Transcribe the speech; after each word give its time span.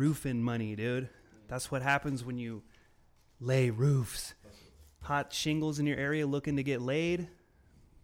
roofing 0.00 0.42
money, 0.42 0.74
dude. 0.74 1.10
That's 1.46 1.70
what 1.70 1.82
happens 1.82 2.24
when 2.24 2.38
you 2.38 2.62
lay 3.38 3.68
roofs. 3.68 4.34
Hot 5.02 5.32
shingles 5.32 5.78
in 5.78 5.86
your 5.86 5.98
area 5.98 6.26
looking 6.26 6.56
to 6.56 6.62
get 6.62 6.80
laid. 6.80 7.28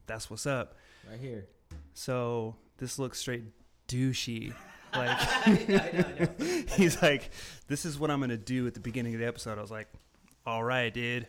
That's 0.07 0.29
what's 0.31 0.47
up. 0.47 0.77
right 1.11 1.19
here. 1.19 1.47
So 1.95 2.57
this 2.77 2.99
looks 2.99 3.19
straight 3.19 3.45
douchey. 3.89 4.53
Like 4.95 5.19
I 5.47 5.51
know, 5.69 5.77
I 5.77 6.21
know. 6.21 6.63
he's 6.77 7.03
like, 7.03 7.31
"This 7.67 7.85
is 7.85 7.99
what 7.99 8.11
I'm 8.11 8.19
gonna 8.21 8.39
do 8.39 8.67
at 8.67 8.73
the 8.73 8.81
beginning 8.81 9.13
of 9.13 9.21
the 9.21 9.27
episode." 9.27 9.59
I 9.59 9.61
was 9.61 9.71
like, 9.71 9.89
"All 10.47 10.65
right, 10.65 10.95
dude, 10.95 11.27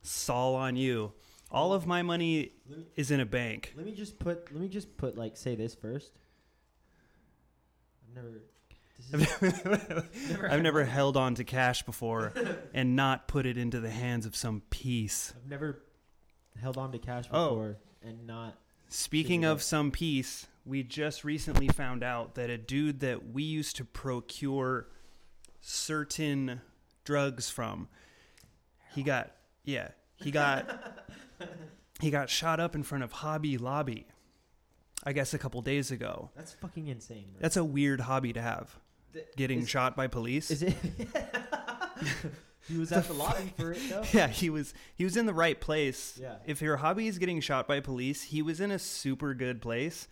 Saul 0.00 0.54
on 0.54 0.76
you. 0.76 1.12
All 1.50 1.74
of 1.74 1.86
my 1.86 2.00
money 2.00 2.52
me, 2.70 2.86
is 2.96 3.10
in 3.10 3.20
a 3.20 3.26
bank." 3.26 3.74
let 3.76 3.84
me 3.84 3.92
just 3.92 4.18
put. 4.18 4.50
Let 4.50 4.62
me 4.62 4.68
just 4.68 4.96
put 4.96 5.18
like 5.18 5.36
say 5.36 5.56
this 5.56 5.74
first. 5.74 6.12
I've 8.08 8.14
never. 8.14 8.40
Never 9.12 10.48
I've 10.50 10.62
never 10.62 10.84
held 10.84 11.16
on 11.16 11.34
to 11.36 11.44
cash 11.44 11.82
before 11.82 12.32
and 12.72 12.96
not 12.96 13.28
put 13.28 13.46
it 13.46 13.56
into 13.58 13.80
the 13.80 13.90
hands 13.90 14.26
of 14.26 14.34
some 14.36 14.62
piece. 14.70 15.32
I've 15.36 15.50
never 15.50 15.82
held 16.60 16.76
on 16.78 16.92
to 16.92 16.98
cash 16.98 17.24
Oh. 17.30 17.48
before 17.50 17.76
and 18.02 18.26
not. 18.26 18.58
Speaking 18.88 19.44
of 19.44 19.62
some 19.62 19.90
piece, 19.90 20.46
we 20.64 20.82
just 20.82 21.24
recently 21.24 21.68
found 21.68 22.02
out 22.02 22.34
that 22.36 22.50
a 22.50 22.58
dude 22.58 23.00
that 23.00 23.32
we 23.32 23.42
used 23.42 23.76
to 23.76 23.84
procure 23.84 24.88
certain 25.60 26.60
drugs 27.04 27.48
from, 27.50 27.88
he 28.94 29.02
got 29.02 29.32
yeah, 29.64 29.88
he 30.16 30.30
got 30.30 31.02
he 32.00 32.10
got 32.10 32.28
shot 32.30 32.60
up 32.60 32.74
in 32.74 32.82
front 32.82 33.04
of 33.04 33.12
Hobby 33.12 33.58
Lobby. 33.58 34.06
I 35.04 35.12
guess 35.12 35.34
a 35.34 35.38
couple 35.38 35.60
days 35.62 35.90
ago. 35.90 36.30
That's 36.36 36.52
fucking 36.54 36.86
insane. 36.86 37.24
Bro. 37.32 37.40
That's 37.40 37.56
a 37.56 37.64
weird 37.64 38.00
hobby 38.02 38.32
to 38.34 38.40
have. 38.40 38.78
Th- 39.12 39.26
Getting 39.36 39.60
is, 39.60 39.68
shot 39.68 39.96
by 39.96 40.06
police. 40.06 40.50
Is 40.50 40.62
it? 40.62 40.74
he 42.68 42.78
was 42.78 42.92
at 42.92 43.06
the 43.06 43.14
lobby 43.14 43.52
for 43.56 43.72
it 43.72 43.80
though. 43.88 44.04
yeah, 44.12 44.28
he 44.28 44.50
was 44.50 44.74
he 44.94 45.04
was 45.04 45.16
in 45.16 45.26
the 45.26 45.34
right 45.34 45.60
place. 45.60 46.18
Yeah. 46.20 46.36
If 46.46 46.62
your 46.62 46.76
hobby 46.76 47.06
is 47.06 47.18
getting 47.18 47.40
shot 47.40 47.66
by 47.66 47.80
police, 47.80 48.22
he 48.22 48.42
was 48.42 48.60
in 48.60 48.70
a 48.70 48.78
super 48.78 49.34
good 49.34 49.60
place. 49.60 50.08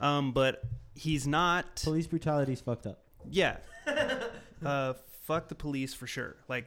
Um, 0.00 0.32
but 0.32 0.62
he's 0.94 1.26
not. 1.26 1.76
Police 1.76 2.06
brutality's 2.06 2.60
fucked 2.60 2.86
up. 2.86 3.00
Yeah. 3.30 3.56
uh, 4.64 4.94
fuck 5.22 5.48
the 5.48 5.54
police 5.54 5.94
for 5.94 6.06
sure. 6.06 6.36
Like, 6.48 6.66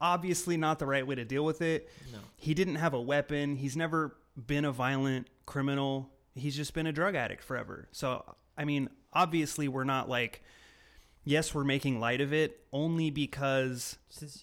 obviously 0.00 0.56
not 0.56 0.78
the 0.78 0.86
right 0.86 1.06
way 1.06 1.14
to 1.14 1.24
deal 1.24 1.44
with 1.44 1.62
it. 1.62 1.90
No. 2.12 2.18
He 2.36 2.54
didn't 2.54 2.76
have 2.76 2.94
a 2.94 3.00
weapon. 3.00 3.56
He's 3.56 3.76
never 3.76 4.16
been 4.46 4.64
a 4.64 4.72
violent 4.72 5.28
criminal. 5.46 6.10
He's 6.34 6.56
just 6.56 6.74
been 6.74 6.86
a 6.86 6.92
drug 6.92 7.14
addict 7.14 7.42
forever. 7.42 7.88
So, 7.92 8.24
I 8.58 8.64
mean, 8.64 8.90
obviously, 9.12 9.68
we're 9.68 9.84
not 9.84 10.08
like, 10.08 10.42
yes, 11.24 11.54
we're 11.54 11.64
making 11.64 12.00
light 12.00 12.20
of 12.20 12.32
it 12.32 12.60
only 12.72 13.10
because 13.10 13.96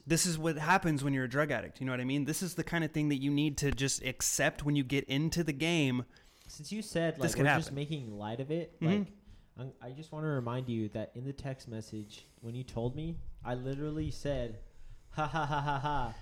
this 0.08 0.26
is 0.26 0.38
what 0.38 0.58
happens 0.58 1.04
when 1.04 1.14
you're 1.14 1.26
a 1.26 1.30
drug 1.30 1.52
addict. 1.52 1.80
You 1.80 1.86
know 1.86 1.92
what 1.94 2.02
I 2.02 2.06
mean? 2.06 2.26
This 2.26 2.42
is 2.42 2.56
the 2.56 2.64
kind 2.64 2.84
of 2.84 2.92
thing 2.92 3.10
that 3.10 3.22
you 3.22 3.32
need 3.32 3.58
to 3.60 3.72
just 3.72 4.04
accept 4.04 4.64
when 4.66 4.76
you 4.76 4.84
get 4.84 5.06
into 5.06 5.44
the 5.44 5.54
game. 5.54 6.06
since 6.48 6.72
you 6.72 6.82
said 6.82 7.18
like 7.18 7.36
we're 7.38 7.44
just 7.46 7.72
making 7.72 8.12
light 8.18 8.40
of 8.42 8.52
it, 8.52 8.78
Mhm. 8.82 9.00
like 9.00 9.08
I'm, 9.58 9.72
I 9.82 9.92
just 9.92 10.12
want 10.12 10.24
to 10.24 10.30
remind 10.30 10.68
you 10.70 10.90
that 10.90 11.12
in 11.16 11.24
the 11.24 11.32
text 11.34 11.68
message 11.70 12.26
when 12.42 12.56
you 12.56 12.64
told 12.64 12.96
me, 12.96 13.18
I 13.46 13.54
literally 13.56 14.12
said, 14.12 14.60
"Ha 15.12 15.28
ha 15.28 15.46
ha 15.46 15.62
ha 15.62 15.80
ha, 15.80 16.14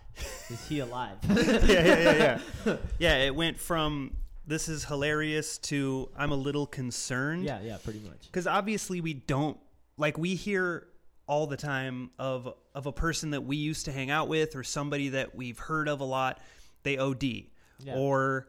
is 0.49 0.67
he 0.67 0.79
alive?" 0.79 1.17
yeah, 1.29 1.63
yeah, 1.65 1.83
yeah, 1.95 2.39
yeah. 2.65 2.77
Yeah, 2.99 3.15
it 3.17 3.35
went 3.35 3.59
from 3.59 4.17
this 4.45 4.67
is 4.67 4.85
hilarious 4.85 5.57
to 5.59 6.09
I'm 6.17 6.31
a 6.31 6.35
little 6.35 6.65
concerned. 6.67 7.43
yeah, 7.43 7.59
yeah, 7.61 7.77
pretty 7.83 7.99
much. 7.99 8.25
Because 8.27 8.45
obviously 8.47 8.99
we 9.01 9.13
don't 9.13 9.57
like 9.99 10.17
we 10.17 10.33
hear 10.33 10.87
all 11.27 11.45
the 11.45 11.57
time 11.57 12.09
of 12.17 12.51
of 12.73 12.87
a 12.87 12.91
person 12.91 13.29
that 13.31 13.41
we 13.41 13.55
used 13.57 13.85
to 13.85 13.91
hang 13.91 14.09
out 14.09 14.27
with 14.27 14.55
or 14.55 14.63
somebody 14.63 15.09
that 15.09 15.35
we've 15.35 15.59
heard 15.59 15.87
of 15.87 15.99
a 16.01 16.05
lot. 16.05 16.39
They 16.83 16.97
OD 16.97 17.23
Yeah. 17.83 17.95
or 17.95 18.47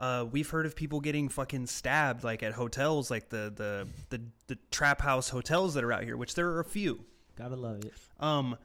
uh, 0.00 0.26
we've 0.30 0.48
heard 0.50 0.66
of 0.66 0.76
people 0.76 1.00
getting 1.00 1.28
fucking 1.28 1.66
stabbed 1.66 2.22
like 2.22 2.42
at 2.42 2.52
hotels, 2.52 3.10
like 3.10 3.30
the 3.30 3.50
the 3.56 3.88
the 4.10 4.20
the 4.48 4.58
trap 4.70 5.00
house 5.00 5.28
hotels 5.30 5.74
that 5.74 5.82
are 5.84 5.92
out 5.92 6.04
here, 6.04 6.16
which 6.16 6.34
there 6.34 6.48
are 6.48 6.60
a 6.60 6.64
few. 6.64 7.04
Gotta 7.36 7.56
love 7.56 7.78
it. 7.84 7.92
Um, 8.20 8.56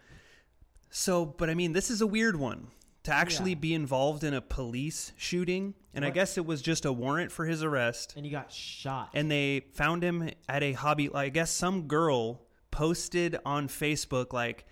so, 0.89 1.25
but 1.25 1.49
I 1.49 1.53
mean, 1.53 1.73
this 1.73 1.89
is 1.89 2.01
a 2.01 2.07
weird 2.07 2.35
one 2.35 2.67
to 3.03 3.11
actually 3.13 3.51
Yeah. 3.51 3.55
be 3.59 3.73
involved 3.73 4.23
in 4.23 4.33
a 4.33 4.41
police 4.41 5.11
shooting, 5.17 5.73
and 5.93 6.05
I 6.05 6.09
guess 6.09 6.37
it 6.37 6.45
was 6.45 6.61
just 6.61 6.85
a 6.85 6.93
warrant 6.93 7.31
for 7.31 7.45
his 7.45 7.61
arrest, 7.61 8.13
And 8.15 8.25
he 8.25 8.31
got 8.31 8.51
shot. 8.51 9.09
and 9.13 9.29
they 9.29 9.65
found 9.73 10.03
him 10.03 10.29
at 10.47 10.63
a 10.63 10.73
hobby. 10.73 11.09
I 11.13 11.29
guess 11.29 11.51
some 11.51 11.87
girl 11.87 12.45
posted 12.71 13.37
on 13.45 13.67
Facebook 13.67 14.31
like, 14.33 14.65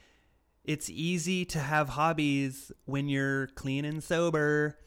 "It's 0.63 0.89
easy 0.89 1.43
to 1.45 1.59
have 1.59 1.89
hobbies 1.89 2.71
when 2.85 3.09
you're 3.09 3.47
clean 3.47 3.83
and 3.85 4.03
sober." 4.03 4.77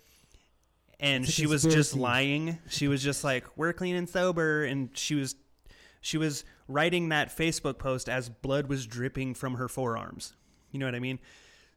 And 1.01 1.29
she 1.29 1.47
was 1.47 1.63
just 1.65 1.95
lying. 1.95 2.59
She 2.69 2.89
was 2.89 3.03
just 3.03 3.25
like, 3.25 3.45
"We're 3.59 3.73
clean 3.73 3.97
and 3.97 4.09
sober," 4.09 4.65
and 4.65 4.97
she 4.97 5.15
was 5.15 5.35
she 6.01 6.19
was 6.19 6.45
writing 6.69 7.09
that 7.11 7.35
Facebook 7.35 7.79
post 7.79 8.09
as 8.11 8.29
blood 8.29 8.69
was 8.69 8.87
dripping 8.87 9.35
from 9.35 9.55
her 9.55 9.69
forearms. 9.69 10.35
You 10.71 10.79
know 10.79 10.87
what 10.87 10.95
I 10.95 11.01
mean? 11.01 11.19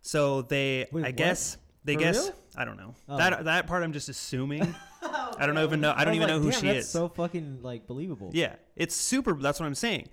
So 0.07 0.41
they, 0.43 0.87
Wait, 0.91 1.03
I 1.03 1.07
what? 1.09 1.15
guess 1.17 1.57
they 1.83 1.95
For 1.95 1.99
guess 1.99 2.23
real? 2.25 2.35
I 2.55 2.63
don't 2.65 2.77
know 2.77 2.95
Oh. 3.09 3.17
that 3.17 3.43
that 3.43 3.67
part. 3.67 3.83
I'm 3.83 3.91
just 3.93 4.07
assuming. 4.09 4.73
I 5.01 5.45
don't 5.45 5.57
even 5.59 5.81
know. 5.81 5.93
I 5.95 6.05
don't 6.05 6.11
was 6.11 6.15
even 6.15 6.27
like, 6.29 6.37
know 6.37 6.39
who 6.41 6.51
"Damn, 6.51 6.59
she 6.61 6.67
that's 6.67 6.85
is. 6.85 6.89
So 6.89 7.09
fucking 7.09 7.59
like 7.61 7.87
believable. 7.87 8.31
yeah, 8.33 8.55
it's 8.75 8.95
super. 8.95 9.33
That's 9.33 9.59
what 9.59 9.65
I'm 9.65 9.75
saying. 9.75 10.07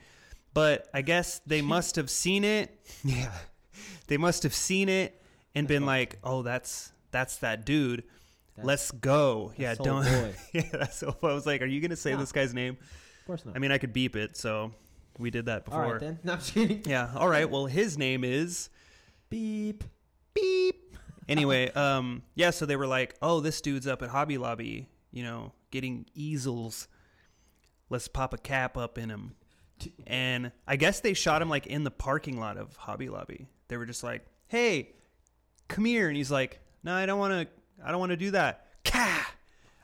But 0.53 0.89
I 0.93 1.03
guess 1.03 1.41
they 1.47 1.63
must 1.63 1.97
have 1.97 2.11
seen 2.11 2.43
it. 2.45 2.77
Yeah, 3.05 3.31
they 4.09 4.17
must 4.17 4.43
have 4.43 4.55
seen 4.55 4.89
it 4.89 5.21
and 5.55 5.69
been 5.69 5.87
like, 5.87 6.19
"Oh, 6.25 6.43
that's 6.43 6.93
that's 7.13 7.37
that 7.39 7.65
dude. 7.65 8.01
That's- 8.57 8.67
Let's 8.67 8.91
go." 8.91 9.53
yeah, 9.57 9.75
Soul 9.75 9.85
don't. 9.87 10.05
Boy. 10.05 10.35
yeah, 10.53 10.63
that's 10.73 10.97
so. 10.97 11.17
I 11.23 11.27
was 11.33 11.47
like, 11.47 11.63
"Are 11.63 11.67
you 11.67 11.81
gonna 11.81 11.97
say 11.97 12.15
this 12.17 12.33
guy's 12.33 12.53
name?" 12.53 12.77
Of 13.21 13.27
course 13.27 13.45
not. 13.47 13.55
I 13.57 13.59
mean, 13.61 13.71
I 13.73 13.79
could 13.79 13.93
beep 13.93 14.17
it, 14.17 14.37
so 14.37 14.73
we 15.19 15.31
did 15.31 15.47
that 15.47 15.65
before. 15.65 15.93
right 15.93 16.01
then. 16.01 16.19
No, 16.25 16.33
I'm 16.33 16.39
just 16.41 16.53
kidding. 16.53 16.83
Yeah. 16.85 17.11
All 17.17 17.29
right. 17.29 17.49
Well, 17.49 17.67
his 17.67 17.97
name 17.97 18.23
is 18.25 18.69
Beep. 19.35 19.83
beep. 20.33 20.97
Anyway, 21.29 21.69
um, 21.73 22.23
yeah. 22.37 22.51
So 22.51 22.67
they 22.67 22.77
were 22.77 22.87
like, 22.87 23.17
"Oh, 23.21 23.41
this 23.41 23.61
dude's 23.61 23.89
up 23.89 24.01
at 24.03 24.11
Hobby 24.11 24.39
Lobby, 24.39 24.89
you 25.11 25.25
know, 25.25 25.51
getting 25.73 26.07
easels. 26.15 26.87
Let's 27.91 28.07
pop 28.07 28.33
a 28.33 28.39
cap 28.39 28.77
up 28.77 28.97
in 28.97 29.11
him." 29.11 29.35
And 30.07 30.53
I 30.69 30.77
guess 30.77 31.01
they 31.01 31.15
shot 31.15 31.43
him 31.43 31.49
like 31.49 31.67
in 31.67 31.83
the 31.83 31.91
parking 31.91 32.39
lot 32.39 32.57
of 32.59 32.77
Hobby 32.77 33.09
Lobby. 33.09 33.49
They 33.67 33.77
were 33.77 33.87
just 33.87 34.05
like, 34.05 34.25
"Hey, 34.47 34.93
come 35.67 35.85
here," 35.85 36.07
and 36.07 36.17
he's 36.17 36.31
like, 36.31 36.61
"No, 36.85 36.95
I 36.95 37.05
don't 37.05 37.19
want 37.19 37.33
to. 37.33 37.85
I 37.85 37.91
don't 37.91 37.99
want 37.99 38.11
to 38.11 38.17
do 38.17 38.31
that." 38.31 38.69
Ka! 38.85 39.33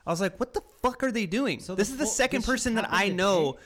I 0.05 0.09
was 0.09 0.21
like, 0.21 0.39
"What 0.39 0.53
the 0.53 0.61
fuck 0.81 1.03
are 1.03 1.11
they 1.11 1.25
doing?" 1.25 1.59
So 1.59 1.75
this 1.75 1.89
the 1.89 1.93
is 1.95 1.97
the 1.99 2.05
full- 2.05 2.13
second 2.13 2.39
this 2.41 2.45
person 2.45 2.75
that 2.75 2.87
I 2.89 3.09
know. 3.09 3.57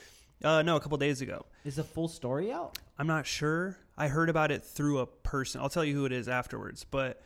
Uh, 0.43 0.61
no, 0.61 0.75
a 0.75 0.79
couple 0.79 0.97
days 0.97 1.21
ago. 1.21 1.45
Is 1.63 1.75
the 1.77 1.83
full 1.83 2.07
story 2.07 2.51
out? 2.51 2.77
I'm 2.99 3.07
not 3.07 3.25
sure. 3.25 3.77
I 3.97 4.07
heard 4.09 4.29
about 4.29 4.51
it 4.51 4.63
through 4.63 4.99
a 4.99 5.05
person. 5.05 5.61
I'll 5.61 5.69
tell 5.69 5.83
you 5.85 5.95
who 5.95 6.05
it 6.05 6.11
is 6.11 6.27
afterwards. 6.27 6.83
But 6.83 7.21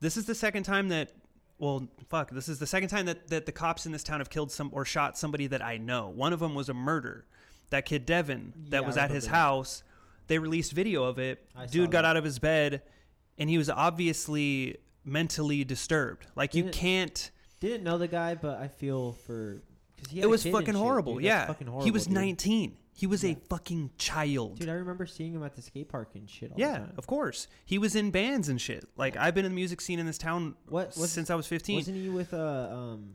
this 0.00 0.16
is 0.16 0.24
the 0.26 0.34
second 0.34 0.64
time 0.64 0.88
that, 0.88 1.12
well, 1.58 1.86
fuck, 2.08 2.30
this 2.30 2.48
is 2.48 2.58
the 2.58 2.66
second 2.66 2.88
time 2.88 3.06
that, 3.06 3.28
that 3.28 3.46
the 3.46 3.52
cops 3.52 3.86
in 3.86 3.92
this 3.92 4.02
town 4.02 4.18
have 4.20 4.30
killed 4.30 4.50
some 4.50 4.70
or 4.72 4.84
shot 4.84 5.16
somebody 5.16 5.46
that 5.46 5.62
I 5.62 5.76
know. 5.78 6.08
One 6.08 6.32
of 6.32 6.40
them 6.40 6.54
was 6.54 6.68
a 6.68 6.74
murder. 6.74 7.26
That 7.70 7.84
kid 7.86 8.04
Devin 8.04 8.52
that 8.70 8.80
Yeah, 8.82 8.86
was 8.86 8.96
at 8.96 9.10
his 9.10 9.24
that. 9.24 9.30
house. 9.30 9.82
They 10.26 10.38
released 10.38 10.72
video 10.72 11.04
of 11.04 11.18
it. 11.18 11.44
I 11.56 11.66
Dude 11.66 11.90
got 11.90 12.04
out 12.04 12.16
of 12.16 12.24
his 12.24 12.38
bed, 12.40 12.82
and 13.38 13.48
he 13.48 13.58
was 13.58 13.70
obviously 13.70 14.76
mentally 15.04 15.64
disturbed. 15.64 16.26
Like 16.36 16.54
you 16.54 16.64
Didn't- 16.64 16.74
can't. 16.74 17.30
Didn't 17.60 17.84
know 17.84 17.98
the 17.98 18.08
guy, 18.08 18.34
but 18.34 18.58
I 18.58 18.68
feel 18.68 19.12
for 19.12 19.56
because 19.56 19.58
he. 19.58 19.60
Had 19.60 19.69
It 20.14 20.26
was 20.26 20.44
fucking 20.44 20.74
horrible. 20.74 21.14
dude. 21.14 21.24
Yeah, 21.24 21.46
fucking 21.46 21.66
horrible. 21.66 21.84
he 21.84 21.90
was 21.90 22.04
dude. 22.06 22.14
19. 22.14 22.76
He 22.92 23.06
was 23.06 23.24
Yeah. 23.24 23.30
a 23.30 23.34
fucking 23.48 23.92
child. 23.96 24.58
Dude, 24.58 24.68
I 24.68 24.72
remember 24.74 25.06
seeing 25.06 25.32
him 25.32 25.42
at 25.42 25.54
the 25.54 25.62
skate 25.62 25.88
park 25.88 26.10
and 26.14 26.28
shit 26.28 26.50
all 26.50 26.56
the 26.56 26.62
Yeah, 26.62 26.86
of 26.98 27.06
course. 27.06 27.46
He 27.64 27.78
was 27.78 27.94
in 27.96 28.10
bands 28.10 28.48
and 28.50 28.60
shit. 28.60 28.84
Like 28.96 29.16
I've 29.16 29.34
been 29.34 29.44
in 29.46 29.52
the 29.52 29.56
music 29.56 29.80
scene 29.80 29.98
in 29.98 30.06
this 30.06 30.18
town 30.18 30.54
What 30.68 30.96
was 30.98 31.10
since 31.10 31.30
I 31.30 31.34
was 31.34 31.46
15. 31.46 31.76
Wasn't 31.76 31.96
he 31.96 32.08
with 32.10 32.34
uh 32.34 32.68
um 32.70 33.14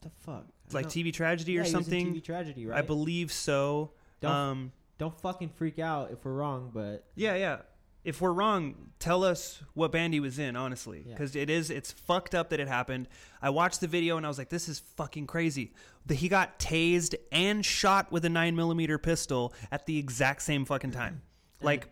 the 0.00 0.10
fuck 0.20 0.46
like 0.72 0.86
TV 0.86 1.12
tragedy 1.12 1.52
Yeah, 1.52 1.60
or 1.60 1.64
he 1.64 1.68
was 1.68 1.74
in 1.74 1.82
something. 1.84 2.14
TV 2.14 2.24
tragedy, 2.24 2.66
right? 2.66 2.78
I 2.78 2.82
believe 2.82 3.30
so. 3.32 3.92
Don't- 4.20 4.32
um 4.32 4.72
Don't 4.98 5.20
fucking 5.20 5.50
freak 5.50 5.78
out 5.78 6.10
if 6.12 6.24
we're 6.24 6.32
wrong, 6.32 6.70
but 6.72 7.04
yeah, 7.14 7.34
yeah. 7.34 7.58
If 8.04 8.20
we're 8.20 8.32
wrong, 8.32 8.92
tell 9.00 9.24
us 9.24 9.60
what 9.74 9.90
band 9.90 10.14
he 10.14 10.20
was 10.20 10.38
in, 10.38 10.54
honestly, 10.56 11.02
Yeah. 11.04 11.12
because 11.12 11.34
it 11.36 11.50
is 11.50 11.68
it's 11.70 11.90
fucked 11.92 12.34
up 12.36 12.50
that 12.50 12.60
it 12.60 12.68
happened. 12.68 13.08
I 13.42 13.50
watched 13.50 13.80
the 13.80 13.88
video 13.88 14.16
and 14.16 14.24
I 14.24 14.28
was 14.30 14.38
like, 14.38 14.48
this 14.48 14.68
is 14.68 14.78
fucking 14.78 15.26
crazy. 15.26 15.72
That 16.06 16.16
he 16.16 16.28
got 16.28 16.58
tased 16.58 17.14
and 17.32 17.64
shot 17.64 18.12
with 18.12 18.24
a 18.24 18.28
nine 18.28 18.54
millimeter 18.56 18.96
pistol 18.98 19.52
at 19.72 19.86
the 19.86 19.98
exact 19.98 20.42
same 20.42 20.64
fucking 20.64 20.92
time. 20.92 21.22
Like, 21.62 21.88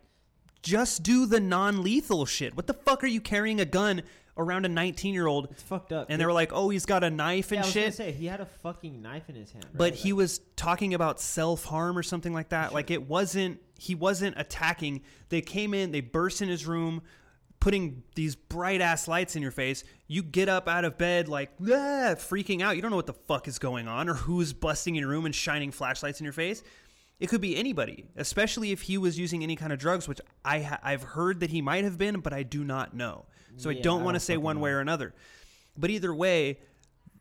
just 0.63 1.03
do 1.03 1.27
the 1.27 1.41
non-lethal 1.41 2.25
shit. 2.27 2.57
What 2.57 2.67
the 2.67 2.75
fuck 2.75 3.03
are 3.05 3.09
you 3.09 3.21
carrying 3.21 3.61
a 3.61 3.65
gun 3.65 4.03
around 4.37 4.65
a 4.67 4.69
19 4.69 5.15
year 5.15 5.27
old, 5.27 5.49
It's 5.53 5.63
fucked 5.63 5.93
up. 5.93 6.07
and 6.11 6.21
they 6.21 6.27
were 6.27 6.33
like, 6.33 6.53
"Oh, 6.53 6.69
he's 6.69 6.87
got 6.87 7.05
a 7.05 7.11
knife 7.11 7.51
yeah, 7.53 7.59
and 7.59 7.65
I 7.65 7.67
was 7.69 7.75
gonna 7.75 7.87
shit." 7.87 7.95
say 7.95 8.13
he 8.13 8.27
had 8.27 8.41
a 8.41 8.47
fucking 8.47 9.01
knife 9.01 9.29
in 9.29 9.37
his 9.37 9.53
hand. 9.53 9.67
But 9.75 9.95
he 9.95 10.13
Like, 10.13 10.17
was 10.19 10.41
talking 10.57 10.93
about 10.95 11.21
self 11.21 11.65
harm 11.65 11.97
or 11.97 12.03
something 12.03 12.33
like 12.33 12.49
that. 12.49 12.73
Like 12.75 12.91
it 12.91 13.07
wasn't. 13.09 13.61
He 13.79 13.95
wasn't 13.95 14.37
attacking. 14.39 15.03
They 15.29 15.41
came 15.41 15.73
in. 15.75 15.93
They 15.93 16.01
burst 16.01 16.41
in 16.43 16.49
his 16.49 16.67
room, 16.67 17.03
putting 17.65 18.03
these 18.15 18.37
bright 18.37 18.83
ass 18.83 19.09
lights 19.09 19.37
in 19.37 19.41
your 19.41 19.51
face. 19.51 19.85
You 20.07 20.23
get 20.23 20.51
up 20.51 20.69
out 20.69 20.85
of 20.85 20.99
bed 20.99 21.29
like 21.29 21.51
ah, 21.63 22.13
freaking 22.15 22.61
out. 22.61 22.77
You 22.77 22.83
don't 22.83 22.91
know 22.91 22.99
what 22.99 23.07
the 23.07 23.15
fuck 23.15 23.49
is 23.49 23.59
going 23.59 23.89
on 23.89 24.07
or 24.11 24.13
who's 24.13 24.53
busting 24.53 24.97
in 24.97 25.01
your 25.01 25.09
room 25.09 25.25
and 25.25 25.35
shining 25.35 25.73
flashlights 25.73 26.21
in 26.21 26.25
your 26.25 26.35
face. 26.35 26.63
It 27.21 27.31
could 27.31 27.41
be 27.41 27.57
anybody, 27.57 28.05
especially 28.17 28.71
if 28.73 28.83
he 28.83 28.99
was 28.99 29.19
using 29.19 29.43
any 29.43 29.57
kind 29.57 29.73
of 29.73 29.79
drugs, 29.79 30.07
which 30.07 30.21
I 30.45 30.61
ha- 30.61 30.81
I've 30.83 31.03
heard 31.03 31.41
that 31.41 31.49
he 31.49 31.63
might 31.63 31.85
have 31.85 31.97
been, 31.97 32.21
but 32.21 32.35
I 32.35 32.43
do 32.43 32.65
not 32.65 32.93
know. 32.93 33.25
So 33.57 33.71
I 33.71 33.75
don't 33.75 34.05
want 34.05 34.17
to 34.17 34.21
say 34.21 34.37
one 34.37 34.61
way 34.61 34.71
or 34.71 34.81
another. 34.81 35.15
But 35.75 35.89
either 35.89 36.15
way, 36.15 36.59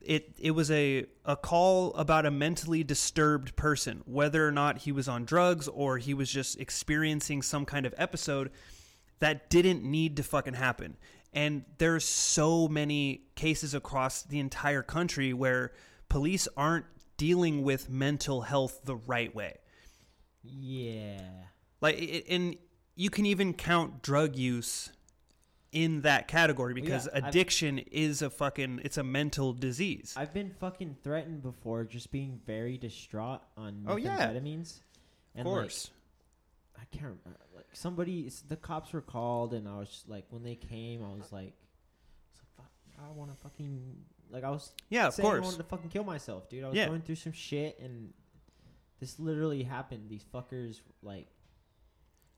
it 0.01 0.35
it 0.37 0.51
was 0.51 0.69
a 0.71 1.05
a 1.23 1.37
call 1.37 1.93
about 1.93 2.25
a 2.25 2.31
mentally 2.31 2.83
disturbed 2.83 3.55
person, 3.55 4.01
whether 4.03 4.45
or 4.45 4.51
not 4.51 4.79
he 4.79 4.91
was 4.91 5.07
on 5.07 5.23
drugs 5.23 5.69
or 5.69 5.99
he 5.99 6.13
was 6.13 6.29
just 6.29 6.59
experiencing 6.59 7.41
some 7.41 7.63
kind 7.63 7.85
of 7.85 7.93
episode 7.97 8.51
that 9.19 9.49
didn't 9.49 9.83
need 9.83 10.17
to 10.17 10.23
fucking 10.23 10.53
happen. 10.55 10.97
And 11.33 11.65
there's 11.79 12.05
so 12.05 12.67
many 12.67 13.23
cases 13.35 13.73
across 13.73 14.21
the 14.23 14.39
entire 14.39 14.83
country 14.83 15.33
where 15.33 15.71
police 16.09 16.47
aren't 16.55 16.85
dealing 17.17 17.63
with 17.63 17.89
mental 17.89 18.41
health 18.41 18.81
the 18.85 18.95
right 18.95 19.33
way. 19.33 19.57
yeah. 20.43 21.19
Like 21.81 21.99
it, 22.01 22.25
and 22.29 22.55
you 22.95 23.09
can 23.09 23.25
even 23.25 23.53
count 23.53 24.01
drug 24.01 24.35
use 24.35 24.91
in 25.71 26.01
that 26.01 26.27
category 26.27 26.73
because 26.73 27.07
yeah, 27.11 27.17
I've- 27.17 27.27
addiction 27.29 27.79
is 27.79 28.21
a 28.21 28.29
fucking 28.29 28.81
it's 28.83 28.97
a 28.97 29.03
mental 29.03 29.53
disease. 29.53 30.13
I've 30.15 30.33
been 30.33 30.51
fucking 30.59 30.97
threatened 31.03 31.41
before, 31.41 31.83
just 31.83 32.11
being 32.11 32.39
very 32.45 32.77
distraught 32.77 33.41
on 33.57 33.83
Oh, 33.87 33.95
yeah. 33.97 34.29
of 34.29 34.35
And 35.35 35.43
course. 35.43 35.89
like, 36.77 36.87
I 36.93 36.95
can't 36.97 37.17
remember. 37.23 37.39
Somebody, 37.73 38.29
the 38.47 38.55
cops 38.55 38.93
were 38.93 39.01
called, 39.01 39.53
and 39.53 39.67
I 39.67 39.77
was 39.79 39.89
just 39.89 40.09
like, 40.09 40.25
when 40.29 40.43
they 40.43 40.55
came, 40.55 41.03
I 41.03 41.09
was 41.09 41.31
like, 41.31 41.53
I 42.35 42.39
like, 42.39 42.47
fuck, 42.57 42.71
I 42.99 43.11
want 43.11 43.31
to 43.31 43.37
fucking 43.37 43.81
like 44.31 44.43
I 44.43 44.49
was 44.49 44.71
yeah, 44.89 45.07
of 45.07 45.15
course. 45.17 45.37
I 45.37 45.43
wanted 45.43 45.57
to 45.57 45.63
fucking 45.63 45.89
kill 45.89 46.03
myself, 46.03 46.49
dude. 46.49 46.63
I 46.63 46.67
was 46.69 46.75
Yeah. 46.77 46.87
going 46.87 47.01
through 47.01 47.15
some 47.15 47.31
shit, 47.33 47.79
and 47.79 48.13
this 48.99 49.19
literally 49.19 49.63
happened. 49.63 50.09
These 50.09 50.23
fuckers 50.33 50.81
like 51.03 51.27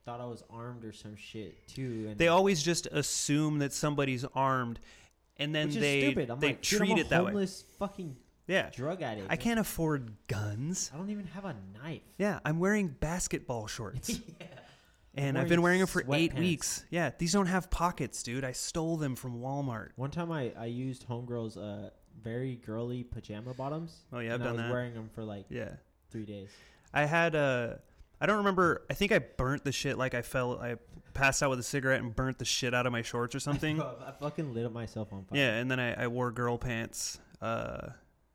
thought 0.05 0.19
I 0.21 0.25
was 0.25 0.43
armed 0.49 0.83
or 0.85 0.91
some 0.91 1.15
shit 1.15 1.67
too, 1.67 2.07
and 2.09 2.17
They 2.17 2.27
always 2.27 2.61
just 2.61 2.87
assume 2.91 3.59
that 3.59 3.73
somebody's 3.73 4.23
armed 4.35 4.79
and 5.37 5.53
then 5.55 5.69
they 5.69 6.01
stupid. 6.01 6.29
I'm 6.29 6.39
they 6.39 6.47
like, 6.49 6.61
treat 6.61 6.91
I'm 6.91 6.97
a 6.97 7.01
it 7.01 7.09
that 7.09 7.23
way. 7.25 7.31
homeless 7.31 7.63
fucking 7.79 8.15
Yeah. 8.47 8.69
drug 8.69 9.01
addict. 9.01 9.27
I 9.29 9.35
can't 9.35 9.59
afford 9.59 10.11
guns. 10.27 10.91
I 10.93 10.97
don't 10.97 11.09
even 11.09 11.25
have 11.27 11.45
a 11.45 11.55
knife. 11.81 12.03
Yeah, 12.17 12.39
I'm 12.45 12.59
wearing 12.59 12.89
basketball 12.89 13.67
shorts. 13.67 14.09
yeah. 14.39 14.47
And 15.15 15.37
I've 15.37 15.49
been 15.49 15.61
wearing 15.61 15.79
them 15.79 15.87
for 15.87 16.01
8 16.01 16.07
sweatpants. 16.07 16.39
weeks. 16.39 16.85
Yeah, 16.89 17.11
these 17.17 17.33
don't 17.33 17.47
have 17.47 17.69
pockets, 17.69 18.23
dude. 18.23 18.43
I 18.43 18.51
stole 18.51 18.97
them 18.97 19.15
from 19.15 19.39
Walmart. 19.39 19.89
One 19.95 20.11
time 20.11 20.31
I, 20.31 20.51
I 20.57 20.65
used 20.65 21.07
homegirl's 21.07 21.57
uh 21.57 21.89
very 22.21 22.55
girly 22.55 23.03
pajama 23.03 23.53
bottoms. 23.53 24.05
Oh 24.11 24.19
yeah, 24.19 24.33
I've 24.33 24.39
done 24.39 24.49
I 24.49 24.51
was 24.51 24.61
that. 24.61 24.71
wearing 24.71 24.93
them 24.93 25.09
for 25.13 25.23
like 25.23 25.45
yeah. 25.49 25.71
three 26.11 26.25
days. 26.25 26.49
I 26.93 27.05
had 27.05 27.35
uh 27.35 27.75
I 28.19 28.25
don't 28.25 28.37
remember. 28.37 28.85
I 28.89 28.93
think 28.93 29.11
I 29.11 29.19
burnt 29.19 29.63
the 29.63 29.71
shit 29.71 29.97
like 29.97 30.13
I 30.13 30.21
fell 30.21 30.59
I 30.59 30.75
passed 31.13 31.43
out 31.43 31.49
with 31.49 31.59
a 31.59 31.63
cigarette 31.63 32.01
and 32.01 32.15
burnt 32.15 32.39
the 32.39 32.45
shit 32.45 32.73
out 32.73 32.85
of 32.85 32.91
my 32.91 33.01
shorts 33.01 33.35
or 33.35 33.39
something. 33.41 33.81
I 33.81 34.11
fucking 34.19 34.53
lit 34.53 34.71
myself 34.71 35.11
on 35.11 35.25
fire. 35.25 35.37
Yeah, 35.37 35.55
and 35.55 35.69
then 35.69 35.79
I, 35.79 36.03
I 36.03 36.07
wore 36.07 36.31
girl 36.31 36.57
pants 36.57 37.19
uh, 37.41 37.89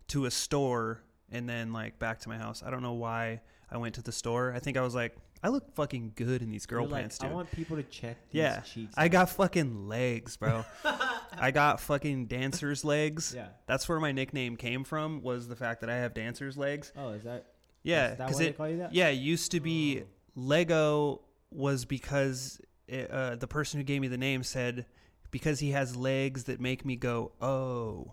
to 0.09 0.27
a 0.27 0.31
store 0.31 1.03
and 1.31 1.49
then 1.49 1.73
like 1.73 1.99
back 1.99 2.21
to 2.21 2.29
my 2.29 2.39
house. 2.39 2.63
I 2.65 2.71
don't 2.71 2.83
know 2.83 2.95
why 2.95 3.41
I 3.71 3.79
went 3.79 3.95
to 3.97 4.03
the 4.03 4.13
store. 4.13 4.53
I 4.55 4.59
think 4.59 4.77
I 4.77 4.83
was 4.83 4.95
like, 4.95 5.17
I 5.43 5.49
look 5.49 5.75
fucking 5.75 6.13
good 6.17 6.43
in 6.43 6.51
these 6.51 6.67
girl 6.67 6.83
You're 6.83 6.91
like, 6.91 7.01
pants, 7.03 7.19
I 7.23 7.29
want 7.29 7.51
people 7.51 7.77
to 7.77 7.83
check 7.85 8.17
these 8.31 8.41
Yeah, 8.41 8.61
cheeks. 8.61 8.95
I 8.97 9.09
got 9.09 9.31
fucking 9.31 9.89
legs, 9.89 10.37
bro. 10.37 10.65
I 11.33 11.51
got 11.51 11.81
fucking 11.81 12.27
dancer's 12.27 12.85
legs. 12.85 13.33
Yeah. 13.35 13.47
That's 13.67 13.89
where 13.89 13.99
my 14.01 14.13
nickname 14.13 14.57
came 14.57 14.85
from. 14.85 15.23
Was 15.23 15.49
the 15.49 15.57
fact 15.57 15.81
that 15.81 15.89
I 15.89 15.97
have 15.97 16.13
dancer's 16.13 16.59
legs. 16.59 16.93
Oh, 16.97 17.11
is 17.11 17.25
that? 17.25 17.47
Yeah, 17.83 18.13
Is 18.13 18.19
that 18.19 18.27
because 18.27 18.35
why 18.37 18.43
they 18.45 18.49
it 18.51 18.57
call 18.59 18.69
you 18.69 18.77
that? 18.79 18.93
yeah 18.95 19.09
it 19.09 19.13
used 19.15 19.53
to 19.53 19.61
be 19.61 20.01
Oh. 20.03 20.07
Lego 20.37 21.23
was 21.51 21.85
because 21.87 22.61
it, 22.87 23.11
uh, 23.11 23.37
the 23.37 23.47
person 23.47 23.81
who 23.81 23.85
gave 23.85 24.01
me 24.03 24.09
the 24.09 24.19
name 24.19 24.43
said 24.43 24.85
because 25.31 25.61
he 25.61 25.71
has 25.71 25.97
legs 25.97 26.45
that 26.45 26.61
make 26.61 26.85
me 26.85 26.97
go 26.97 27.33
oh 27.41 28.13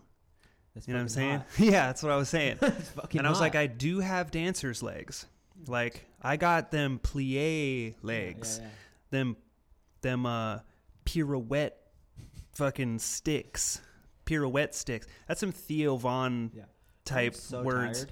That's 0.74 0.88
you 0.88 0.94
know 0.94 1.00
what 1.00 1.04
I'm 1.04 1.10
saying 1.10 1.44
yeah 1.60 1.88
that's 1.88 2.02
what 2.02 2.12
I 2.12 2.16
was 2.16 2.30
saying 2.30 2.58
and 2.62 3.28
I 3.28 3.30
was 3.30 3.40
like. 3.42 3.56
I 3.56 3.68
do 3.68 4.00
have 4.00 4.32
dancer's 4.32 4.82
legs 4.82 5.26
like 5.68 6.06
I 6.22 6.38
got 6.38 6.72
them 6.72 7.00
plie 7.02 7.96
legs 8.02 8.58
yeah, 8.60 8.66
yeah. 8.68 8.72
them 9.12 9.38
them 10.02 10.26
uh 10.26 10.60
pirouette 11.06 11.78
fucking 12.54 13.00
sticks 13.00 13.82
pirouette 14.26 14.76
sticks 14.76 15.08
that's 15.28 15.40
some 15.40 15.52
Theo 15.52 15.96
Von 15.98 16.52
Yeah. 16.54 16.64
Type 17.06 17.36
so 17.36 17.62
words. 17.64 18.06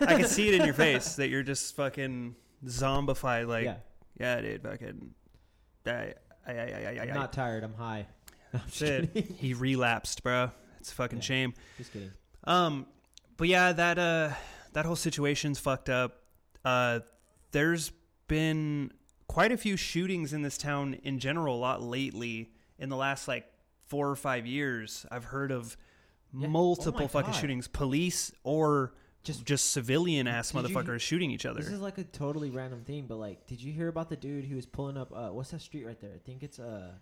I 0.00 0.16
can 0.16 0.24
see 0.26 0.48
it 0.48 0.54
in 0.54 0.64
your 0.64 0.74
face 0.86 1.14
that 1.14 1.28
you're 1.28 1.44
just 1.44 1.76
fucking 1.76 2.34
zombified. 2.66 3.46
Like, 3.46 3.64
yeah, 3.66 3.76
yeah, 4.18 4.40
dude, 4.40 4.60
fucking. 4.60 5.14
I, 5.86 6.14
I, 6.44 6.52
I, 6.52 6.52
I, 6.52 6.98
I, 7.02 7.14
not 7.14 7.32
tired. 7.32 7.62
I'm 7.62 7.74
high. 7.74 8.08
No, 8.52 8.58
I'm 8.64 8.70
Shit. 8.72 9.14
he 9.38 9.54
relapsed, 9.54 10.24
bro. 10.24 10.50
It's 10.80 10.90
a 10.90 10.94
fucking 10.96 11.18
Yeah. 11.18 11.22
shame. 11.22 11.54
Just 11.78 11.92
kidding. 11.92 12.10
Um, 12.42 12.86
but 13.36 13.46
yeah, 13.46 13.70
that 13.72 14.00
uh, 14.00 14.30
that 14.72 14.84
whole 14.84 14.96
situation's 14.96 15.60
fucked 15.60 15.88
up. 15.88 16.23
Uh, 16.64 17.00
there's 17.52 17.92
been 18.28 18.92
quite 19.28 19.52
a 19.52 19.56
few 19.56 19.76
shootings 19.76 20.32
in 20.32 20.42
this 20.42 20.56
town 20.58 20.94
in 21.02 21.18
general 21.18 21.56
a 21.56 21.58
lot 21.60 21.82
lately. 21.82 22.50
In 22.78 22.88
the 22.88 22.96
last 22.96 23.28
like 23.28 23.46
four 23.86 24.08
or 24.10 24.16
five 24.16 24.46
years, 24.46 25.06
I've 25.10 25.24
heard 25.24 25.50
of 25.52 25.76
Yeah. 26.36 26.46
Oh 26.46 26.50
multiple 26.50 27.02
my 27.02 27.06
fucking 27.06 27.32
God. 27.32 27.40
shootings. 27.40 27.68
Police 27.68 28.32
or 28.42 28.94
Just- 29.22 29.44
just 29.46 29.70
civilian 29.70 30.26
ass 30.26 30.50
Did 30.52 30.68
you- 30.68 30.74
motherfuckers 30.76 31.00
shooting 31.00 31.30
each 31.30 31.46
other. 31.46 31.60
This 31.62 31.70
is 31.72 31.80
like 31.80 31.96
a 31.98 32.04
totally 32.04 32.50
random 32.50 32.82
thing, 32.84 33.06
but 33.06 33.16
like, 33.16 33.46
did 33.46 33.62
you 33.62 33.72
hear 33.72 33.88
about 33.88 34.08
the 34.10 34.16
dude 34.16 34.44
who 34.44 34.54
was 34.56 34.66
pulling 34.66 34.96
up? 34.98 35.12
Uh, 35.14 35.28
what's 35.30 35.50
that 35.52 35.60
street 35.62 35.86
right 35.86 35.98
there? 36.00 36.12
I 36.14 36.18
think 36.18 36.42
it's 36.42 36.58
uh, 36.58 36.92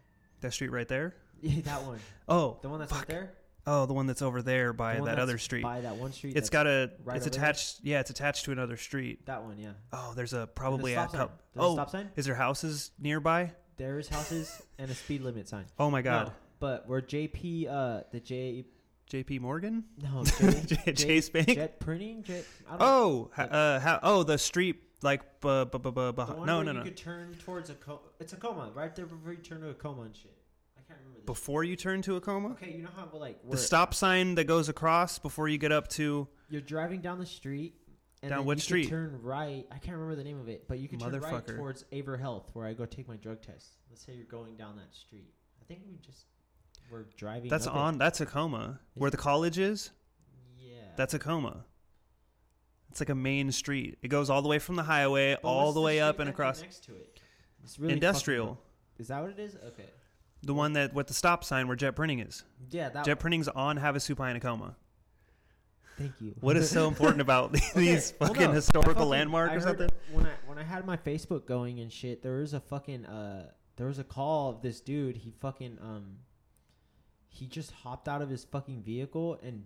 that 0.41 0.53
street 0.53 0.71
right 0.71 0.87
there. 0.87 1.17
yeah, 1.43 1.63
that 1.63 1.83
one, 1.83 1.99
Oh, 2.29 2.59
the 2.63 2.69
one 2.69 2.79
that's 2.79 2.93
right 2.93 3.07
there. 3.09 3.33
Oh, 3.67 3.87
the 3.87 3.93
one 3.93 4.07
that's 4.07 4.23
over 4.23 4.43
there 4.43 4.73
by 4.73 5.01
that 5.01 5.19
other 5.19 5.39
street. 5.39 5.63
By 5.63 5.81
that 5.83 5.97
one 5.97 6.13
street. 6.13 6.37
It's 6.37 6.51
got 6.51 6.67
a. 6.67 6.91
right 7.05 7.17
it's 7.17 7.27
over 7.27 7.37
there? 7.37 7.45
attached. 7.45 7.81
Yeah, 7.83 8.01
it's 8.01 8.11
attached 8.11 8.45
to 8.47 8.53
another 8.53 8.77
street. 8.77 9.27
that 9.27 9.43
one. 9.45 9.59
Yeah. 9.59 9.71
Oh, 9.93 10.13
there's 10.15 10.33
a 10.33 10.47
probably 10.47 10.93
a 10.93 10.97
stop 10.97 11.11
sign. 11.11 11.21
couple. 11.21 11.37
There's 11.55 11.65
a 11.65 11.69
Oh, 11.69 11.75
stop 11.75 11.91
sign. 11.91 12.11
is 12.17 12.25
there 12.27 12.35
houses 12.35 12.91
nearby? 12.99 13.53
There 13.77 13.99
is 13.99 14.09
houses 14.09 14.63
and 14.79 14.91
a 14.91 14.95
speed 14.95 15.23
limit 15.23 15.49
sign. 15.49 15.65
Oh 15.79 15.91
my 15.91 16.03
God, 16.03 16.29
No, 16.29 16.33
but 16.61 16.89
where 16.89 17.01
JP, 17.01 17.69
uh, 17.69 18.03
the 18.13 18.21
J, 18.21 18.67
J.P. 19.07 19.39
Morgan, 19.41 19.85
no, 20.03 20.25
J, 20.39 20.63
J- 20.85 20.93
Chase 20.93 21.29
Bank. 21.31 21.49
Jet 21.49 21.81
printing, 21.81 22.23
Jet. 22.23 22.45
Don't 22.69 22.77
Oh, 22.81 23.31
ha- 23.35 23.43
Like- 23.43 23.53
uh, 23.53 23.81
how, 23.81 24.01
oh, 24.03 24.23
the 24.23 24.39
street 24.39 24.77
like 25.03 25.41
bu- 25.41 25.65
bu- 25.65 25.79
bu- 25.81 25.91
bu- 25.91 26.13
No, 26.17 26.25
where 26.37 26.47
no, 26.47 26.61
you 26.63 26.73
no. 26.75 26.83
could 26.85 26.97
turn 26.97 27.35
towards 27.45 27.71
a 27.71 27.75
co- 27.75 28.03
it's 28.21 28.33
a 28.33 28.37
coma 28.37 28.71
right 28.75 28.95
there 28.95 29.07
before 29.07 29.33
you 29.33 29.39
turn 29.39 29.61
to 29.63 29.71
a 29.71 29.75
coma 29.75 30.03
and 30.03 30.15
shit. 30.15 30.33
I 30.79 30.81
can't 30.87 31.01
remember. 31.01 31.07
This. 31.07 31.11
Before 31.27 31.65
you 31.65 31.77
turn 31.77 32.03
to 32.03 32.17
a 32.17 32.21
coma, 32.21 32.51
Okay, 32.53 32.73
you 32.73 32.83
know 32.83 32.91
how 32.97 33.09
like 33.17 33.39
the 33.49 33.57
stop 33.57 33.95
sign 33.95 34.35
that 34.37 34.45
goes 34.45 34.69
across 34.69 35.19
before 35.19 35.49
you 35.49 35.59
get 35.59 35.73
up 35.73 35.89
to. 35.89 36.29
you're 36.49 36.61
driving 36.61 37.01
down 37.01 37.19
the 37.19 37.27
street. 37.27 37.75
And 38.25 38.31
Down 38.31 38.45
what 38.45 38.61
street? 38.61 38.89
turn 38.89 39.19
right. 39.21 39.67
I 39.73 39.79
can't 39.79 39.97
remember 39.97 40.15
the 40.15 40.23
name 40.23 40.39
of 40.39 40.49
it, 40.49 40.69
but 40.69 40.79
you 40.79 40.89
can 40.89 41.01
turn 41.01 41.19
right 41.19 41.45
towards 41.45 41.85
Aver 41.91 42.17
Health, 42.17 42.51
where 42.53 42.65
I 42.67 42.73
go 42.73 42.87
take 42.87 43.09
my 43.09 43.17
drug 43.17 43.43
test. 43.43 43.79
Let's 43.91 44.05
say 44.07 44.13
you're 44.13 44.27
going 44.27 44.55
down 44.57 44.77
that 44.77 44.95
street. 44.95 45.35
I 45.61 45.65
think 45.65 45.81
we 45.89 45.97
just 45.99 46.27
were 46.89 47.09
driving. 47.17 47.51
That's 47.51 47.67
up 47.67 47.75
it. 47.75 47.79
on. 47.79 47.99
That's 47.99 48.21
a 48.21 48.27
coma. 48.27 48.79
Where 48.95 49.09
Is 49.09 49.11
the 49.11 49.17
college 49.17 49.59
is. 49.59 49.91
Yeah. 50.57 50.75
That's 50.97 51.15
a 51.15 51.19
coma. 51.19 51.65
It's 52.93 53.01
like 53.01 53.09
a 53.09 53.15
main 53.17 53.51
street. 53.51 53.99
It 54.03 54.09
goes 54.09 54.31
all 54.31 54.41
the 54.43 54.49
way 54.49 54.61
from 54.61 54.77
the 54.77 54.83
highway, 54.85 55.35
But 55.43 55.49
all 55.49 55.65
what's 55.67 55.75
the 55.75 55.81
way 55.81 56.01
up 56.01 56.21
and 56.21 56.31
across. 56.31 56.61
Next 56.61 56.85
to 56.85 56.93
it. 56.95 57.19
It's 57.65 57.79
really 57.79 57.95
Industrial. 57.95 58.57
Is 59.01 59.09
that 59.09 59.21
what 59.21 59.31
it 59.31 59.39
is? 59.41 59.57
Okay. 59.67 59.89
The 60.45 60.55
one 60.55 60.73
that 60.73 60.93
with 60.93 61.07
the 61.07 61.15
stop 61.15 61.45
sign 61.45 61.69
where 61.69 61.77
Jet 61.77 61.93
Printing 61.93 62.19
is. 62.21 62.45
Yeah, 62.71 62.89
that. 62.89 63.05
Jet 63.05 63.21
Printing's 63.21 63.49
on 63.49 63.79
Havasupai 63.79 64.33
Tacoma. 64.35 64.77
Thank 65.99 66.13
you. 66.21 66.35
What 66.41 66.57
is 66.57 66.69
so 66.71 66.89
important 66.89 67.21
about 67.29 67.53
these 67.53 68.11
Okay, 68.11 68.17
well, 68.19 68.29
fucking 68.29 68.45
no, 68.47 68.51
I 68.51 68.55
historical 68.55 68.95
fucking- 68.95 69.09
landmark 69.11 69.51
I 69.51 69.55
or 69.57 69.61
something? 69.61 69.89
When 70.11 70.27
I 70.27 70.31
when 70.47 70.59
I 70.59 70.63
had 70.65 70.85
my 70.87 70.97
Facebook 70.97 71.47
going 71.47 71.81
and 71.81 71.93
shit, 71.93 72.23
there 72.23 72.39
was 72.39 72.55
a 72.55 72.61
fucking 72.61 73.05
uh 73.07 73.51
there 73.77 73.87
was 73.87 73.99
a 73.99 74.05
call 74.05 74.51
of 74.51 74.63
this 74.63 74.81
dude. 74.81 75.17
He 75.17 75.31
fucking 75.41 75.79
um 75.81 76.17
he 77.29 77.47
just 77.47 77.71
hopped 77.71 78.09
out 78.09 78.21
of 78.23 78.29
his 78.29 78.45
fucking 78.45 78.83
vehicle 78.83 79.39
and 79.43 79.65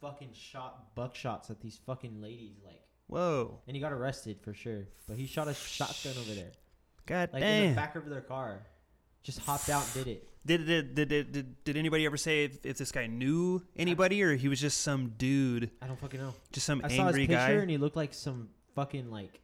fucking 0.00 0.30
shot 0.32 0.94
buckshots 0.96 1.50
at 1.50 1.60
these 1.60 1.78
fucking 1.84 2.22
ladies 2.22 2.56
like 2.64 2.80
Whoa. 3.06 3.58
and 3.66 3.76
he 3.76 3.80
got 3.82 3.92
arrested 3.92 4.38
for 4.40 4.54
sure. 4.54 4.86
But 5.08 5.18
he 5.18 5.26
shot 5.26 5.46
a 5.48 5.54
shotgun 5.54 6.14
over 6.18 6.32
there. 6.34 6.52
God 7.06 7.30
Like 7.32 7.42
in 7.42 7.70
the 7.70 7.74
back 7.76 7.96
of 7.96 8.08
their 8.08 8.20
car. 8.22 8.62
Just 9.22 9.40
hopped 9.40 9.68
out 9.68 9.84
and 9.84 10.04
did 10.04 10.06
it. 10.08 10.26
Did 10.46 10.66
did 10.66 10.94
did 10.94 11.08
did, 11.08 11.32
did, 11.32 11.64
did 11.64 11.76
anybody 11.76 12.06
ever 12.06 12.16
say 12.16 12.44
if, 12.44 12.64
if 12.64 12.78
this 12.78 12.90
guy 12.92 13.06
knew 13.06 13.62
anybody 13.76 14.22
or 14.22 14.34
he 14.36 14.48
was 14.48 14.58
just 14.60 14.80
some 14.80 15.12
dude, 15.18 15.70
I 15.82 15.86
don't 15.86 15.98
fucking 16.00 16.18
know. 16.18 16.34
just 16.52 16.64
some 16.66 16.80
I 16.82 16.88
saw 16.88 17.06
his 17.08 17.16
angry 17.16 17.26
picture 17.26 17.34
guy? 17.36 17.50
and 17.52 17.70
he 17.70 17.76
looked 17.76 17.96
like 17.96 18.14
some 18.14 18.48
fucking 18.74 19.10
like, 19.10 19.40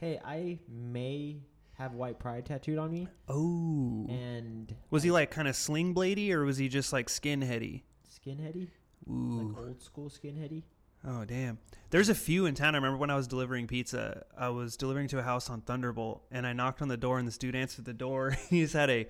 hey, 0.00 0.18
I 0.24 0.58
may 0.68 1.36
have 1.74 1.94
white 1.94 2.18
pride 2.18 2.46
tattooed 2.46 2.78
on 2.78 2.90
me, 2.90 3.06
Oh, 3.28 4.06
and 4.08 4.74
was 4.90 5.04
he 5.04 5.12
like 5.12 5.30
kind 5.30 5.46
of 5.46 5.54
sling 5.54 5.94
bladey 5.94 6.32
or 6.32 6.44
was 6.44 6.56
he 6.58 6.68
just 6.68 6.92
like 6.92 7.06
skinheady? 7.06 7.82
skinheady, 8.26 8.66
Ooh. 9.08 9.52
like 9.54 9.64
old 9.66 9.80
school 9.82 10.10
skinheady. 10.10 10.64
Oh 11.06 11.24
damn. 11.24 11.58
There's 11.90 12.08
a 12.08 12.14
few 12.14 12.46
in 12.46 12.54
town. 12.54 12.74
I 12.74 12.78
remember 12.78 12.96
when 12.96 13.10
I 13.10 13.16
was 13.16 13.26
delivering 13.26 13.66
pizza. 13.66 14.24
I 14.38 14.48
was 14.48 14.76
delivering 14.76 15.08
to 15.08 15.18
a 15.18 15.22
house 15.22 15.50
on 15.50 15.60
Thunderbolt 15.60 16.22
and 16.30 16.46
I 16.46 16.52
knocked 16.52 16.80
on 16.80 16.88
the 16.88 16.96
door 16.96 17.18
and 17.18 17.28
this 17.28 17.38
dude 17.38 17.54
answered 17.54 17.84
the 17.84 17.92
door. 17.92 18.36
he 18.50 18.62
just 18.62 18.74
had 18.74 18.88
a 18.88 19.06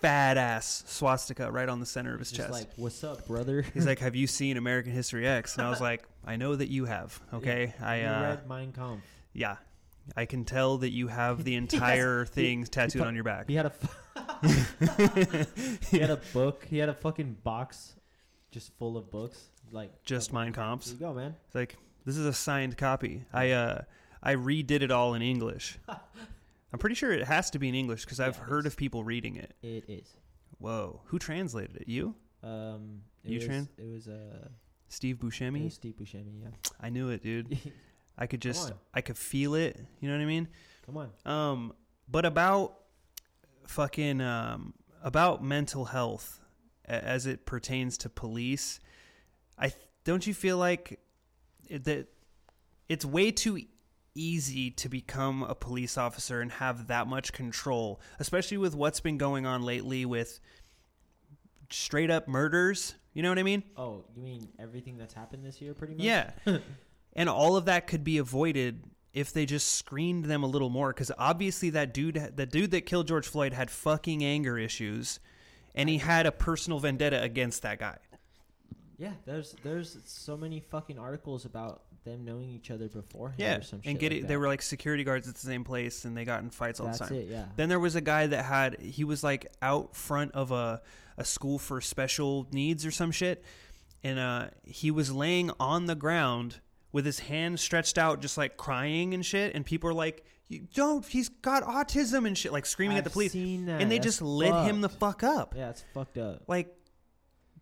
fat 0.00 0.36
ass 0.36 0.84
swastika 0.86 1.50
right 1.50 1.68
on 1.68 1.80
the 1.80 1.86
center 1.86 2.12
of 2.14 2.20
his 2.20 2.30
Just 2.30 2.48
chest. 2.48 2.52
like, 2.52 2.70
what's 2.76 3.02
up, 3.04 3.26
brother? 3.26 3.64
He's 3.74 3.86
like, 3.86 3.98
"Have 4.06 4.14
you 4.14 4.26
seen 4.26 4.56
American 4.56 4.92
History 4.92 5.26
X?" 5.26 5.56
And 5.56 5.66
I 5.66 5.70
was 5.70 5.80
like, 5.80 6.04
"I 6.26 6.36
know 6.36 6.54
that 6.54 6.68
you 6.68 6.84
have." 6.84 7.18
Okay, 7.32 7.74
I 7.80 8.02
uh, 8.02 8.22
read 8.22 8.48
Mein 8.48 8.72
Kampf. 8.72 9.02
yeah, 9.32 9.56
I 10.16 10.26
can 10.26 10.44
tell 10.44 10.78
that 10.78 10.90
you 10.90 11.08
have 11.08 11.44
the 11.44 11.54
entire 11.54 12.26
thing 12.26 12.64
tattooed 12.64 13.02
fu- 13.02 13.08
on 13.08 13.14
your 13.14 13.24
back. 13.24 13.48
He 13.48 13.54
had 13.54 13.66
a 13.66 13.72
f- 13.72 14.00
he 15.90 15.98
had 15.98 16.10
a 16.10 16.20
book. 16.32 16.66
He 16.68 16.78
had 16.78 16.88
a 16.90 16.94
fucking 16.94 17.38
box, 17.42 17.94
just 18.50 18.76
full 18.78 18.96
of 18.98 19.10
books. 19.10 19.48
Like 19.70 20.04
Just 20.04 20.32
of- 20.32 20.52
comps. 20.52 20.86
There 20.86 20.94
you 20.94 21.00
go, 21.00 21.14
man. 21.14 21.34
It's 21.46 21.54
like 21.54 21.76
this 22.04 22.16
is 22.16 22.26
a 22.26 22.32
signed 22.32 22.76
copy. 22.76 23.24
I 23.32 23.50
uh 23.52 23.82
I 24.22 24.34
redid 24.36 24.82
it 24.82 24.90
all 24.90 25.14
in 25.14 25.22
English. 25.22 25.78
I'm 25.88 26.78
pretty 26.78 26.94
sure 26.96 27.12
it 27.12 27.24
has 27.26 27.50
to 27.50 27.58
be 27.58 27.68
in 27.68 27.74
English 27.74 28.04
because 28.04 28.18
I've 28.20 28.36
Yeah, 28.36 28.44
heard 28.44 28.66
of 28.66 28.76
people 28.76 29.04
reading 29.04 29.36
it. 29.36 29.54
It 29.62 29.84
is. 29.88 30.08
Whoa, 30.58 31.00
who 31.06 31.18
translated 31.18 31.76
it? 31.76 31.88
You, 31.88 32.14
Um, 32.42 33.02
it 33.24 33.30
You 33.32 33.38
was, 33.38 33.48
tran- 33.48 33.68
It 33.78 33.86
was 33.86 34.08
uh, 34.08 34.48
Steve 34.88 35.16
Buscemi? 35.18 35.64
was 35.64 35.74
Steve 35.74 35.94
Buscemi. 36.00 36.42
Yeah. 36.42 36.48
I 36.80 36.90
knew 36.90 37.10
it, 37.10 37.22
dude. 37.22 37.58
I 38.18 38.26
could 38.26 38.40
just. 38.40 38.72
I 38.92 39.00
could 39.00 39.18
feel 39.18 39.54
it. 39.54 39.78
You 40.00 40.08
know 40.08 40.16
what 40.16 40.22
I 40.22 40.26
mean? 40.26 40.48
Come 40.86 40.96
on. 40.96 41.10
Um, 41.26 41.72
but 42.08 42.24
about 42.24 42.76
fucking 43.66 44.20
um 44.20 44.74
about 45.02 45.42
mental 45.44 45.84
health 45.86 46.40
as 46.86 47.26
it 47.26 47.46
pertains 47.46 47.96
to 47.98 48.08
police, 48.08 48.78
I 49.58 49.72
don't 50.04 50.26
you 50.26 50.34
feel 50.34 50.58
like 50.58 51.00
that 51.70 52.06
it's 52.88 53.04
way 53.04 53.30
too 53.30 53.60
easy 54.14 54.70
to 54.70 54.88
become 54.88 55.42
a 55.42 55.54
police 55.54 55.98
officer 55.98 56.40
and 56.40 56.52
have 56.52 56.86
that 56.88 57.06
much 57.06 57.32
control, 57.32 58.00
especially 58.18 58.58
with 58.58 58.74
what's 58.74 59.00
been 59.00 59.18
going 59.18 59.46
on 59.46 59.62
lately 59.62 60.04
with 60.04 60.40
straight 61.70 62.10
up 62.10 62.28
murders. 62.28 62.94
You 63.12 63.22
know 63.22 63.28
what 63.28 63.38
I 63.38 63.42
mean? 63.42 63.62
Oh, 63.76 64.04
you 64.14 64.22
mean 64.22 64.48
everything 64.58 64.98
that's 64.98 65.14
happened 65.14 65.44
this 65.44 65.60
year, 65.60 65.74
pretty 65.74 65.94
much? 65.94 66.04
Yeah. 66.04 66.30
and 67.14 67.28
all 67.28 67.56
of 67.56 67.66
that 67.66 67.86
could 67.86 68.04
be 68.04 68.18
avoided 68.18 68.84
if 69.12 69.32
they 69.32 69.46
just 69.46 69.74
screened 69.74 70.24
them 70.24 70.42
a 70.42 70.46
little 70.46 70.70
more 70.70 70.92
cuz 70.92 71.12
obviously 71.16 71.70
that 71.70 71.94
dude 71.94 72.32
the 72.34 72.46
dude 72.46 72.72
that 72.72 72.80
killed 72.80 73.06
George 73.06 73.28
Floyd 73.28 73.52
had 73.52 73.70
fucking 73.70 74.24
anger 74.24 74.58
issues 74.58 75.20
and 75.72 75.88
he 75.88 75.98
had 75.98 76.26
a 76.26 76.32
personal 76.32 76.80
vendetta 76.80 77.22
against 77.22 77.62
that 77.62 77.78
guy. 77.78 77.98
Yeah. 78.98 79.12
There's 79.24 79.54
there's 79.62 79.96
so 80.04 80.36
many 80.36 80.60
fucking 80.60 80.98
articles 80.98 81.44
about 81.44 81.82
them 82.04 82.24
knowing 82.24 82.50
each 82.50 82.70
other 82.70 82.88
beforehand. 82.88 83.40
Yeah. 83.40 83.56
Or 83.58 83.62
some 83.62 83.80
And 83.84 83.94
shit 83.94 84.00
get 84.00 84.10
like 84.12 84.18
it 84.18 84.20
that. 84.22 84.28
they 84.28 84.36
were 84.36 84.46
like 84.48 84.60
security 84.62 85.04
guards 85.04 85.26
at 85.28 85.34
the 85.34 85.40
same 85.40 85.64
place 85.64 86.04
and 86.04 86.16
they 86.16 86.24
got 86.24 86.42
in 86.42 86.50
fights 86.50 86.78
all 86.80 86.86
That's 86.86 86.98
the 86.98 87.04
time. 87.06 87.14
it. 87.16 87.28
Yeah. 87.28 87.46
Then 87.56 87.68
there 87.68 87.80
was 87.80 87.94
a 87.96 88.00
guy 88.00 88.26
that 88.26 88.44
had 88.44 88.80
he 88.80 89.04
was 89.04 89.24
like 89.24 89.50
out 89.62 89.96
front 89.96 90.32
of 90.32 90.50
a 90.52 90.82
a 91.16 91.24
school 91.24 91.58
for 91.58 91.80
special 91.80 92.46
needs 92.52 92.84
or 92.84 92.90
some 92.90 93.10
shit, 93.12 93.44
and 94.02 94.18
uh, 94.18 94.48
he 94.64 94.90
was 94.90 95.12
laying 95.12 95.50
on 95.60 95.86
the 95.86 95.94
ground 95.94 96.60
with 96.92 97.06
his 97.06 97.20
hand 97.20 97.58
stretched 97.60 97.98
out, 97.98 98.20
just 98.20 98.36
like 98.36 98.56
crying 98.56 99.14
and 99.14 99.24
shit. 99.24 99.54
And 99.54 99.64
people 99.64 99.88
are 99.90 99.94
like, 99.94 100.24
"You 100.48 100.66
don't! 100.74 101.06
He's 101.06 101.28
got 101.28 101.62
autism 101.62 102.26
and 102.26 102.36
shit!" 102.36 102.52
Like 102.52 102.66
screaming 102.66 102.98
at 102.98 103.04
the 103.04 103.10
I've 103.10 103.12
police, 103.14 103.30
Seen 103.32 103.66
that. 103.66 103.80
and 103.80 103.88
they 103.90 103.98
That's 103.98 104.06
just 104.06 104.22
lit 104.22 104.52
him 104.66 104.80
the 104.80 104.88
fuck 104.88 105.22
up. 105.22 105.54
Yeah, 105.56 105.70
it's 105.70 105.84
fucked 105.94 106.18
up. 106.18 106.42
Like, 106.48 106.76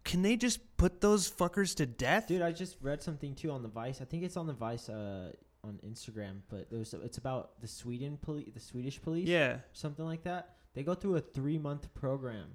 can 0.04 0.23
they 0.23 0.37
just 0.37 0.76
put 0.76 1.00
those 1.00 1.30
fuckers 1.30 1.75
to 1.76 1.87
death? 1.87 2.26
Dude, 2.26 2.42
I 2.42 2.52
just 2.52 2.76
read 2.80 3.02
something 3.02 3.35
too 3.35 3.50
on 3.50 3.62
the 3.62 3.68
Vice. 3.68 4.00
I 4.00 4.04
think 4.04 4.23
it's 4.25 4.37
on 4.37 4.47
the 4.47 4.52
Vice 4.52 4.88
uh, 4.88 5.32
on 5.64 5.78
Instagram, 5.87 6.40
but 6.49 6.71
there's 6.71 6.94
it's 6.94 7.18
about 7.18 7.61
the 7.61 7.68
Sweden 7.68 8.18
police, 8.21 8.49
the 8.52 8.61
Swedish 8.61 9.00
police, 9.00 9.28
yeah, 9.28 9.59
something 9.73 10.04
like 10.04 10.25
that. 10.25 10.56
They 10.75 10.82
go 10.82 10.94
through 10.94 11.16
a 11.16 11.21
three 11.21 11.59
month 11.59 11.92
program 11.94 12.47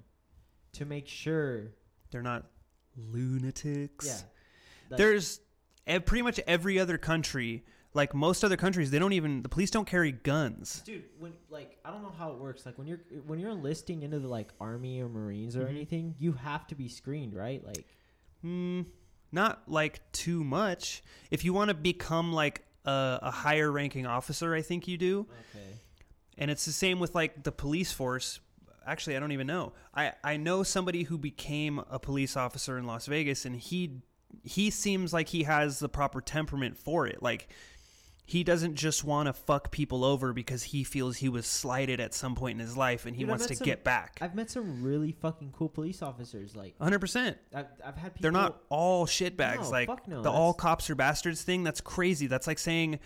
to 0.72 0.84
make 0.84 1.08
sure. 1.08 1.72
they're 2.10 2.22
not 2.22 2.46
lunatics. 2.96 4.06
Yeah, 4.06 4.96
there's 4.96 5.40
pretty 5.86 6.22
much 6.22 6.40
every 6.46 6.78
other 6.78 6.98
country 6.98 7.64
like 7.94 8.14
most 8.14 8.44
other 8.44 8.56
countries 8.56 8.90
they 8.90 8.98
don't 8.98 9.12
even 9.14 9.42
the 9.42 9.48
police 9.48 9.70
don't 9.70 9.86
carry 9.86 10.12
guns 10.12 10.82
dude. 10.84 11.04
When 11.18 11.32
like 11.50 11.78
I 11.84 11.90
don't 11.90 12.02
know 12.02 12.12
how 12.16 12.30
it 12.32 12.38
works. 12.38 12.66
Like 12.66 12.76
when 12.78 12.86
you're 12.86 13.00
when 13.26 13.38
you're 13.38 13.50
enlisting 13.50 14.02
into 14.02 14.18
the 14.18 14.28
like 14.28 14.52
army 14.60 15.00
or 15.00 15.08
marines 15.08 15.56
or 15.56 15.64
Mhm. 15.64 15.70
anything, 15.70 16.14
you 16.18 16.32
have 16.32 16.66
to 16.68 16.74
be 16.74 16.88
screened, 16.88 17.34
right? 17.34 17.64
Like 17.64 17.86
mm, 18.44 18.84
not 19.32 19.62
like 19.66 20.00
too 20.12 20.44
much 20.44 21.02
if 21.30 21.44
you 21.44 21.52
want 21.52 21.68
to 21.68 21.74
become 21.74 22.32
like 22.32 22.64
a, 22.84 23.18
a 23.22 23.30
higher 23.30 23.70
ranking 23.70 24.06
officer 24.06 24.54
i 24.54 24.62
think 24.62 24.88
you 24.88 24.96
do 24.96 25.26
okay, 25.54 25.74
and 26.38 26.50
it's 26.50 26.64
the 26.64 26.72
same 26.72 26.98
with 27.00 27.14
like 27.14 27.42
the 27.42 27.52
police 27.52 27.92
force 27.92 28.40
actually 28.86 29.16
i 29.16 29.20
don't 29.20 29.32
even 29.32 29.46
know 29.46 29.72
i 29.94 30.12
i 30.24 30.36
know 30.38 30.62
somebody 30.62 31.02
who 31.02 31.18
became 31.18 31.78
a 31.90 31.98
police 31.98 32.36
officer 32.36 32.78
in 32.78 32.86
las 32.86 33.04
vegas 33.06 33.44
and 33.44 33.56
he 33.56 34.00
he 34.44 34.70
seems 34.70 35.12
like 35.12 35.28
he 35.28 35.42
has 35.42 35.78
the 35.80 35.88
proper 35.88 36.20
temperament 36.22 36.78
for 36.78 37.06
it 37.06 37.22
like 37.22 37.48
he 38.30 38.44
doesn't 38.44 38.74
just 38.74 39.04
want 39.04 39.26
to 39.26 39.32
fuck 39.32 39.70
people 39.70 40.04
over 40.04 40.34
because 40.34 40.62
he 40.62 40.84
feels 40.84 41.16
he 41.16 41.30
was 41.30 41.46
slighted 41.46 41.98
at 41.98 42.12
some 42.12 42.34
point 42.34 42.60
in 42.60 42.66
his 42.66 42.76
life 42.76 43.06
and 43.06 43.16
he 43.16 43.22
Dude, 43.22 43.30
wants 43.30 43.46
to 43.46 43.56
some- 43.56 43.64
get 43.64 43.84
back 43.84 44.18
I've 44.20 44.34
met 44.34 44.50
some 44.50 44.82
really 44.82 45.12
fucking 45.12 45.54
cool 45.56 45.70
police 45.70 46.02
officers. 46.02 46.54
Like 46.54 46.78
100% 46.78 47.36
I've, 47.54 47.66
I've 47.82 47.96
had 47.96 48.12
people. 48.14 48.18
they're 48.20 48.30
not 48.30 48.60
all 48.68 49.06
shitbags 49.06 49.62
No, 49.62 49.70
like 49.70 49.88
fuck 49.88 50.06
no, 50.06 50.20
the 50.20 50.30
all 50.30 50.52
cops 50.52 50.90
are 50.90 50.94
bastards 50.94 51.40
thing 51.42 51.64
that's 51.64 51.80
crazy 51.80 52.26
that's 52.26 52.46
like 52.46 52.58
saying 52.58 52.98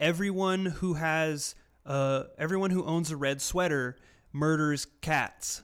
everyone 0.00 0.66
who 0.66 0.94
has 0.94 1.54
uh 1.84 2.24
everyone 2.36 2.70
who 2.72 2.84
owns 2.84 3.12
a 3.12 3.16
red 3.16 3.40
sweater 3.40 3.96
murders 4.32 4.86
cats 5.00 5.62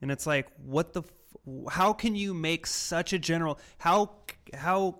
and 0.00 0.10
it's 0.10 0.26
like 0.26 0.48
what 0.64 0.94
the 0.94 1.02
f- 1.02 1.72
how 1.74 1.92
can 1.92 2.16
you 2.16 2.32
make 2.32 2.66
such 2.66 3.12
a 3.12 3.18
general 3.18 3.58
how 3.76 4.10
how 4.54 4.98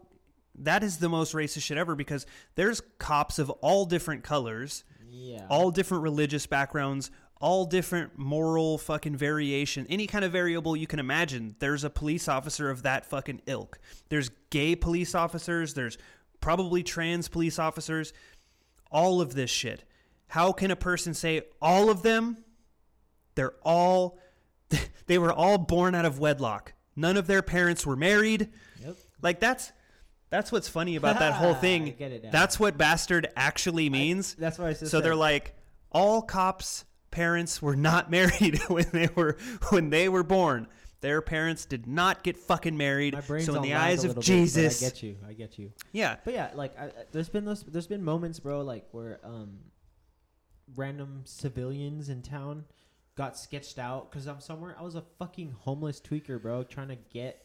that 0.56 0.82
is 0.84 0.98
the 0.98 1.08
most 1.08 1.34
racist 1.34 1.62
shit 1.62 1.76
ever 1.78 1.94
because 1.94 2.26
there's 2.54 2.80
cops 2.98 3.38
of 3.38 3.50
all 3.50 3.84
different 3.86 4.22
colors 4.24 4.84
Yeah. 5.10 5.46
all 5.48 5.70
different 5.70 6.02
religious 6.02 6.46
backgrounds, 6.46 7.10
all 7.40 7.64
different 7.66 8.16
moral 8.18 8.78
fucking 8.78 9.16
variation, 9.16 9.86
any 9.90 10.06
kind 10.06 10.24
of 10.24 10.32
variable 10.32 10.76
you 10.76 10.86
can 10.86 10.98
imagine. 10.98 11.56
There's 11.58 11.84
a 11.84 11.90
police 11.90 12.26
officer 12.28 12.70
of 12.70 12.82
that 12.82 13.04
fucking 13.06 13.42
ilk. 13.46 13.78
There's 14.08 14.30
gay 14.50 14.74
police 14.76 15.14
officers, 15.14 15.74
there's 15.74 15.98
probably 16.40 16.82
trans 16.82 17.28
police 17.28 17.58
officers, 17.58 18.12
all 18.90 19.20
of 19.20 19.34
this 19.34 19.50
shit. 19.50 19.84
How 20.28 20.52
can 20.52 20.70
a 20.70 20.76
person 20.76 21.14
say 21.14 21.42
all 21.60 21.90
of 21.90 22.02
them? 22.02 22.38
They're 23.34 23.54
all 23.62 24.18
they 25.06 25.18
were 25.18 25.32
all 25.32 25.58
born 25.58 25.94
out 25.94 26.04
of 26.04 26.18
wedlock. 26.18 26.72
None 26.96 27.16
of 27.16 27.26
their 27.26 27.42
parents 27.42 27.84
were 27.84 27.96
married. 27.96 28.48
Yep. 28.82 28.96
Like 29.22 29.40
that's 29.40 29.72
that's 30.34 30.50
what's 30.50 30.68
funny 30.68 30.96
about 30.96 31.20
that 31.20 31.34
whole 31.34 31.54
I 31.54 31.58
thing. 31.58 31.94
get 31.96 32.10
it 32.10 32.24
now. 32.24 32.30
That's 32.32 32.58
what 32.58 32.76
bastard 32.76 33.28
actually 33.36 33.88
means. 33.88 34.34
That's 34.34 34.58
what 34.58 34.66
I 34.68 34.72
said. 34.72 34.88
So 34.88 35.00
they're 35.00 35.14
like, 35.14 35.54
all 35.92 36.22
cops' 36.22 36.84
parents 37.12 37.62
were 37.62 37.76
not 37.76 38.10
married 38.18 38.58
when 38.68 38.86
they 38.92 39.08
were 39.14 39.36
when 39.70 39.90
they 39.90 40.08
were 40.08 40.24
born. 40.24 40.66
Their 41.02 41.20
parents 41.22 41.66
did 41.66 41.86
not 41.86 42.24
get 42.24 42.36
fucking 42.36 42.76
married. 42.76 43.14
So 43.42 43.54
in 43.56 43.62
the 43.62 43.74
eyes 43.74 44.04
of 44.04 44.16
bit, 44.16 44.24
Jesus, 44.24 44.82
I 44.82 44.86
get 44.88 45.02
you. 45.02 45.16
I 45.28 45.32
get 45.34 45.58
you. 45.58 45.70
yeah, 45.92 46.16
But 46.24 46.32
yeah, 46.34 46.50
like 46.54 46.76
I, 46.78 46.86
I- 46.86 46.92
there's 47.12 47.28
been 47.28 47.44
those, 47.44 47.62
there's 47.62 47.86
been 47.86 48.02
moments, 48.02 48.40
bro, 48.40 48.62
like 48.62 48.86
where 48.90 49.20
um, 49.22 49.58
random 50.74 51.20
civilians 51.26 52.08
in 52.08 52.22
town 52.22 52.64
got 53.16 53.36
sketched 53.36 53.78
out 53.78 54.10
because 54.10 54.26
I'm 54.26 54.40
somewhere. 54.40 54.74
I 54.78 54.82
was 54.82 54.94
a 54.94 55.04
fucking 55.18 55.54
homeless 55.60 56.00
tweaker, 56.00 56.40
bro, 56.40 56.64
trying 56.64 56.88
to 56.88 56.96
get 57.12 57.44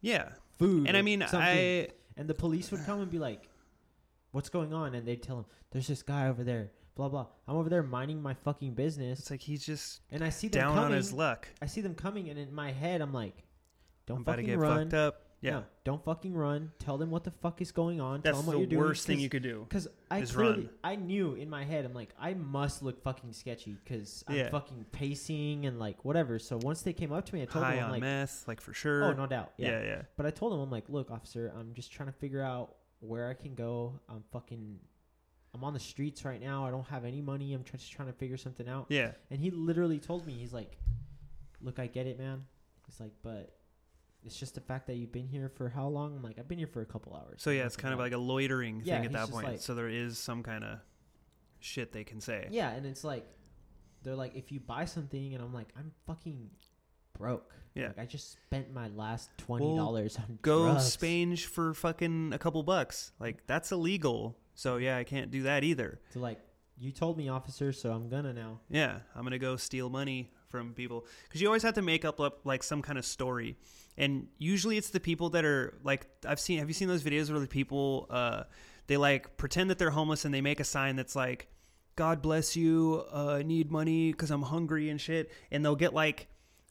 yeah. 0.00 0.28
food. 0.58 0.86
And 0.86 0.96
I 0.96 1.02
mean, 1.02 1.20
something. 1.22 1.40
I 1.40 1.88
and 2.16 2.28
the 2.28 2.34
police 2.34 2.70
would 2.70 2.84
come 2.84 3.00
and 3.00 3.10
be 3.10 3.18
like, 3.18 3.48
"What's 4.32 4.48
going 4.48 4.72
on?" 4.72 4.94
And 4.94 5.06
they'd 5.06 5.22
tell 5.22 5.38
him, 5.38 5.46
"There's 5.70 5.86
this 5.86 6.02
guy 6.02 6.28
over 6.28 6.44
there." 6.44 6.72
Blah 6.94 7.08
blah. 7.08 7.26
I'm 7.48 7.56
over 7.56 7.70
there 7.70 7.82
minding 7.82 8.20
my 8.20 8.34
fucking 8.34 8.74
business, 8.74 9.18
it's 9.20 9.30
like 9.30 9.40
he's 9.40 9.64
just 9.64 10.00
and 10.10 10.22
I 10.22 10.28
see 10.28 10.48
them 10.48 10.60
down 10.60 10.74
coming. 10.74 10.90
on 10.90 10.96
his 10.96 11.12
luck. 11.12 11.48
I 11.62 11.66
see 11.66 11.80
them 11.80 11.94
coming, 11.94 12.28
and 12.28 12.38
in 12.38 12.54
my 12.54 12.70
head, 12.70 13.00
I'm 13.00 13.14
like, 13.14 13.44
"Don't 14.06 14.16
I'm 14.18 14.22
about 14.22 14.32
to 14.32 14.42
fucking 14.42 14.46
get 14.46 14.58
run." 14.58 14.78
fucked 14.90 14.94
up. 14.94 15.21
Yeah. 15.42 15.50
No, 15.50 15.64
don't 15.84 16.04
fucking 16.04 16.34
run. 16.34 16.70
Tell 16.78 16.96
them 16.96 17.10
what 17.10 17.24
the 17.24 17.32
fuck 17.32 17.60
is 17.60 17.72
going 17.72 18.00
on. 18.00 18.22
Tell 18.22 18.32
That's 18.32 18.38
them 18.38 18.46
what 18.46 18.52
the 18.52 18.58
you're 18.60 18.66
doing. 18.68 18.80
worst 18.82 19.06
thing 19.06 19.18
you 19.20 19.28
could 19.28 19.42
do. 19.42 19.66
Because 19.68 19.88
I 20.10 20.20
is 20.20 20.32
clearly, 20.32 20.52
run. 20.66 20.70
I 20.84 20.94
knew 20.96 21.34
in 21.34 21.50
my 21.50 21.64
head, 21.64 21.84
I'm 21.84 21.92
like, 21.92 22.14
I 22.18 22.32
must 22.34 22.82
look 22.82 23.02
fucking 23.02 23.32
sketchy 23.32 23.72
because 23.84 24.24
I'm 24.28 24.36
Yeah. 24.36 24.50
fucking 24.50 24.86
pacing 24.92 25.66
and 25.66 25.78
like 25.80 26.04
whatever. 26.04 26.38
So 26.38 26.58
once 26.62 26.82
they 26.82 26.92
came 26.92 27.12
up 27.12 27.26
to 27.26 27.34
me, 27.34 27.42
I 27.42 27.46
told 27.46 27.64
High 27.64 27.72
them, 27.72 27.78
I'm 27.80 27.84
on 27.86 27.90
like, 27.92 28.00
meth, 28.02 28.44
like 28.46 28.60
for 28.60 28.72
sure. 28.72 29.02
oh 29.04 29.12
no 29.12 29.26
doubt, 29.26 29.52
yeah. 29.58 29.70
yeah, 29.80 29.82
yeah. 29.84 30.02
But 30.16 30.26
I 30.26 30.30
told 30.30 30.52
him, 30.52 30.60
I'm 30.60 30.70
like, 30.70 30.88
look, 30.88 31.10
officer, 31.10 31.52
I'm 31.58 31.74
just 31.74 31.90
trying 31.90 32.06
to 32.08 32.16
figure 32.18 32.40
out 32.42 32.76
where 33.00 33.28
I 33.28 33.34
can 33.34 33.56
go. 33.56 33.98
I'm 34.08 34.22
fucking, 34.32 34.78
I'm 35.54 35.64
on 35.64 35.74
the 35.74 35.80
streets 35.80 36.24
right 36.24 36.40
now. 36.40 36.64
I 36.64 36.70
don't 36.70 36.86
have 36.86 37.04
any 37.04 37.20
money. 37.20 37.52
I'm 37.52 37.64
tr- 37.64 37.76
just 37.78 37.90
trying 37.90 38.06
to 38.06 38.14
figure 38.14 38.36
something 38.36 38.68
out. 38.68 38.86
Yeah. 38.90 39.10
And 39.30 39.40
he 39.40 39.50
literally 39.50 39.98
told 39.98 40.24
me, 40.24 40.34
he's 40.34 40.52
like, 40.52 40.78
look, 41.60 41.80
I 41.80 41.88
get 41.88 42.06
it, 42.06 42.16
man. 42.16 42.44
He's 42.86 43.00
like, 43.00 43.12
but 43.24 43.56
it's 44.24 44.38
just 44.38 44.54
the 44.54 44.60
fact 44.60 44.86
that 44.86 44.94
you've 44.96 45.12
been 45.12 45.26
here 45.28 45.48
for 45.48 45.68
how 45.68 45.88
long? 45.88 46.14
I'm 46.16 46.22
like, 46.22 46.38
I've 46.38 46.48
been 46.48 46.58
here 46.58 46.66
for 46.68 46.80
a 46.82 46.86
couple 46.86 47.14
hours. 47.14 47.42
So 47.42 47.50
yeah, 47.50 47.66
it's 47.66 47.76
kind 47.76 47.92
of 47.92 48.00
like 48.00 48.12
a 48.12 48.18
loitering 48.18 48.82
Yeah, 48.84 48.96
thing 48.96 49.06
at 49.06 49.12
that 49.12 49.30
point. 49.30 49.46
like- 49.46 49.60
so 49.60 49.74
there 49.74 49.88
is 49.88 50.18
some 50.18 50.42
kind 50.42 50.64
of 50.64 50.78
shit 51.60 51.92
they 51.92 52.04
can 52.04 52.20
say. 52.20 52.48
Yeah, 52.50 52.70
and 52.70 52.86
it's 52.86 53.04
like 53.04 53.26
they're 54.02 54.14
like 54.16 54.34
if 54.34 54.50
you 54.52 54.60
buy 54.60 54.84
something 54.84 55.34
and 55.34 55.42
I'm 55.42 55.52
like 55.54 55.68
I'm 55.76 55.92
fucking 56.06 56.50
broke. 57.18 57.54
Yeah. 57.74 57.88
Like 57.88 57.98
I 58.00 58.06
just 58.06 58.32
spent 58.32 58.72
my 58.72 58.88
last 58.88 59.30
twenty 59.38 59.74
dollars 59.76 60.16
on 60.16 60.38
Go 60.42 60.64
drugs. 60.64 60.92
Spain 60.92 61.36
for 61.36 61.74
fucking 61.74 62.32
a 62.32 62.38
couple 62.38 62.62
bucks. 62.62 63.12
Like 63.20 63.46
that's 63.46 63.72
illegal. 63.72 64.36
So 64.54 64.76
yeah, 64.76 64.96
I 64.98 65.04
can't 65.04 65.30
do 65.30 65.44
that 65.44 65.64
either. 65.64 66.00
To 66.12 66.18
like 66.18 66.40
you 66.78 66.90
told 66.90 67.16
me, 67.16 67.28
officer, 67.28 67.72
so 67.72 67.92
I'm 67.92 68.08
gonna 68.08 68.32
now. 68.32 68.60
Yeah, 68.68 68.98
I'm 69.14 69.22
gonna 69.22 69.38
go 69.38 69.56
steal 69.56 69.88
money 69.88 70.32
from 70.48 70.74
people 70.74 71.06
because 71.24 71.40
you 71.40 71.46
always 71.46 71.62
have 71.62 71.74
to 71.74 71.82
make 71.82 72.04
up 72.04 72.20
up, 72.20 72.40
like 72.44 72.62
some 72.62 72.82
kind 72.82 72.98
of 72.98 73.04
story, 73.06 73.56
and 73.96 74.28
usually 74.38 74.76
it's 74.78 74.90
the 74.90 75.00
people 75.00 75.30
that 75.30 75.44
are 75.44 75.78
like 75.84 76.06
I've 76.26 76.40
seen. 76.40 76.58
Have 76.58 76.68
you 76.68 76.74
seen 76.74 76.88
those 76.88 77.02
videos 77.02 77.30
where 77.30 77.40
the 77.40 77.46
people 77.46 78.06
uh, 78.10 78.44
they 78.86 78.96
like 78.96 79.36
pretend 79.36 79.70
that 79.70 79.78
they're 79.78 79.90
homeless 79.90 80.24
and 80.24 80.32
they 80.34 80.40
make 80.40 80.60
a 80.60 80.64
sign 80.64 80.96
that's 80.96 81.14
like, 81.16 81.48
"God 81.96 82.22
bless 82.22 82.56
you, 82.56 83.04
uh, 83.12 83.34
I 83.38 83.42
need 83.42 83.70
money 83.70 84.12
because 84.12 84.30
I'm 84.30 84.42
hungry 84.42 84.88
and 84.90 85.00
shit," 85.00 85.30
and 85.50 85.64
they'll 85.64 85.76
get 85.76 85.92
like 85.94 86.28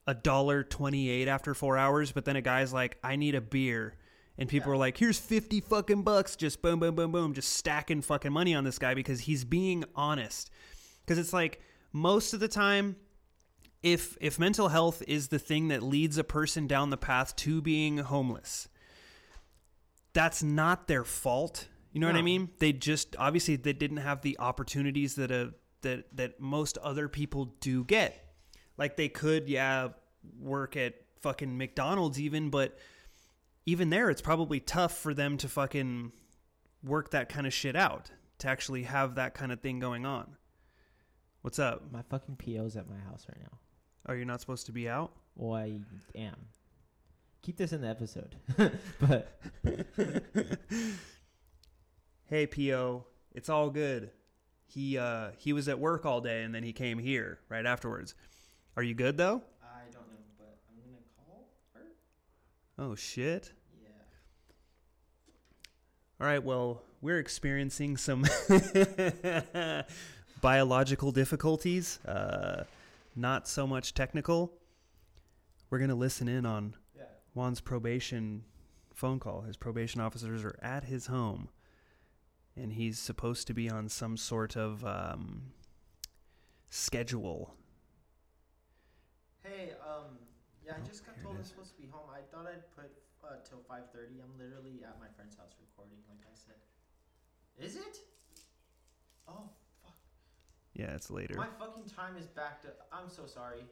a 0.08 0.14
dollar 0.14 0.64
twenty 0.64 1.10
eight 1.10 1.28
after 1.28 1.54
four 1.54 1.78
hours, 1.78 2.12
but 2.12 2.26
then 2.26 2.36
a 2.36 2.42
guy's 2.42 2.74
like, 2.74 2.98
"I 3.04 3.16
need 3.16 3.36
a 3.36 3.42
beer." 3.42 3.96
And 4.38 4.50
people 4.50 4.70
Yeah. 4.72 4.76
are 4.76 4.78
like, 4.78 4.98
here's 4.98 5.20
50 5.20 5.60
fucking 5.60 6.02
bucks, 6.02 6.36
just 6.36 6.62
boom, 6.64 6.80
boom, 6.80 6.96
boom, 6.96 7.12
boom, 7.12 7.34
just 7.34 7.54
stacking 7.54 8.02
fucking 8.02 8.32
money 8.32 8.56
on 8.56 8.64
this 8.64 8.80
guy 8.80 8.96
because 8.96 9.20
he's 9.20 9.44
being 9.44 9.84
honest. 9.94 10.50
Because 11.06 11.20
it's 11.20 11.34
like, 11.34 11.62
most 11.92 12.34
of 12.34 12.40
the 12.40 12.48
time, 12.48 12.96
if 13.84 14.18
if 14.22 14.38
mental 14.38 14.70
health 14.70 15.02
is 15.08 15.30
the 15.30 15.40
thing 15.40 15.70
that 15.70 15.82
leads 15.82 16.18
a 16.18 16.24
person 16.24 16.68
down 16.68 16.90
the 16.90 16.98
path 16.98 17.36
to 17.38 17.62
being 17.62 17.98
homeless, 17.98 18.68
that's 20.14 20.44
not 20.44 20.88
their 20.88 21.04
fault. 21.04 21.68
You 21.92 22.00
know 22.00 22.08
what 22.08 22.16
I 22.16 22.22
mean? 22.22 22.50
They 22.60 22.72
just 22.74 23.16
obviously 23.18 23.56
they 23.56 23.74
didn't 23.74 23.98
have 23.98 24.22
the 24.22 24.38
opportunities 24.40 25.16
that 25.16 25.32
a 25.32 25.54
that 25.82 26.16
that 26.16 26.40
most 26.40 26.78
other 26.78 27.10
people 27.10 27.56
do 27.60 27.84
get. 27.84 28.34
Like 28.78 28.96
they 28.98 29.10
could, 29.10 29.50
yeah, 29.50 29.90
work 30.40 30.78
at 30.78 30.96
fucking 31.22 31.58
McDonald's 31.58 32.20
even, 32.20 32.50
but 32.50 32.78
even 33.66 33.90
there 33.90 34.10
it's 34.10 34.22
probably 34.22 34.60
tough 34.60 34.98
for 34.98 35.14
them 35.14 35.38
to 35.38 35.48
fucking 35.48 36.12
work 36.84 37.12
that 37.12 37.30
kind 37.30 37.46
of 37.46 37.54
shit 37.54 37.76
out, 37.76 38.12
to 38.40 38.48
actually 38.48 38.84
have 38.84 39.16
that 39.16 39.34
kind 39.34 39.52
of 39.52 39.60
thing 39.60 39.80
going 39.80 40.06
on. 40.06 40.38
What's 41.42 41.60
up? 41.60 41.92
My 41.92 42.04
fucking 42.04 42.38
PO's 42.38 42.76
at 42.76 42.88
my 42.88 42.98
house 42.98 43.26
right 43.28 43.42
now. 43.42 43.58
Are 44.06 44.16
you 44.16 44.26
not 44.26 44.42
supposed 44.42 44.66
to 44.68 44.72
be 44.72 44.90
out? 44.90 45.12
Well, 45.36 45.54
I 45.56 45.80
am. 46.16 46.36
Keep 47.42 47.58
this 47.58 47.72
in 47.74 47.82
the 47.82 47.88
episode, 47.88 48.36
but 49.00 49.40
hey 52.26 52.46
po 52.48 53.06
it's 53.34 53.50
all 53.50 53.70
good 53.72 54.12
he 54.68 54.98
uh 54.98 55.30
he 55.38 55.52
was 55.52 55.68
at 55.68 55.80
work 55.80 56.06
all 56.06 56.22
day 56.22 56.44
and 56.44 56.54
then 56.54 56.62
he 56.64 56.72
came 56.72 56.98
here 57.00 57.40
right 57.50 57.66
afterwards 57.66 58.14
are 58.78 58.84
you 58.84 58.94
good 58.94 59.18
though 59.18 59.42
I 59.64 59.82
don't 59.92 60.08
know. 60.08 60.20
But 60.38 60.58
I'm 60.70 60.78
gonna 60.84 61.02
call 61.18 61.50
her. 61.74 61.82
oh 62.80 62.96
shit 62.96 63.52
Yeah. 63.84 63.90
all 66.22 66.28
right 66.28 66.44
well 66.44 66.84
we're 67.02 67.20
experiencing 67.20 67.98
some 67.98 68.24
biological 70.42 71.12
difficulties 71.12 72.00
uh 72.08 72.64
not 73.16 73.48
so 73.48 73.66
much 73.68 73.94
technical 73.94 74.54
we're 75.70 75.80
gonna 75.80 75.96
listen 75.96 76.28
in 76.28 76.46
on 76.46 76.76
Yeah. 76.96 77.04
juan's 77.34 77.62
probation 77.62 78.44
phone 78.94 79.20
call 79.20 79.42
his 79.42 79.58
probation 79.58 80.02
officers 80.02 80.44
are 80.44 80.58
at 80.62 80.84
his 80.86 81.08
home 81.08 81.50
and 82.56 82.74
he's 82.74 83.00
supposed 83.00 83.48
to 83.48 83.54
be 83.54 83.70
on 83.70 83.88
some 83.90 84.18
sort 84.18 84.56
of 84.58 84.86
um, 84.86 85.54
schedule 86.70 87.56
Hey, 89.44 89.72
um, 89.82 90.20
yeah, 90.64 90.74
I 90.78 90.86
just 90.86 91.04
got 91.04 91.20
told 91.22 91.36
I'm 91.36 91.44
supposed 91.44 91.74
to 91.76 91.82
be 91.82 91.88
home. 91.90 92.06
I 92.14 92.22
thought 92.30 92.46
I'd 92.46 92.62
put 92.76 92.92
uh, 93.26 93.42
till 93.44 93.58
five 93.68 93.90
thirty. 93.92 94.22
I'm 94.22 94.38
literally 94.38 94.84
at 94.86 95.00
my 95.00 95.08
friend's 95.16 95.36
house 95.36 95.58
recording, 95.60 95.98
like 96.08 96.22
I 96.30 96.36
said. 96.38 96.62
Is 97.58 97.76
it? 97.76 97.98
Oh! 99.28 99.50
Yeah 100.74 100.94
it's 100.96 101.10
later 101.12 101.36
My 101.36 101.48
fucking 101.60 101.86
time 101.86 102.16
is 102.18 102.28
backed 102.28 102.66
up. 102.66 102.88
I'm 102.92 103.10
so 103.10 103.26
sorry. 103.26 103.64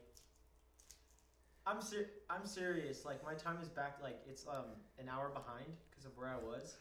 I'm 1.66 1.80
ser- 1.82 2.10
I'm 2.28 2.46
serious. 2.46 3.04
Like 3.04 3.24
my 3.24 3.34
time 3.34 3.58
is 3.62 3.68
back. 3.68 3.98
Like 4.02 4.20
it's 4.28 4.46
um 4.46 4.66
an 4.98 5.08
hour 5.08 5.28
behind 5.28 5.66
because 5.90 6.04
of 6.04 6.16
where 6.16 6.28
I 6.28 6.36
was. 6.36 6.76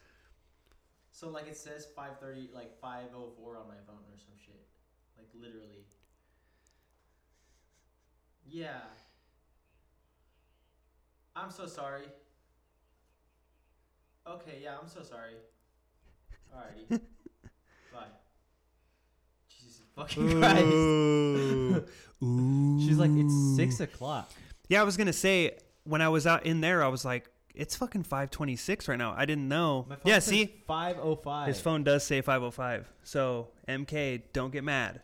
So 1.12 1.30
like 1.30 1.48
it 1.48 1.58
says 1.58 1.88
five 1.96 2.20
thirty, 2.20 2.50
like 2.54 2.80
five 2.80 3.08
oh 3.16 3.32
four 3.38 3.58
on 3.58 3.68
my 3.68 3.80
phone 3.86 4.04
or 4.12 4.18
some 4.18 4.36
shit. 4.44 4.66
Like 5.18 5.28
literally. 5.34 5.86
Yeah. 8.46 8.82
I'm 11.36 11.52
so 11.52 11.66
sorry. 11.68 12.06
Okay, 14.28 14.60
yeah, 14.62 14.76
I'm 14.82 14.88
so 14.88 15.02
sorry. 15.02 15.36
Alrighty. 16.56 17.00
Bye. 17.94 18.08
Fucking 20.00 20.40
Christ. 20.40 20.64
Ooh. 20.64 21.86
She's 22.86 22.98
like, 22.98 23.12
it's 23.14 23.56
six 23.56 23.80
o'clock. 23.80 24.32
Yeah, 24.68 24.82
I 24.82 24.84
was 24.84 24.98
gonna 24.98 25.14
say 25.14 25.58
when 25.84 26.02
I 26.02 26.10
was 26.10 26.28
out 26.28 26.46
in 26.46 26.62
there, 26.62 26.84
I 26.84 26.88
was 26.88 27.06
like, 27.06 27.30
it's 27.56 27.76
fucking 27.76 28.04
five 28.04 28.30
twenty 28.32 28.56
six 28.56 28.88
right 28.88 28.98
now. 28.98 29.14
I 29.18 29.26
didn't 29.26 29.48
know. 29.48 29.86
My 29.90 29.96
phone 29.96 30.02
Yeah, 30.06 30.20
see, 30.20 30.62
505. 30.68 31.48
his 31.48 31.60
phone 31.62 31.84
does 31.84 32.04
say 32.04 32.22
five 32.22 32.44
oh 32.44 32.52
five. 32.52 32.92
So 33.04 33.50
MK, 33.68 34.22
don't 34.34 34.52
get 34.52 34.64
mad. 34.64 35.02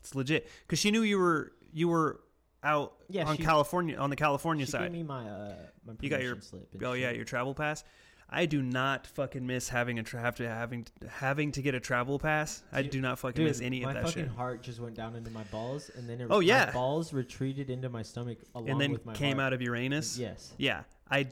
It's 0.00 0.14
legit 0.14 0.48
because 0.66 0.78
she 0.78 0.90
knew 0.90 1.02
you 1.02 1.18
were 1.18 1.52
you 1.72 1.88
were 1.88 2.20
out 2.62 2.94
Yeah, 3.08 3.26
on 3.26 3.36
she- 3.36 3.42
California 3.42 3.96
on 3.96 4.10
the 4.10 4.16
California 4.16 4.64
she 4.66 4.72
side. 4.72 4.82
gave 4.82 4.92
me 4.92 5.02
my 5.02 5.28
uh 5.28 5.54
my 5.86 5.94
You 6.00 6.08
got 6.10 6.22
your- 6.22 6.40
slip. 6.40 6.68
Oh 6.82 6.92
yeah, 6.92 7.10
your 7.10 7.24
travel 7.24 7.54
pass. 7.54 7.84
I 8.28 8.46
do 8.46 8.60
not 8.60 9.06
fucking 9.06 9.46
miss 9.46 9.68
having 9.68 9.98
a 9.98 10.02
tra- 10.02 10.20
have 10.20 10.34
to 10.36 10.48
having 10.48 10.86
having 11.08 11.52
to 11.52 11.62
get 11.62 11.74
a 11.76 11.80
travel 11.80 12.18
pass. 12.18 12.62
I 12.72 12.82
do 12.82 13.00
not 13.00 13.18
fucking 13.20 13.36
Dude, 13.36 13.46
miss 13.46 13.60
any 13.60 13.82
of 13.84 13.94
that 13.94 14.08
shit. 14.08 14.16
My 14.16 14.22
fucking 14.22 14.36
heart 14.36 14.62
just 14.62 14.80
went 14.80 14.96
down 14.96 15.14
into 15.14 15.30
my 15.30 15.44
balls, 15.44 15.90
and 15.96 16.08
then 16.08 16.20
it, 16.20 16.26
Oh, 16.30 16.40
yeah. 16.40 16.66
my 16.66 16.72
balls 16.72 17.12
retreated 17.12 17.70
into 17.70 17.88
my 17.88 18.02
stomach 18.02 18.38
along 18.54 18.68
And 18.70 18.80
then 18.80 18.90
with 18.92 19.06
my 19.06 19.14
came 19.14 19.36
heart. 19.36 19.46
out 19.46 19.52
of 19.52 19.62
Uranus. 19.62 20.18
Yes. 20.18 20.52
Yeah, 20.58 20.82
I 21.10 21.28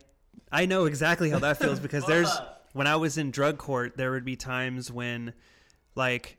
I 0.52 0.66
know 0.66 0.85
exactly 0.85 1.30
how 1.30 1.40
that 1.40 1.57
feels 1.59 1.80
because 1.80 2.07
there's 2.07 2.30
when 2.74 2.87
I 2.87 2.94
was 2.96 3.18
in 3.18 3.30
drug 3.33 3.59
court, 3.59 3.96
there 3.96 4.12
would 4.12 4.24
be 4.24 4.37
times 4.37 4.90
when, 4.90 5.33
like, 5.96 6.38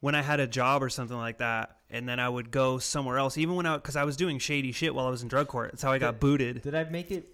when 0.00 0.16
I 0.16 0.22
had 0.22 0.40
a 0.40 0.46
job 0.48 0.82
or 0.82 0.88
something 0.88 1.16
like 1.16 1.38
that, 1.38 1.76
and 1.90 2.08
then 2.08 2.18
I 2.18 2.28
would 2.28 2.50
go 2.50 2.78
somewhere 2.78 3.18
else, 3.18 3.38
even 3.38 3.54
when 3.54 3.66
I 3.66 3.76
because 3.76 3.94
I 3.94 4.02
was 4.02 4.16
doing 4.16 4.40
shady 4.40 4.72
shit 4.72 4.94
while 4.96 5.06
I 5.06 5.10
was 5.10 5.22
in 5.22 5.28
drug 5.28 5.46
court. 5.46 5.70
That's 5.70 5.82
how 5.82 5.92
I 5.92 5.98
got 5.98 6.14
Did- 6.14 6.20
booted. 6.20 6.62
Did 6.62 6.74
I 6.74 6.82
make 6.84 7.12
it, 7.12 7.28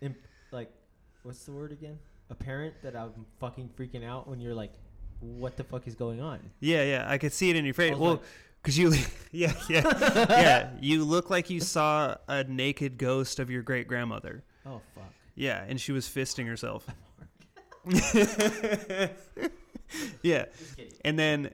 imp- 0.00 0.18
like, 0.52 0.70
what's 1.24 1.44
the 1.44 1.50
word 1.52 1.72
again? 1.72 1.98
Apparent 2.32 2.74
that 2.82 2.96
I'm 2.96 3.26
fucking 3.40 3.68
freaking 3.78 4.02
out 4.04 4.26
when 4.26 4.40
you're 4.40 4.54
like, 4.54 4.72
what 5.20 5.58
the 5.58 5.64
fuck 5.64 5.86
is 5.86 5.94
going 5.94 6.22
on? 6.22 6.40
Yeah, 6.60 6.82
yeah, 6.82 7.04
I 7.06 7.18
could 7.18 7.32
see 7.34 7.50
it 7.50 7.56
in 7.56 7.64
your 7.66 7.74
face. 7.74 7.94
Well, 7.94 8.12
like- 8.12 8.22
because 8.62 8.78
you, 8.78 8.92
yeah, 9.32 9.52
yeah, 9.68 9.82
yeah, 10.30 10.70
you 10.80 11.04
look 11.04 11.28
like 11.28 11.50
you 11.50 11.60
saw 11.60 12.16
a 12.28 12.44
naked 12.44 12.96
ghost 12.96 13.38
of 13.38 13.50
your 13.50 13.60
great 13.62 13.86
grandmother. 13.86 14.44
Oh 14.64 14.80
fuck. 14.94 15.12
Yeah, 15.34 15.62
and 15.68 15.78
she 15.78 15.92
was 15.92 16.08
fisting 16.08 16.46
herself. 16.46 16.86
yeah, 20.22 20.46
and 21.04 21.18
then, 21.18 21.50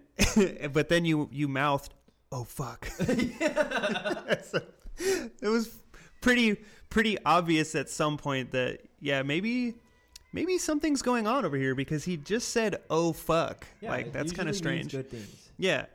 but 0.72 0.88
then 0.88 1.04
you 1.04 1.28
you 1.32 1.48
mouthed, 1.48 1.92
"Oh 2.30 2.44
fuck." 2.44 2.86
So, 2.86 4.62
it 4.98 5.48
was 5.48 5.70
pretty 6.20 6.56
pretty 6.90 7.16
obvious 7.24 7.74
at 7.74 7.88
some 7.88 8.16
point 8.18 8.50
that 8.52 8.80
yeah 9.00 9.22
maybe 9.22 9.74
maybe 10.32 10.58
something's 10.58 11.02
going 11.02 11.26
on 11.26 11.44
over 11.44 11.56
here 11.56 11.74
because 11.74 12.04
he 12.04 12.16
just 12.16 12.48
said 12.50 12.76
"Oh 12.90 13.12
fuck." 13.12 13.66
Yeah, 13.80 13.90
like 13.90 14.12
that's 14.12 14.32
kind 14.32 14.48
of 14.48 14.56
strange. 14.56 14.92
Good 14.92 15.10
things. 15.10 15.50
Yeah. 15.58 15.86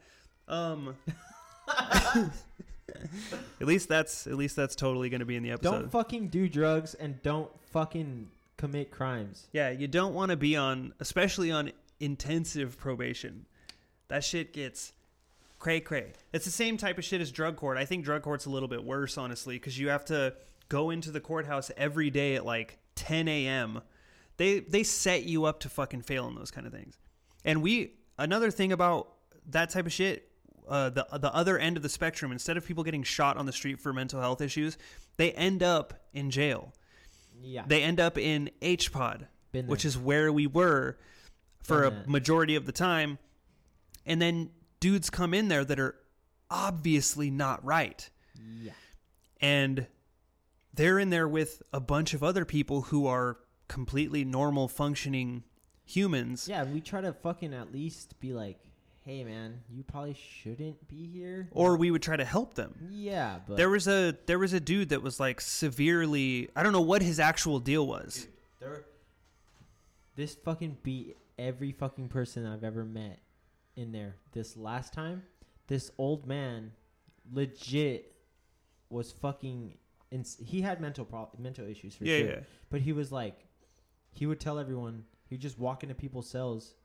Um 0.48 0.96
At 3.62 3.68
least 3.68 3.90
that's 3.90 4.28
at 4.28 4.36
least 4.36 4.56
that's 4.56 4.76
totally 4.76 5.10
going 5.10 5.20
to 5.22 5.26
be 5.26 5.36
in 5.36 5.44
the 5.44 5.52
episode. 5.52 5.72
Don't 5.72 5.92
fucking 5.92 6.28
do 6.28 6.48
drugs 6.50 6.94
and 6.94 7.22
don't 7.24 7.50
fucking 7.72 8.30
commit 8.58 8.92
crimes. 8.92 9.48
yeah, 9.52 9.70
you 9.72 9.88
don't 9.88 10.14
want 10.14 10.32
to 10.32 10.38
be 10.38 10.56
on, 10.56 10.94
especially 11.00 11.52
on 11.52 11.72
intensive 12.00 12.78
probation. 12.78 13.46
That 14.10 14.24
shit 14.24 14.54
gets 14.54 14.94
cray 15.60 15.80
cray. 15.80 16.14
It's 16.34 16.46
the 16.46 16.52
same 16.52 16.78
type 16.78 16.98
of 16.98 17.04
shit 17.06 17.22
as 17.22 17.32
drug 17.32 17.56
court. 17.56 17.78
I 17.78 17.86
think 17.86 18.04
drug 18.06 18.22
court's 18.22 18.46
a 18.46 18.50
little 18.50 18.68
bit 18.70 18.84
worse, 18.84 19.18
honestly, 19.18 19.56
because 19.56 19.80
you 19.80 19.90
have 19.90 20.06
to 20.06 20.34
go 20.70 20.90
into 20.90 21.10
the 21.12 21.22
courthouse 21.22 21.72
every 21.78 22.10
day 22.10 22.36
at 22.36 22.46
like 22.46 22.78
10 22.96 23.28
a.m. 23.28 23.82
They 24.38 24.60
they 24.60 24.84
set 24.84 25.24
you 25.24 25.46
up 25.46 25.60
to 25.62 25.70
fucking 25.70 26.02
fail 26.02 26.28
in 26.28 26.36
those 26.36 26.52
kind 26.52 26.66
of 26.66 26.74
things. 26.74 26.98
And 27.46 27.62
we 27.62 27.94
another 28.18 28.52
thing 28.52 28.72
about 28.72 29.10
that 29.50 29.70
type 29.70 29.86
of 29.86 29.94
shit, 29.94 30.30
uh, 30.68 30.90
the 30.90 31.06
the 31.20 31.34
other 31.34 31.58
end 31.58 31.78
of 31.78 31.84
the 31.84 31.90
spectrum, 31.90 32.32
instead 32.32 32.58
of 32.58 32.66
people 32.66 32.84
getting 32.84 33.04
shot 33.04 33.38
on 33.38 33.46
the 33.46 33.54
street 33.54 33.80
for 33.80 33.94
mental 33.94 34.20
health 34.20 34.42
issues, 34.42 34.78
they 35.18 35.32
end 35.34 35.62
up 35.62 35.94
in 36.14 36.32
jail. 36.32 36.74
Yeah. 37.42 37.64
They 37.68 37.84
end 37.84 38.00
up 38.00 38.18
in 38.18 38.50
H 38.62 38.92
pod, 38.92 39.28
which 39.52 39.86
is 39.86 39.98
where 39.98 40.32
we 40.32 40.48
were 40.48 40.98
for 41.62 41.84
a 41.84 42.04
majority 42.08 42.56
of 42.56 42.66
the 42.66 42.72
time. 42.72 43.20
And 44.06 44.22
then 44.22 44.50
dudes 44.80 45.10
come 45.10 45.34
in 45.34 45.48
there 45.48 45.64
that 45.64 45.80
are 45.80 45.96
obviously 46.50 47.30
not 47.30 47.64
right. 47.64 48.10
yeah. 48.62 48.72
And 49.42 49.88
they're 50.74 51.00
in 51.00 51.10
there 51.10 51.28
with 51.28 51.62
a 51.72 51.80
bunch 51.80 52.14
of 52.14 52.24
other 52.24 52.46
people 52.46 52.82
who 52.84 53.08
are 53.08 53.38
completely 53.74 54.24
normal 54.24 54.68
functioning 54.68 55.44
humans. 55.86 56.48
Yeah, 56.48 56.64
we 56.64 56.80
try 56.80 57.02
to 57.02 57.12
fucking 57.12 57.54
at 57.54 57.72
least 57.74 58.20
be 58.20 58.32
like, 58.34 58.60
hey 59.04 59.24
man, 59.24 59.62
you 59.70 59.84
probably 59.84 60.14
shouldn't 60.14 60.88
be 60.88 61.08
here. 61.08 61.50
Or 61.52 61.76
we 61.76 61.90
would 61.92 62.04
try 62.04 62.16
to 62.16 62.24
help 62.26 62.54
them. 62.54 62.76
yeah, 62.92 63.40
but 63.48 63.58
There 63.58 63.70
was 63.70 63.88
a 63.88 64.16
there 64.28 64.38
was 64.40 64.54
a 64.54 64.60
dude 64.60 64.90
that 64.90 65.02
was 65.02 65.20
like 65.20 65.42
severely 65.42 66.50
I 66.56 66.62
don't 66.64 66.72
know 66.72 66.82
what 66.82 67.02
his 67.02 67.20
actual 67.20 67.60
deal 67.60 67.86
was. 67.88 68.28
there 68.60 68.86
this 70.16 70.36
fucking 70.36 70.78
beat 70.84 71.18
every 71.40 71.72
fucking 71.72 72.08
person 72.10 72.46
I've 72.46 72.64
ever 72.64 72.86
met 72.86 73.20
in 73.76 73.92
there. 73.92 74.16
This 74.34 74.56
last 74.56 74.94
time, 74.94 75.24
this 75.68 75.90
old 75.98 76.28
man 76.28 76.72
legit 77.34 78.14
was 78.92 79.12
fucking 79.12 79.74
ins- 80.12 80.38
he 80.46 80.62
had 80.62 80.80
mental 80.80 81.04
pro- 81.06 81.30
mental 81.40 81.66
issues 81.68 81.96
for 81.96 82.06
Yeah, 82.06 82.18
sure. 82.20 82.28
yeah. 82.30 82.40
But 82.70 82.82
he 82.82 82.92
was 82.94 83.12
like 83.12 83.38
he 84.14 84.26
would 84.26 84.40
tell 84.40 84.58
everyone, 84.60 85.04
he'd 85.30 85.42
just 85.42 85.60
walk 85.60 85.84
into 85.84 85.96
people's 85.96 86.30
cells, 86.30 86.76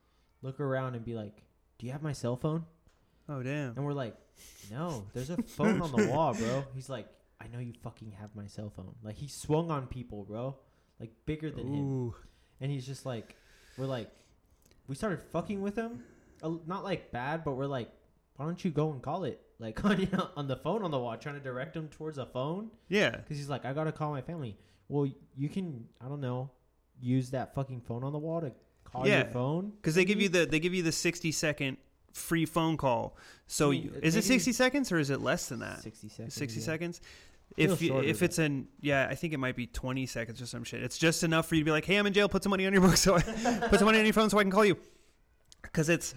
look 0.41 0.59
around 0.59 0.95
and 0.95 1.05
be 1.05 1.13
like, 1.13 1.43
"Do 1.77 1.85
you 1.85 1.91
have 1.91 2.01
my 2.03 2.11
cell 2.13 2.35
phone?" 2.35 2.65
Oh 3.29 3.43
damn. 3.43 3.75
And 3.77 3.85
we're 3.85 3.93
like, 3.93 4.15
no, 4.71 5.05
there's 5.13 5.29
a 5.29 5.37
phone 5.43 5.81
on 5.81 5.91
the 5.91 6.07
wall, 6.07 6.33
bro. 6.33 6.63
He's 6.73 6.89
like, 6.89 7.07
I 7.39 7.47
know 7.47 7.59
you 7.59 7.73
fucking 7.83 8.11
have 8.19 8.35
my 8.35 8.47
cell 8.47 8.71
phone. 8.75 8.95
Like 9.03 9.15
he 9.17 9.27
swung 9.27 9.69
on 9.69 9.85
people, 9.87 10.23
bro. 10.23 10.55
Like 10.99 11.11
bigger 11.27 11.51
than 11.51 11.71
him. 11.73 12.13
And 12.59 12.71
he's 12.71 12.85
just 12.87 13.05
like, 13.05 13.35
we're 13.77 13.85
like, 13.85 14.09
we 14.87 14.95
started 14.95 15.21
fucking 15.31 15.61
with 15.61 15.75
him. 15.75 16.03
A- 16.41 16.57
Not 16.65 16.83
like 16.83 17.11
bad, 17.11 17.43
but 17.43 17.51
we're 17.53 17.67
like, 17.67 17.91
why 18.37 18.45
don't 18.45 18.65
you 18.65 18.71
go 18.71 18.91
and 18.91 19.01
call 19.01 19.25
it? 19.25 19.39
Like 19.59 19.83
on, 19.85 19.99
you 20.01 20.07
know, 20.11 20.29
on 20.35 20.47
the 20.47 20.55
phone 20.57 20.81
on 20.83 20.89
the 20.89 20.97
wall, 20.99 21.15
trying 21.17 21.35
to 21.35 21.41
direct 21.41 21.75
him 21.77 21.87
towards 21.89 22.17
a 22.17 22.25
phone. 22.25 22.71
Yeah. 22.87 23.11
Because 23.11 23.37
he's 23.37 23.49
like, 23.49 23.63
I 23.63 23.73
gotta 23.73 23.91
call 23.91 24.09
my 24.11 24.21
family. 24.21 24.57
Well, 24.87 25.07
you 25.37 25.49
can, 25.49 25.85
I 26.03 26.07
don't 26.09 26.19
know, 26.21 26.49
use 27.01 27.31
that 27.31 27.55
fucking 27.55 27.81
phone 27.81 28.03
on 28.03 28.13
the 28.13 28.19
wall 28.19 28.41
to 28.41 28.51
call 28.83 29.07
your 29.07 29.17
Yeah. 29.17 29.23
phone. 29.29 29.71
Because 29.71 29.95
they 29.95 30.05
give 30.05 30.21
you 30.21 30.29
the 30.29 30.45
they 30.45 30.59
give 30.59 30.73
you 30.73 30.83
the 30.83 30.91
sixty 30.91 31.31
second 31.31 31.77
free 32.13 32.45
phone 32.45 32.77
call. 32.77 33.17
So 33.47 33.71
you, 33.71 33.93
is 34.01 34.15
it 34.15 34.23
sixty 34.23 34.53
seconds 34.53 34.91
or 34.91 34.99
is 34.99 35.09
it 35.09 35.21
less 35.21 35.49
than 35.49 35.59
that? 35.59 35.81
60 35.81 36.09
seconds. 36.09 36.33
Sixty 36.33 36.59
yeah. 36.59 36.65
seconds. 36.65 37.01
If 37.57 37.81
you, 37.81 37.97
if 37.99 38.21
it's 38.21 38.37
an 38.37 38.67
yeah, 38.79 39.07
I 39.09 39.15
think 39.15 39.33
it 39.33 39.37
might 39.37 39.55
be 39.55 39.67
twenty 39.67 40.05
seconds 40.05 40.41
or 40.41 40.45
some 40.45 40.63
shit. 40.63 40.83
It's 40.83 40.97
just 40.97 41.23
enough 41.23 41.47
for 41.47 41.55
you 41.55 41.61
to 41.61 41.65
be 41.65 41.71
like, 41.71 41.85
hey, 41.85 41.95
I'm 41.97 42.05
in 42.05 42.13
jail. 42.13 42.29
Put 42.29 42.43
some 42.43 42.51
money 42.51 42.65
on 42.65 42.73
your 42.73 42.81
book, 42.81 42.95
so 42.95 43.15
I, 43.15 43.21
put 43.69 43.79
some 43.79 43.85
money 43.85 43.99
on 43.99 44.05
your 44.05 44.13
phone 44.13 44.29
so 44.29 44.37
I 44.37 44.43
can 44.43 44.51
call 44.51 44.65
you. 44.65 44.77
Because 45.63 45.89
it's 45.89 46.13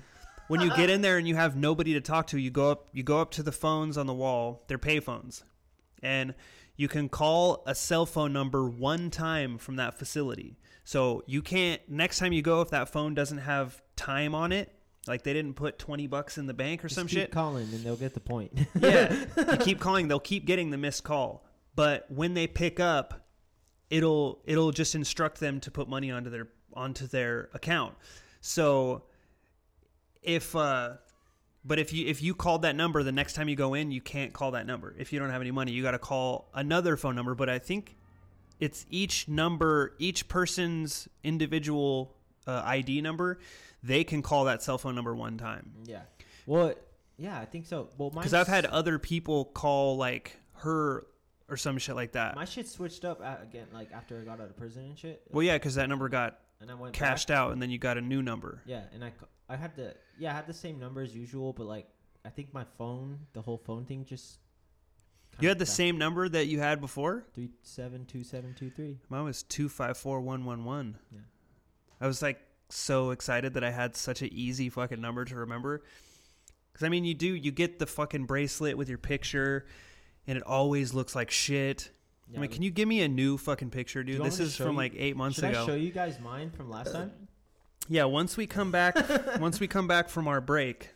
when 0.49 0.61
you 0.61 0.75
get 0.77 0.91
in 0.91 1.01
there 1.01 1.17
and 1.17 1.27
you 1.27 1.35
have 1.35 1.57
nobody 1.57 1.95
to 1.95 2.01
talk 2.01 2.27
to, 2.29 2.39
you 2.39 2.51
go 2.51 2.71
up 2.71 2.89
you 2.93 3.03
go 3.03 3.21
up 3.21 3.31
to 3.33 3.43
the 3.43 3.53
phones 3.53 3.97
on 3.97 4.07
the 4.07 4.15
wall. 4.15 4.63
They're 4.69 4.79
pay 4.79 5.01
phones, 5.01 5.43
and 6.03 6.35
you 6.77 6.89
can 6.89 7.09
call 7.09 7.63
a 7.67 7.75
cell 7.75 8.07
phone 8.07 8.33
number 8.33 8.69
one 8.69 9.11
time 9.11 9.59
from 9.59 9.77
that 9.77 9.99
facility. 9.99 10.59
So 10.85 11.23
you 11.27 11.43
can't 11.43 11.81
next 11.89 12.19
time 12.19 12.33
you 12.33 12.43
go 12.43 12.61
if 12.61 12.71
that 12.71 12.89
phone 12.89 13.15
doesn't 13.15 13.39
have 13.39 13.81
time 13.97 14.35
on 14.35 14.51
it, 14.53 14.73
like 15.07 15.23
they 15.23 15.33
didn't 15.33 15.55
put 15.55 15.79
twenty 15.79 16.07
bucks 16.07 16.39
in 16.39 16.47
the 16.47 16.55
bank 16.55 16.85
or 16.85 16.89
Just 16.89 16.97
some 16.99 17.07
keep 17.07 17.19
shit. 17.19 17.31
calling 17.31 17.65
and 17.73 17.85
they'll 17.85 17.97
get 17.97 18.15
the 18.15 18.21
point. 18.21 18.53
Yeah, 18.81 19.15
you 19.37 19.57
keep 19.59 19.79
calling, 19.81 20.09
they'll 20.09 20.19
keep 20.21 20.45
getting 20.45 20.71
the 20.71 20.79
missed 20.79 21.05
call. 21.05 21.45
But 21.75 22.07
when 22.11 22.35
they 22.35 22.47
pick 22.47 22.81
up, 22.81 23.27
it'll 23.91 24.41
it'll 24.45 24.73
just 24.73 24.95
instruct 24.95 25.39
them 25.41 25.61
to 25.61 25.71
put 25.71 25.89
money 25.89 26.11
onto 26.11 26.31
their 26.31 26.49
onto 26.75 27.07
their 27.07 27.49
account. 27.55 27.95
So 28.41 29.05
if 30.23 30.57
uh 30.57 30.95
but 31.65 31.79
if 31.79 31.93
you 31.93 32.07
if 32.07 32.23
you 32.23 32.35
called 32.35 32.63
that 32.63 32.75
number 32.77 33.03
the 33.03 33.13
next 33.13 33.35
time 33.35 33.49
you 33.49 33.57
go 33.57 33.75
in, 33.75 33.91
you 33.91 34.01
can't 34.01 34.33
call 34.33 34.53
that 34.53 34.67
number. 34.67 34.95
If 34.99 35.13
you 35.13 35.19
don't 35.19 35.31
have 35.31 35.41
any 35.41 35.51
money, 35.51 35.73
you 35.73 35.83
got 35.83 35.93
to 35.93 35.99
call 35.99 36.49
another 36.55 36.97
phone 36.97 37.15
number, 37.15 37.35
but 37.35 37.49
I 37.49 37.59
think 37.59 37.97
it's 38.61 38.87
each 38.91 39.29
number, 39.29 39.95
each 39.99 40.29
person's 40.29 41.09
individual 41.25 42.15
uh, 42.47 42.63
ID 42.65 43.01
number, 43.01 43.39
they 43.83 44.05
can 44.05 44.23
call 44.23 44.45
that 44.45 44.63
cell 44.63 44.79
phone 44.79 44.95
number 44.95 45.15
one 45.15 45.39
time. 45.39 45.73
yeah. 45.85 46.03
Well, 46.47 46.75
yeah, 47.19 47.39
I 47.39 47.45
think 47.45 47.67
so. 47.67 47.89
Well, 47.99 48.11
Because 48.11 48.35
I've 48.35 48.49
had 48.49 48.67
other 48.67 48.99
people 48.99 49.45
call 49.45 49.97
like 49.97 50.37
her 50.55 51.07
or 51.49 51.57
some 51.57 51.79
shit 51.79 51.95
like 51.95 52.13
that. 52.13 52.35
my 52.35 52.45
shit 52.45 52.67
switched 52.69 53.05
up 53.05 53.21
again, 53.43 53.67
like 53.73 53.93
after 53.93 54.19
I 54.21 54.25
got 54.25 54.41
out 54.41 54.47
of 54.49 54.57
prison 54.57 54.85
and 54.85 54.99
shit. 54.99 55.23
well, 55.31 55.43
yeah, 55.43 55.57
because 55.57 55.75
that 55.77 55.89
number 55.89 56.09
got 56.09 56.39
and 56.63 56.71
I 56.71 56.75
went 56.75 56.95
cashed 56.95 57.29
back. 57.29 57.37
out, 57.37 57.53
and 57.53 57.61
then 57.61 57.71
you 57.71 57.79
got 57.79 57.99
a 57.99 58.01
new 58.01 58.23
number. 58.23 58.63
Yeah, 58.65 58.83
and 58.95 59.05
I, 59.05 59.13
I 59.49 59.57
had 59.57 59.77
the 59.77 59.95
yeah, 60.19 60.31
I 60.31 60.35
had 60.35 60.47
the 60.47 60.55
same 60.55 60.79
number 60.79 61.03
as 61.03 61.15
usual, 61.15 61.53
but 61.53 61.67
like 61.67 61.87
I 62.25 62.31
think 62.31 62.55
my 62.55 62.65
phone, 62.79 63.19
the 63.35 63.43
whole 63.43 63.59
phone 63.59 63.85
thing, 63.85 64.05
just 64.05 64.39
You 65.41 65.49
had 65.49 65.59
the 65.59 65.67
same 65.67 65.99
number 65.99 66.29
that 66.29 66.47
you 66.47 66.61
had 66.61 66.81
before. 66.81 67.27
three 67.35 67.51
seven 67.63 68.07
two 68.07 68.25
seven 68.25 68.55
two 68.59 68.71
three. 68.71 68.99
Mine 69.09 69.25
was 69.25 69.43
two 69.43 69.69
five 69.69 69.97
four 69.99 70.21
one 70.21 70.45
one 70.45 70.65
one. 70.65 70.97
Yeah. 71.13 71.19
I 72.01 72.07
was 72.07 72.23
like 72.23 72.41
so 72.69 73.11
excited 73.11 73.55
that 73.55 73.65
I 73.65 73.71
had 73.71 73.97
such 73.97 74.23
an 74.23 74.31
easy 74.33 74.71
fucking 74.71 75.01
number 75.01 75.25
to 75.25 75.37
remember. 75.37 75.83
Because 76.73 76.87
I 76.87 76.89
mean, 76.89 77.05
you 77.05 77.15
do 77.15 77.35
you 77.35 77.51
get 77.51 77.79
the 77.79 77.87
fucking 77.87 78.25
bracelet 78.27 78.79
with 78.79 78.89
your 78.89 78.99
picture, 78.99 79.67
and 80.27 80.39
it 80.39 80.45
always 80.47 80.95
looks 80.95 81.15
like 81.15 81.31
shit. 81.31 81.91
Yeah, 82.33 82.39
I 82.39 82.41
mean, 82.43 82.51
can 82.51 82.63
you 82.63 82.71
give 82.71 82.89
me 82.89 83.03
a 83.03 83.09
new 83.09 83.37
fucking 83.37 83.71
picture, 83.71 84.03
dude? 84.03 84.23
This 84.23 84.41
is 84.41 84.57
from 84.57 84.71
you- 84.73 84.77
like 84.77 84.95
eight 84.97 85.17
months 85.17 85.37
Should 85.37 85.51
ago. 85.51 85.65
I 85.65 85.67
show 85.67 85.75
you 85.75 85.93
guys 85.93 86.19
mine 86.19 86.51
from 86.51 86.71
last 86.71 86.93
time? 86.93 87.13
Yeah, 87.89 88.05
once 88.05 88.37
we 88.37 88.47
come 88.47 88.71
back, 88.71 88.97
once 89.41 89.61
we 89.61 89.67
come 89.67 89.87
back 89.87 90.09
from 90.09 90.29
our 90.29 90.41
break, 90.41 90.91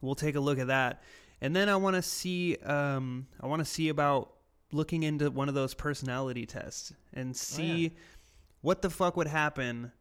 we'll 0.00 0.14
take 0.14 0.36
a 0.36 0.40
look 0.40 0.58
at 0.58 0.68
that, 0.68 1.02
and 1.40 1.54
then 1.54 1.68
I 1.68 1.76
want 1.76 1.96
to 1.96 2.02
see, 2.02 2.56
um, 2.58 3.26
I 3.40 3.46
want 3.46 3.60
to 3.60 3.66
see 3.66 3.88
about 3.88 4.32
looking 4.70 5.02
into 5.02 5.30
one 5.30 5.48
of 5.48 5.54
those 5.54 5.74
personality 5.74 6.46
tests 6.46 6.94
and 7.12 7.36
see 7.36 7.92
what 8.62 8.80
the 8.80 8.88
fuck 8.88 9.16
would 9.18 9.26
happen 9.26 9.92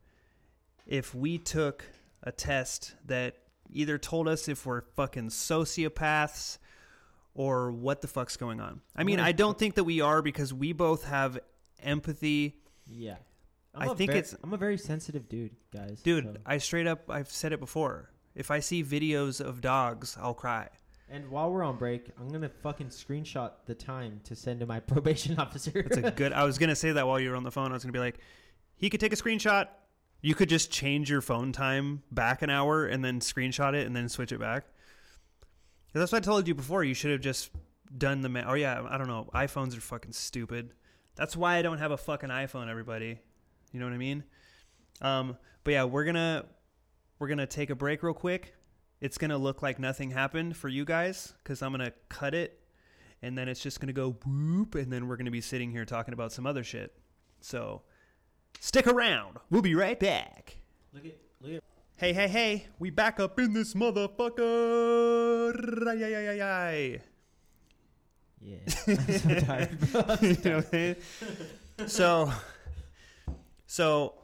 if 0.87 1.13
we 1.13 1.37
took 1.37 1.83
a 2.23 2.31
test 2.31 2.95
that 3.05 3.35
either 3.73 3.97
told 3.97 4.27
us 4.27 4.47
if 4.47 4.65
we're 4.65 4.81
fucking 4.95 5.29
sociopaths 5.29 6.57
or 7.33 7.71
what 7.71 8.01
the 8.01 8.07
fuck's 8.07 8.37
going 8.37 8.59
on. 8.59 8.81
I 8.95 9.03
mean, 9.03 9.19
I 9.19 9.31
don't 9.31 9.57
think 9.57 9.75
that 9.75 9.83
we 9.85 10.01
are 10.01 10.21
because 10.21 10.53
we 10.53 10.73
both 10.73 11.05
have 11.05 11.39
empathy. 11.81 12.57
Yeah. 12.87 13.17
I 13.73 13.93
think 13.93 14.11
ver- 14.11 14.17
it's- 14.17 14.35
I'm 14.43 14.53
a 14.53 14.57
very 14.57 14.77
sensitive 14.77 15.29
dude, 15.29 15.55
guys. 15.73 16.01
Dude, 16.01 16.25
so- 16.25 16.35
I 16.45 16.57
straight 16.57 16.87
up 16.87 17.09
I've 17.09 17.29
said 17.31 17.53
it 17.53 17.59
before. 17.59 18.09
If 18.35 18.51
I 18.51 18.59
see 18.59 18.83
videos 18.83 19.39
of 19.41 19.61
dogs, 19.61 20.17
I'll 20.19 20.33
cry. 20.33 20.69
And 21.09 21.29
while 21.29 21.51
we're 21.51 21.63
on 21.63 21.77
break, 21.77 22.09
I'm 22.19 22.29
gonna 22.29 22.47
fucking 22.49 22.87
screenshot 22.87 23.51
the 23.65 23.75
time 23.75 24.21
to 24.25 24.35
send 24.35 24.61
to 24.61 24.65
my 24.65 24.79
probation 24.91 25.37
officer. 25.39 25.71
It's 25.79 25.97
a 25.97 26.11
good 26.11 26.31
I 26.33 26.43
was 26.45 26.57
going 26.57 26.69
to 26.69 26.75
say 26.75 26.91
that 26.93 27.05
while 27.07 27.19
you 27.19 27.29
were 27.29 27.35
on 27.35 27.43
the 27.43 27.51
phone. 27.51 27.71
I 27.71 27.73
was 27.73 27.83
going 27.83 27.91
to 27.93 27.97
be 27.97 28.03
like, 28.03 28.19
he 28.75 28.89
could 28.89 28.99
take 29.01 29.11
a 29.13 29.17
screenshot. 29.17 29.67
You 30.21 30.35
could 30.35 30.49
just 30.49 30.71
change 30.71 31.09
your 31.09 31.21
phone 31.21 31.51
time 31.51 32.03
back 32.11 32.41
an 32.41 32.49
hour 32.49 32.85
and 32.85 33.03
then 33.03 33.19
screenshot 33.19 33.73
it 33.73 33.87
and 33.87 33.95
then 33.95 34.07
switch 34.07 34.31
it 34.31 34.39
back. 34.39 34.65
That's 35.93 36.11
what 36.11 36.19
I 36.23 36.25
told 36.25 36.47
you 36.47 36.55
before. 36.55 36.83
You 36.83 36.93
should 36.93 37.11
have 37.11 37.21
just 37.21 37.51
done 37.97 38.21
the 38.21 38.29
ma- 38.29 38.43
Oh 38.47 38.53
yeah, 38.53 38.85
I 38.89 38.97
don't 38.97 39.07
know. 39.07 39.29
iPhones 39.33 39.77
are 39.77 39.81
fucking 39.81 40.13
stupid. 40.13 40.73
That's 41.15 41.35
why 41.35 41.57
I 41.57 41.61
don't 41.61 41.77
have 41.79 41.91
a 41.91 41.97
fucking 41.97 42.29
iPhone, 42.29 42.69
everybody. 42.69 43.19
You 43.73 43.79
know 43.79 43.85
what 43.85 43.93
I 43.93 43.97
mean? 43.97 44.23
Um, 45.01 45.37
but 45.63 45.71
yeah, 45.71 45.83
we're 45.83 46.05
gonna 46.05 46.45
we're 47.19 47.27
gonna 47.27 47.47
take 47.47 47.69
a 47.69 47.75
break 47.75 48.03
real 48.03 48.13
quick. 48.13 48.55
It's 49.01 49.17
gonna 49.17 49.37
look 49.37 49.61
like 49.61 49.79
nothing 49.79 50.11
happened 50.11 50.55
for 50.55 50.69
you 50.69 50.85
guys 50.85 51.33
because 51.43 51.61
I'm 51.61 51.71
gonna 51.71 51.91
cut 52.09 52.33
it, 52.33 52.59
and 53.21 53.37
then 53.37 53.49
it's 53.49 53.61
just 53.61 53.79
gonna 53.79 53.93
go 53.93 54.11
whoop, 54.25 54.75
and 54.75 54.91
then 54.91 55.07
we're 55.07 55.17
gonna 55.17 55.31
be 55.31 55.41
sitting 55.41 55.71
here 55.71 55.85
talking 55.85 56.13
about 56.13 56.31
some 56.31 56.45
other 56.45 56.63
shit. 56.63 56.93
So 57.41 57.81
stick 58.59 58.87
around. 58.87 59.37
We'll 59.49 59.61
be 59.61 59.75
right 59.75 59.99
back. 59.99 60.57
look 60.93 61.05
at 61.05 61.17
look 61.41 61.53
at 61.53 61.63
Hey, 62.01 62.13
hey, 62.13 62.27
hey, 62.27 62.65
we 62.79 62.89
back 62.89 63.19
up 63.19 63.39
in 63.39 63.53
this 63.53 63.75
motherfucker. 63.75 65.53
Ay, 65.87 66.03
ay, 66.03 66.15
ay, 66.15 66.41
ay. 66.41 66.99
Yeah. 68.39 68.57
I'm 68.87 69.19
so 69.19 69.39
tired. 69.39 69.77
I'm 69.79 69.87
so 69.87 70.15
you 70.21 70.29
know 70.29 70.35
tired. 70.35 70.55
what 70.55 70.55
I'm 70.55 70.63
saying? 70.71 70.95
so 71.85 72.31
so 73.67 74.15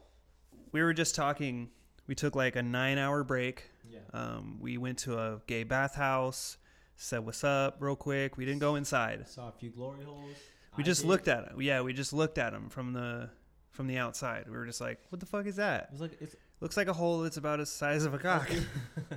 we 0.72 0.82
were 0.82 0.92
just 0.92 1.14
talking 1.14 1.70
we 2.08 2.14
took 2.16 2.34
like 2.34 2.56
a 2.56 2.62
nine 2.62 2.98
hour 2.98 3.22
break 3.22 3.64
Yeah. 3.88 4.00
um, 4.12 4.58
we 4.60 4.76
went 4.76 4.98
to 5.00 5.16
a 5.18 5.40
gay 5.46 5.62
bathhouse 5.64 6.56
said 6.96 7.24
what's 7.24 7.42
up 7.44 7.76
real 7.80 7.94
quick 7.96 8.36
we 8.36 8.44
didn't 8.44 8.60
go 8.60 8.74
inside 8.76 9.26
Saw 9.28 9.48
a 9.48 9.52
few 9.52 9.70
glory 9.70 10.04
holes. 10.04 10.36
we 10.76 10.82
I 10.82 10.86
just 10.86 11.02
did. 11.02 11.08
looked 11.08 11.28
at 11.28 11.44
it 11.44 11.52
yeah 11.60 11.80
we 11.80 11.92
just 11.92 12.12
looked 12.12 12.38
at 12.38 12.52
them 12.52 12.68
from 12.70 12.92
the 12.92 13.30
from 13.70 13.86
the 13.88 13.98
outside 13.98 14.44
we 14.48 14.56
were 14.56 14.66
just 14.66 14.80
like 14.80 14.98
what 15.10 15.18
the 15.20 15.26
fuck 15.26 15.46
is 15.46 15.56
that 15.56 15.84
It 15.84 15.92
was 15.92 16.00
like 16.00 16.16
it's. 16.20 16.34
Looks 16.60 16.76
like 16.76 16.88
a 16.88 16.92
hole 16.92 17.20
that's 17.20 17.36
about 17.36 17.58
the 17.58 17.66
size 17.66 18.04
of 18.04 18.14
a 18.14 18.18
cock 18.18 18.50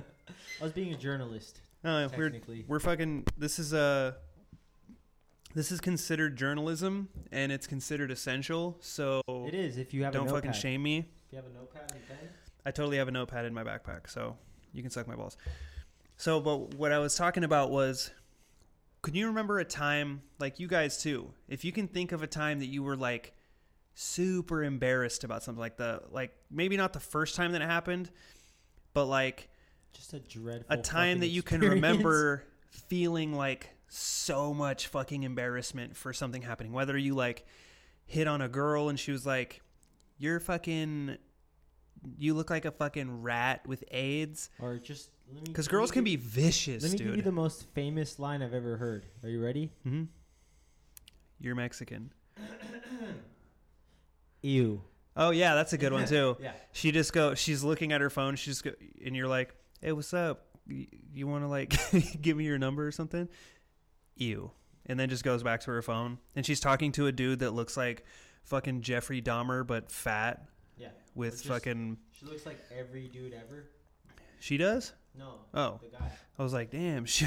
I 0.60 0.64
was 0.64 0.72
being 0.72 0.92
a 0.92 0.96
journalist. 0.96 1.60
Oh, 1.84 1.88
no 1.88 2.08
we're 2.16 2.30
Technically. 2.30 2.64
we're 2.68 2.78
fucking 2.80 3.24
this 3.36 3.58
is 3.58 3.72
a 3.72 4.16
this 5.54 5.72
is 5.72 5.80
considered 5.80 6.36
journalism 6.36 7.08
and 7.32 7.50
it's 7.50 7.66
considered 7.66 8.10
essential 8.10 8.76
so 8.80 9.20
It 9.28 9.54
is 9.54 9.76
if 9.78 9.92
you 9.92 10.04
have 10.04 10.12
don't 10.12 10.28
a 10.28 10.30
fucking 10.30 10.52
shame 10.52 10.82
me 10.82 10.98
If 10.98 11.04
you 11.32 11.36
have 11.36 11.46
a 11.46 11.54
notepad 11.54 11.92
and 11.92 12.08
pen. 12.08 12.28
I 12.64 12.70
totally 12.70 12.96
have 12.98 13.08
a 13.08 13.10
notepad 13.10 13.44
in 13.44 13.52
my 13.52 13.64
backpack, 13.64 14.08
so 14.08 14.36
you 14.72 14.82
can 14.82 14.90
suck 14.92 15.08
my 15.08 15.16
balls. 15.16 15.36
So, 16.16 16.38
but 16.40 16.74
what 16.74 16.92
I 16.92 17.00
was 17.00 17.16
talking 17.16 17.42
about 17.42 17.72
was, 17.72 18.12
could 19.02 19.16
you 19.16 19.26
remember 19.26 19.58
a 19.58 19.64
time, 19.64 20.22
like 20.38 20.60
you 20.60 20.68
guys 20.68 21.02
too, 21.02 21.32
if 21.48 21.64
you 21.64 21.72
can 21.72 21.88
think 21.88 22.12
of 22.12 22.22
a 22.22 22.28
time 22.28 22.60
that 22.60 22.66
you 22.66 22.84
were 22.84 22.96
like 22.96 23.32
super 23.94 24.62
embarrassed 24.64 25.24
about 25.24 25.42
something 25.42 25.60
like 25.60 25.76
the, 25.76 26.02
like 26.10 26.34
maybe 26.50 26.76
not 26.76 26.92
the 26.92 27.00
first 27.00 27.36
time 27.36 27.52
that 27.52 27.62
it 27.62 27.68
happened, 27.68 28.10
but 28.94 29.06
like 29.06 29.48
Just 29.92 30.12
a 30.12 30.20
dreadful. 30.20 30.66
a 30.68 30.76
time 30.76 31.20
that 31.20 31.28
you 31.28 31.42
can 31.42 31.60
remember 31.60 32.44
feeling 32.70 33.32
like 33.34 33.70
so 33.88 34.54
much 34.54 34.86
fucking 34.88 35.22
embarrassment 35.22 35.96
for 35.96 36.12
something 36.12 36.42
happening, 36.42 36.72
whether 36.72 36.96
you 36.96 37.14
like 37.14 37.46
hit 38.06 38.26
on 38.26 38.40
a 38.40 38.48
girl 38.48 38.88
and 38.88 38.98
she 38.98 39.12
was 39.12 39.26
like, 39.26 39.60
you're 40.18 40.40
fucking, 40.40 41.16
you 42.18 42.34
look 42.34 42.48
like 42.50 42.64
a 42.64 42.70
fucking 42.70 43.22
rat 43.22 43.66
with 43.66 43.84
AIDS. 43.90 44.50
Or 44.60 44.78
just. 44.78 45.10
Because 45.44 45.66
girls 45.66 45.90
can 45.90 46.04
be 46.04 46.16
vicious, 46.16 46.82
Let 46.82 46.92
me 46.92 46.98
give 46.98 47.16
you 47.16 47.22
the 47.22 47.32
most 47.32 47.66
famous 47.74 48.18
line 48.18 48.42
I've 48.42 48.52
ever 48.52 48.76
heard. 48.76 49.06
Are 49.22 49.28
you 49.30 49.42
ready? 49.42 49.70
Mm-hmm. 49.86 50.04
You're 51.40 51.54
Mexican. 51.54 52.12
Ew. 54.42 54.82
Oh 55.16 55.30
yeah, 55.30 55.54
that's 55.54 55.72
a 55.72 55.78
good 55.78 55.92
one 55.92 56.06
too. 56.08 56.36
Yeah. 56.40 56.52
She 56.72 56.90
just 56.92 57.12
go. 57.12 57.34
She's 57.34 57.62
looking 57.62 57.92
at 57.92 58.00
her 58.00 58.10
phone. 58.10 58.36
She's 58.36 58.62
go, 58.62 58.72
and 59.04 59.14
you're 59.16 59.28
like, 59.28 59.54
"Hey, 59.80 59.92
what's 59.92 60.12
up? 60.14 60.46
Y- 60.68 60.86
You 61.12 61.26
want 61.26 61.44
to 61.44 61.48
like 61.48 61.74
give 62.22 62.36
me 62.36 62.44
your 62.44 62.58
number 62.58 62.86
or 62.86 62.92
something?" 62.92 63.28
Ew. 64.16 64.50
And 64.86 64.98
then 64.98 65.08
just 65.08 65.22
goes 65.22 65.42
back 65.42 65.60
to 65.60 65.70
her 65.70 65.80
phone, 65.82 66.18
and 66.34 66.44
she's 66.44 66.58
talking 66.60 66.90
to 66.92 67.06
a 67.06 67.12
dude 67.12 67.38
that 67.40 67.52
looks 67.52 67.76
like 67.76 68.04
fucking 68.44 68.82
Jeffrey 68.82 69.22
Dahmer 69.22 69.64
but 69.66 69.92
fat 69.92 70.44
Yeah. 70.76 70.88
with 71.14 71.34
just- 71.34 71.46
fucking. 71.46 71.98
She 72.18 72.26
looks 72.26 72.44
like 72.46 72.58
every 72.76 73.06
dude 73.08 73.32
ever. 73.32 73.70
She 74.40 74.56
does. 74.56 74.92
No. 75.16 75.34
Oh, 75.54 75.78
The 75.82 75.96
guy. 75.96 76.10
I 76.38 76.42
was 76.42 76.52
like, 76.52 76.70
damn. 76.70 77.04
She, 77.06 77.26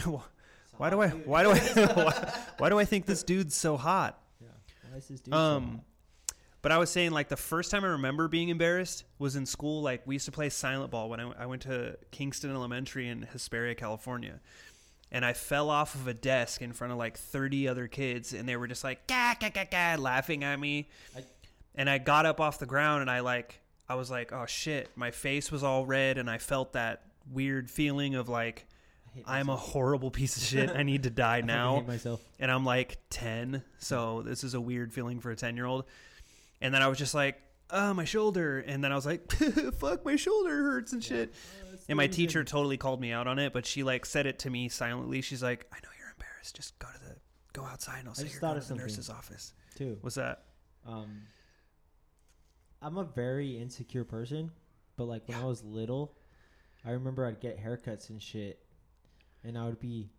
why 0.77 0.89
do 0.89 1.01
I? 1.01 1.07
dude. 1.07 1.25
Why 1.25 1.43
do 1.43 1.51
I? 1.51 1.57
why, 1.93 2.33
why 2.57 2.69
do 2.69 2.77
I 2.79 2.83
think 2.83 3.05
this 3.05 3.23
dude's 3.23 3.55
so 3.55 3.77
hot? 3.77 4.19
Yeah. 4.41 4.47
Why 4.89 4.97
is 4.97 5.07
this 5.07 5.21
dude 5.21 5.33
so 5.33 5.39
Um, 5.39 5.63
hot? 5.75 5.79
But 6.65 6.71
I 6.71 6.79
was 6.79 6.89
saying 6.89 7.11
like 7.11 7.29
the 7.29 7.37
first 7.37 7.69
time 7.69 7.83
I 7.83 7.89
remember 7.89 8.27
being 8.27 8.49
embarrassed 8.49 9.03
was 9.19 9.35
in 9.35 9.45
school. 9.45 9.83
Like 9.83 10.01
we 10.07 10.15
used 10.15 10.25
to 10.25 10.31
play 10.31 10.49
silent 10.49 10.89
ball 10.89 11.09
when 11.11 11.19
I, 11.19 11.31
I 11.41 11.45
went 11.45 11.61
to 11.61 11.95
Kingston 12.09 12.49
Elementary 12.49 13.07
in 13.07 13.21
Hesperia, 13.21 13.75
California, 13.75 14.39
and 15.11 15.23
I 15.23 15.33
fell 15.33 15.69
off 15.69 15.93
of 15.93 16.07
a 16.07 16.13
desk 16.15 16.63
in 16.63 16.73
front 16.73 16.91
of 16.91 16.97
like 16.97 17.17
thirty 17.19 17.67
other 17.67 17.87
kids, 17.87 18.33
and 18.33 18.49
they 18.49 18.55
were 18.55 18.65
just 18.65 18.83
like 18.83 19.05
gah, 19.05 19.35
gah, 19.39 19.49
gah, 19.53 19.65
gah, 19.69 20.01
laughing 20.01 20.43
at 20.43 20.59
me. 20.59 20.89
I- 21.15 21.23
and 21.75 21.87
I 21.87 21.99
got 21.99 22.25
up 22.25 22.39
off 22.41 22.57
the 22.57 22.65
ground, 22.65 23.01
and 23.01 23.11
I 23.11 23.19
like 23.19 23.59
I 23.87 23.93
was 23.93 24.09
like, 24.09 24.33
oh 24.33 24.47
shit, 24.47 24.89
my 24.95 25.11
face 25.11 25.51
was 25.51 25.61
all 25.61 25.85
red, 25.85 26.17
and 26.17 26.27
I 26.27 26.39
felt 26.39 26.73
that 26.73 27.03
weird 27.31 27.69
feeling 27.69 28.15
of 28.15 28.27
like 28.27 28.65
I'm 29.27 29.49
a 29.49 29.55
horrible 29.55 30.09
piece 30.09 30.35
of 30.35 30.41
shit. 30.41 30.71
I 30.71 30.81
need 30.81 31.03
to 31.03 31.09
die 31.11 31.41
now 31.41 31.83
and 32.39 32.49
I'm 32.51 32.65
like 32.65 32.97
10, 33.11 33.61
so 33.77 34.23
this 34.23 34.43
is 34.43 34.55
a 34.55 34.59
weird 34.59 34.91
feeling 34.91 35.19
for 35.19 35.29
a 35.29 35.35
10 35.35 35.55
year 35.55 35.67
old. 35.67 35.85
And 36.61 36.73
then 36.73 36.81
I 36.81 36.87
was 36.87 36.97
just 36.97 37.13
like, 37.13 37.41
oh, 37.69 37.93
my 37.93 38.05
shoulder. 38.05 38.59
And 38.59 38.83
then 38.83 38.91
I 38.91 38.95
was 38.95 39.05
like, 39.05 39.31
fuck, 39.79 40.05
my 40.05 40.15
shoulder 40.15 40.63
hurts 40.63 40.93
and 40.93 41.03
shit. 41.03 41.33
And 41.87 41.97
my 41.97 42.07
teacher 42.07 42.43
totally 42.43 42.77
called 42.77 42.99
me 42.99 43.11
out 43.11 43.27
on 43.27 43.37
it, 43.39 43.53
but 43.53 43.65
she 43.65 43.83
like 43.83 44.05
said 44.05 44.25
it 44.25 44.39
to 44.39 44.49
me 44.49 44.69
silently. 44.69 45.21
She's 45.21 45.43
like, 45.43 45.67
I 45.71 45.75
know 45.83 45.89
you're 45.99 46.09
embarrassed. 46.17 46.55
Just 46.55 46.77
go 46.79 46.87
to 46.87 46.99
the, 46.99 47.15
go 47.53 47.63
outside 47.63 47.99
and 47.99 48.07
I'll 48.07 48.15
say 48.15 48.27
you're 48.27 48.39
thought 48.39 48.47
going 48.49 48.57
of 48.57 48.63
to 48.63 48.73
the 48.73 48.79
nurse's 48.79 49.09
office. 49.09 49.53
too. 49.75 49.97
What's 50.01 50.15
that? 50.15 50.45
Um, 50.87 51.21
I'm 52.81 52.97
a 52.97 53.03
very 53.03 53.57
insecure 53.59 54.03
person, 54.03 54.51
but 54.97 55.05
like 55.05 55.27
when 55.27 55.37
I 55.37 55.45
was 55.45 55.63
little, 55.63 56.15
I 56.85 56.91
remember 56.91 57.25
I'd 57.25 57.39
get 57.39 57.63
haircuts 57.63 58.09
and 58.09 58.21
shit, 58.21 58.59
and 59.43 59.57
I 59.57 59.65
would 59.65 59.79
be, 59.79 60.09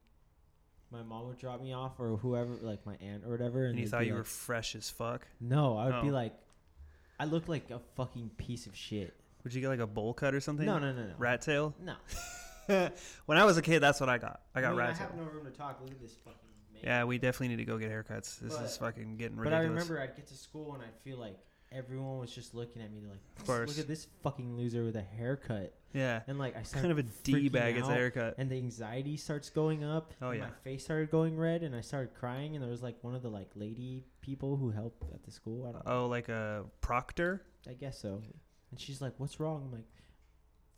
my 0.90 1.03
mom 1.03 1.27
would 1.29 1.38
drop 1.38 1.61
me 1.61 1.72
off 1.72 1.99
or 1.99 2.16
whoever, 2.16 2.55
like 2.62 2.85
my 2.87 2.96
aunt 3.01 3.25
or 3.25 3.31
whatever, 3.31 3.64
and, 3.64 3.72
And 3.75 3.81
you 3.81 3.88
thought 3.88 4.01
be 4.01 4.07
you 4.07 4.14
were 4.14 4.25
fresh 4.25 4.75
as 4.75 4.88
fuck? 4.90 5.27
no, 5.40 5.77
I 5.77 5.87
would 5.90 6.03
be 6.03 6.11
Oh. 6.11 6.14
like, 6.14 6.35
I 7.18 7.25
looked 7.25 7.49
like 7.49 7.70
a 7.70 7.81
fucking 7.96 8.31
piece 8.37 8.66
of 8.66 8.77
shit. 8.77 9.14
Would 9.44 9.55
you 9.55 9.61
get 9.61 9.68
like 9.68 9.81
a 9.81 9.87
bowl 9.87 10.12
cut 10.14 10.35
or 10.35 10.40
something? 10.40 10.66
No, 10.66 10.79
no, 10.79 10.92
no, 10.92 11.03
no, 11.07 11.14
Rat 11.18 11.40
tail? 11.42 11.75
no. 11.81 11.94
when 13.27 13.38
I 13.38 13.44
was 13.44 13.57
a 13.57 13.62
kid, 13.62 13.81
that's 13.81 14.01
what 14.01 14.09
I 14.09 14.18
got. 14.18 14.40
I 14.55 14.61
got 14.61 14.70
mean, 14.70 14.79
rat 14.81 14.90
I 14.90 14.92
tail. 14.94 15.07
have 15.09 15.16
no 15.16 15.22
room 15.25 15.44
to 15.44 15.51
talk. 15.53 15.79
Look 15.83 15.92
at 15.92 16.01
this 16.01 16.14
fucking. 16.25 16.40
Man. 16.75 16.83
Yeah, 16.85 17.05
we 17.05 17.18
definitely 17.18 17.49
need 17.49 17.57
to 17.57 17.64
go 17.64 17.79
get 17.79 17.90
haircuts. 17.90 18.38
This 18.40 18.55
But- 18.57 18.64
is 18.64 18.77
fucking 18.77 19.16
getting 19.16 19.37
ridiculous. 19.37 19.44
But 19.44 19.55
I 19.55 19.61
remember 19.61 20.01
I'd 20.01 20.16
get 20.16 20.27
to 20.29 20.35
school 20.35 20.75
and 20.75 20.83
I'd 20.83 20.94
feel 21.05 21.16
like 21.18 21.37
everyone 21.73 22.19
was 22.19 22.31
just 22.35 22.55
looking 22.55 22.83
at 22.83 22.93
me 22.93 23.03
like, 23.09 23.21
Of 23.39 23.47
course. 23.47 23.69
look 23.69 23.79
at 23.79 23.89
this 23.89 24.07
fucking 24.23 24.57
loser 24.57 24.85
with 24.85 24.97
a 24.97 25.03
haircut, 25.03 25.75
yeah. 25.93 26.21
and 26.27 26.39
like 26.39 26.57
I 26.57 26.63
started 26.63 26.89
Kind 26.89 26.99
of 26.99 27.07
a 27.07 27.09
D 27.25 27.49
bag 27.49 27.75
gets 27.77 27.89
a 27.89 27.93
haircut. 27.95 28.35
and 28.39 28.51
the 28.51 28.57
anxiety 28.57 29.17
starts 29.17 29.51
going 29.51 29.85
up. 29.85 30.15
Oh, 30.23 30.31
yeah. 30.31 30.41
my 30.43 30.51
face 30.65 30.85
started 30.85 31.11
going 31.11 31.37
red, 31.37 31.63
and 31.63 31.75
I 31.75 31.81
started 31.81 32.15
crying. 32.15 32.55
And 32.55 32.63
there 32.63 32.71
was 32.71 32.83
like 32.83 32.97
one 33.03 33.15
of 33.15 33.23
the 33.23 33.31
like 33.31 33.51
lady 33.55 34.05
people 34.21 34.57
who 34.57 34.71
help 34.71 35.05
at 35.15 35.23
the 35.25 35.31
school. 35.31 35.67
I 35.69 35.73
don't. 35.73 35.83
Oh, 35.87 36.07
like 36.07 36.29
a 36.29 36.65
proctor? 36.81 37.43
I 37.69 37.73
guess 37.75 37.99
so. 37.99 38.23
And 38.71 38.81
she's 38.81 39.01
like, 39.01 39.15
"What's 39.19 39.39
wrong?" 39.41 39.63
I'm 39.67 39.73
like, 39.73 39.87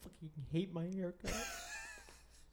"Fucking 0.02 0.30
hate 0.52 0.72
my 0.72 0.86
haircut." 0.94 1.32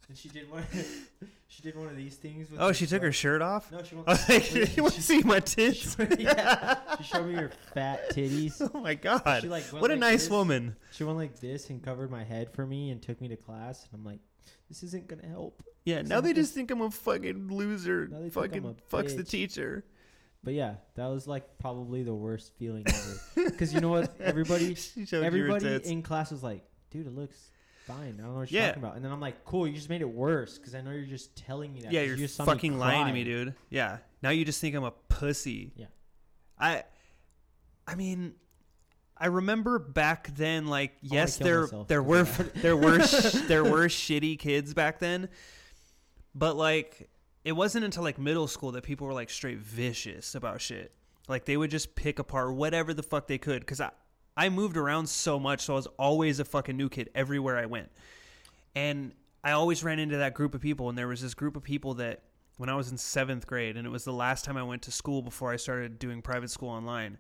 and 0.10 0.18
she 0.18 0.30
did 0.30 0.50
one. 0.52 0.64
she 1.48 1.62
did 1.62 1.76
one 1.78 1.88
of 1.88 1.96
these 1.96 2.16
things. 2.16 2.50
With 2.52 2.60
Oh, 2.62 2.72
she 2.72 2.86
took 2.86 3.02
her 3.02 3.12
shirt 3.12 3.42
off? 3.42 3.72
No, 3.72 3.82
she 3.84 3.96
I 3.96 3.98
went. 3.98 4.08
was 4.08 4.30
like, 4.30 4.78
you 4.78 4.84
want 4.84 4.96
to 4.96 5.02
see 5.02 5.22
my 5.24 5.40
tits? 5.40 5.96
showed- 5.96 6.20
yeah, 6.20 6.78
she 6.98 7.04
showed 7.04 7.28
me 7.28 7.34
her 7.34 7.52
fat 7.74 8.12
titties. 8.12 8.62
oh 8.74 8.80
my 8.80 8.94
god. 8.96 9.40
She, 9.42 9.48
like, 9.48 9.64
what 9.66 9.92
a 9.92 9.94
like 9.94 10.00
nice 10.00 10.24
this. 10.24 10.30
woman. 10.30 10.76
She 10.92 11.04
went 11.04 11.18
like 11.18 11.40
this 11.40 11.70
and 11.70 11.82
covered 11.84 12.12
my 12.12 12.24
head 12.24 12.52
for 12.54 12.66
me 12.66 12.92
and 12.92 13.02
took 13.02 13.20
me 13.22 13.28
to 13.30 13.36
class. 13.38 13.84
And 13.92 14.00
I'm 14.00 14.06
like, 14.06 14.20
"This 14.70 14.84
isn't 14.84 15.08
gonna 15.08 15.28
help." 15.28 15.64
Yeah, 15.86 16.02
now 16.02 16.20
they 16.22 16.34
just 16.34 16.54
think 16.54 16.72
I'm 16.72 16.82
a 16.82 16.90
fucking 16.92 17.48
loser. 17.52 18.08
Now 18.08 18.20
they 18.22 18.30
Fucking 18.30 18.66
a 18.66 18.96
fucks 18.96 19.16
the 19.16 19.24
teacher. 19.24 19.86
But 20.44 20.54
yeah, 20.54 20.76
that 20.96 21.08
was 21.08 21.28
like 21.28 21.58
probably 21.58 22.04
the 22.04 22.14
worst 22.14 22.52
feeling 22.58 22.84
ever. 22.88 23.50
Because 23.50 23.74
you 23.74 23.82
know 23.82 23.90
what? 23.90 24.16
Everybody, 24.20 24.76
She 24.76 25.06
showed 25.06 25.18
you 25.18 25.22
her 25.22 25.26
everybody 25.28 25.76
in 25.90 26.04
class 26.04 26.30
was 26.32 26.44
like, 26.44 26.64
"Dude, 26.92 27.08
it 27.08 27.16
looks 27.16 27.50
fine." 27.88 28.16
I 28.20 28.24
don't 28.24 28.34
know 28.34 28.40
what 28.40 28.52
you're 28.52 28.66
talking 28.68 28.84
about. 28.84 28.96
And 28.96 29.06
then 29.06 29.12
I'm 29.12 29.22
like, 29.22 29.46
"Cool, 29.46 29.68
you 29.68 29.74
just 29.74 29.90
made 29.90 30.02
it 30.02 30.10
worse." 30.10 30.58
Because 30.58 30.76
I 30.76 30.82
know 30.82 30.92
you're 30.92 31.04
just 31.04 31.36
telling 31.36 31.74
me 31.74 31.82
that. 31.82 31.92
Yeah, 31.92 32.02
you're 32.02 32.16
you 32.16 32.28
just 32.28 32.38
fucking 32.38 32.78
lying 32.78 33.08
to 33.08 33.14
me, 33.14 33.24
dude. 33.24 33.54
Yeah. 33.70 33.98
Now 34.22 34.32
you 34.32 34.44
just 34.46 34.60
think 34.60 34.76
I'm 34.76 34.84
a 34.84 34.92
pussy. 34.92 35.72
Yeah. 35.76 35.86
I 36.60 36.84
I 37.88 37.96
mean 37.96 38.34
I 39.18 39.28
remember 39.28 39.80
back 39.80 40.34
then 40.36 40.68
like 40.68 40.94
yes 41.02 41.38
there 41.38 41.68
there 41.88 42.04
were 42.04 42.24
there 42.56 42.76
were 42.76 43.02
sh- 43.02 43.34
there 43.48 43.64
were 43.64 43.88
shitty 43.88 44.40
kids 44.40 44.74
back 44.74 45.00
then. 45.00 45.30
But 46.34 46.58
like 46.58 47.10
it 47.44 47.54
wasn't 47.54 47.86
until 47.86 48.04
like 48.04 48.18
middle 48.18 48.48
school 48.48 48.72
that 48.72 48.84
people 48.84 49.08
were 49.08 49.14
like 49.14 49.30
straight 49.30 49.60
vicious 49.60 50.36
about 50.36 50.60
shit. 50.62 50.92
Like 51.28 51.46
they 51.46 51.58
would 51.58 51.72
just 51.72 51.96
pick 51.96 52.20
apart 52.20 52.54
whatever 52.54 52.94
the 52.94 53.04
fuck 53.04 53.28
they 53.28 53.38
could 53.38 53.66
cuz 53.66 53.80
I 53.80 53.92
I 54.38 54.50
moved 54.50 54.78
around 54.78 55.08
so 55.08 55.40
much 55.40 55.62
so 55.62 55.74
I 55.74 55.76
was 55.78 55.88
always 55.98 56.40
a 56.40 56.46
fucking 56.46 56.76
new 56.76 56.90
kid 56.90 57.10
everywhere 57.16 57.58
I 57.58 57.66
went. 57.66 57.90
And 58.76 59.14
I 59.44 59.52
always 59.52 59.84
ran 59.84 60.00
into 60.00 60.18
that 60.18 60.34
group 60.34 60.56
of 60.56 60.62
people 60.62 60.90
and 60.90 60.98
there 60.98 61.08
was 61.08 61.22
this 61.22 61.34
group 61.34 61.56
of 61.56 61.64
people 61.64 61.96
that 61.96 62.22
when 62.58 62.70
I 62.70 62.76
was 62.76 62.90
in 62.90 62.98
7th 62.98 63.46
grade 63.46 63.78
and 63.78 63.86
it 63.86 63.90
was 63.90 64.04
the 64.04 64.14
last 64.14 64.46
time 64.46 64.58
I 64.58 64.64
went 64.64 64.82
to 64.84 64.92
school 64.92 65.22
before 65.22 65.52
I 65.52 65.56
started 65.56 66.00
doing 66.00 66.22
private 66.22 66.50
school 66.50 66.70
online. 66.70 67.18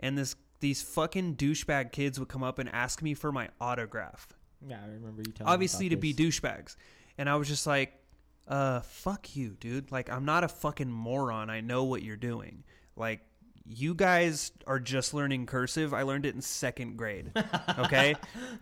And 0.00 0.16
this 0.16 0.34
these 0.60 0.82
fucking 0.82 1.36
douchebag 1.36 1.92
kids 1.92 2.18
would 2.18 2.28
come 2.28 2.42
up 2.42 2.58
and 2.58 2.68
ask 2.70 3.00
me 3.00 3.14
for 3.14 3.30
my 3.30 3.48
autograph 3.60 4.26
Yeah, 4.66 4.78
I 4.82 4.88
remember 4.88 5.22
you 5.24 5.32
telling. 5.32 5.48
me 5.48 5.54
obviously 5.54 5.88
to 5.90 5.96
be 5.96 6.12
douchebags. 6.12 6.74
And 7.16 7.28
I 7.28 7.36
was 7.36 7.46
just 7.48 7.66
like, 7.66 7.94
uh, 8.48 8.80
fuck 8.80 9.36
you, 9.36 9.56
dude. 9.60 9.92
Like, 9.92 10.10
I'm 10.10 10.24
not 10.24 10.42
a 10.44 10.48
fucking 10.48 10.90
moron. 10.90 11.50
I 11.50 11.60
know 11.60 11.84
what 11.84 12.02
you're 12.02 12.16
doing. 12.16 12.64
Like, 12.96 13.20
you 13.70 13.94
guys 13.94 14.50
are 14.66 14.80
just 14.80 15.12
learning 15.14 15.46
cursive. 15.46 15.92
I 15.92 16.02
learned 16.02 16.24
it 16.26 16.34
in 16.34 16.40
second 16.42 16.96
grade. 16.96 17.32
Okay? 17.78 18.16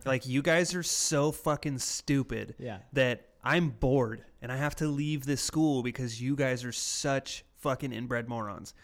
like, 0.05 0.27
you 0.27 0.43
guys 0.43 0.75
are 0.75 0.83
so 0.83 1.33
fucking 1.33 1.79
stupid 1.79 2.55
Yeah. 2.59 2.79
that 2.93 3.29
I'm 3.45 3.71
bored 3.71 4.25
and 4.43 4.51
I 4.53 4.57
have 4.57 4.75
to 4.77 4.89
leave 4.89 5.25
this 5.25 5.41
school 5.41 5.83
because 5.83 6.21
you 6.21 6.35
guys 6.37 6.65
are 6.65 6.73
such 6.73 7.45
fucking 7.59 7.93
inbred 7.93 8.29
morons. 8.29 8.75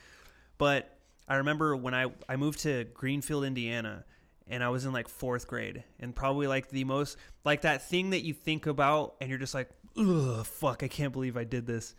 But 0.58 0.96
I 1.28 1.36
remember 1.36 1.76
when 1.76 1.94
I 1.94 2.06
I 2.28 2.36
moved 2.36 2.60
to 2.60 2.84
Greenfield, 2.94 3.44
Indiana, 3.44 4.04
and 4.48 4.62
I 4.62 4.68
was 4.70 4.84
in 4.84 4.92
like 4.92 5.08
fourth 5.08 5.46
grade, 5.46 5.82
and 6.00 6.14
probably 6.14 6.46
like 6.46 6.68
the 6.68 6.84
most 6.84 7.16
like 7.44 7.62
that 7.62 7.88
thing 7.88 8.10
that 8.10 8.20
you 8.22 8.32
think 8.34 8.66
about, 8.66 9.14
and 9.20 9.28
you're 9.30 9.38
just 9.38 9.54
like, 9.54 9.68
ugh, 9.96 10.44
fuck, 10.46 10.82
I 10.82 10.88
can't 10.88 11.12
believe 11.12 11.36
I 11.36 11.44
did 11.44 11.66
this. 11.66 11.94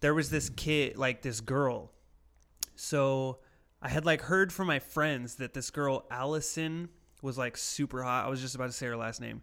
There 0.00 0.14
was 0.14 0.30
this 0.30 0.48
kid, 0.50 0.96
like 0.96 1.22
this 1.22 1.40
girl. 1.40 1.90
So 2.82 3.38
I 3.80 3.88
had 3.88 4.04
like 4.04 4.22
heard 4.22 4.52
from 4.52 4.66
my 4.66 4.80
friends 4.80 5.36
that 5.36 5.54
this 5.54 5.70
girl 5.70 6.04
Allison 6.10 6.88
was 7.22 7.38
like 7.38 7.56
super 7.56 8.02
hot. 8.02 8.26
I 8.26 8.28
was 8.28 8.40
just 8.40 8.56
about 8.56 8.66
to 8.66 8.72
say 8.72 8.86
her 8.86 8.96
last 8.96 9.20
name. 9.20 9.40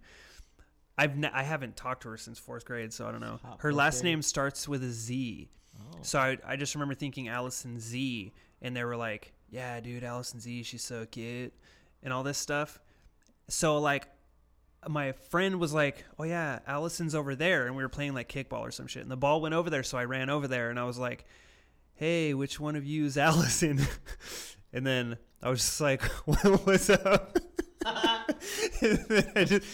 I've 0.98 1.18
ne- 1.18 1.32
I 1.32 1.44
haven't 1.44 1.78
talked 1.78 2.04
to 2.04 2.10
her 2.10 2.18
since 2.18 2.38
fourth 2.38 2.66
grade, 2.66 2.92
so 2.92 3.08
I 3.08 3.12
don't 3.12 3.22
know. 3.22 3.40
Her 3.60 3.72
last 3.72 4.04
name 4.04 4.22
starts 4.22 4.68
with 4.68 4.84
a 4.84 4.90
Z. 4.90 5.50
Oh. 5.80 5.98
So 6.02 6.20
I, 6.20 6.38
I 6.46 6.56
just 6.58 6.76
remember 6.76 6.96
thinking 6.96 7.30
Allison 7.30 7.80
Z, 7.80 8.34
and 8.62 8.76
they 8.76 8.84
were 8.84 8.98
like, 8.98 9.32
"Yeah, 9.50 9.80
dude, 9.80 10.04
Allison 10.04 10.42
Z, 10.42 10.64
she's 10.64 10.84
so 10.84 11.06
cute," 11.06 11.54
and 12.04 12.12
all 12.12 12.24
this 12.24 12.38
stuff. 12.38 12.82
So 13.48 13.78
like, 13.80 14.06
my 14.86 15.14
friend 15.14 15.62
was 15.62 15.74
like, 15.74 16.04
"Oh 16.20 16.26
yeah, 16.26 16.60
Allison's 16.68 17.16
over 17.16 17.36
there," 17.36 17.68
and 17.68 17.78
we 17.78 17.84
were 17.84 17.90
playing 17.90 18.14
like 18.14 18.28
kickball 18.28 18.68
or 18.68 18.72
some 18.72 18.88
shit, 18.88 19.02
and 19.02 19.10
the 19.10 19.16
ball 19.16 19.40
went 19.40 19.56
over 19.56 19.70
there, 19.70 19.84
so 19.84 19.98
I 19.98 20.04
ran 20.04 20.30
over 20.30 20.50
there, 20.50 20.70
and 20.70 20.78
I 20.78 20.84
was 20.84 20.98
like, 20.98 21.26
"Hey, 22.00 22.34
which 22.34 22.60
one 22.60 22.76
of 22.76 22.86
you 22.86 23.06
is 23.06 23.18
Allison?" 23.28 23.80
and 24.74 24.88
then 24.88 25.18
I 25.44 25.50
was 25.50 25.60
just 25.60 25.82
like, 25.82 26.02
what, 26.26 26.66
"What's 26.66 26.90
up?" 26.90 27.38
and 28.82 28.98
then 29.08 29.32
I 29.36 29.44
just, 29.44 29.66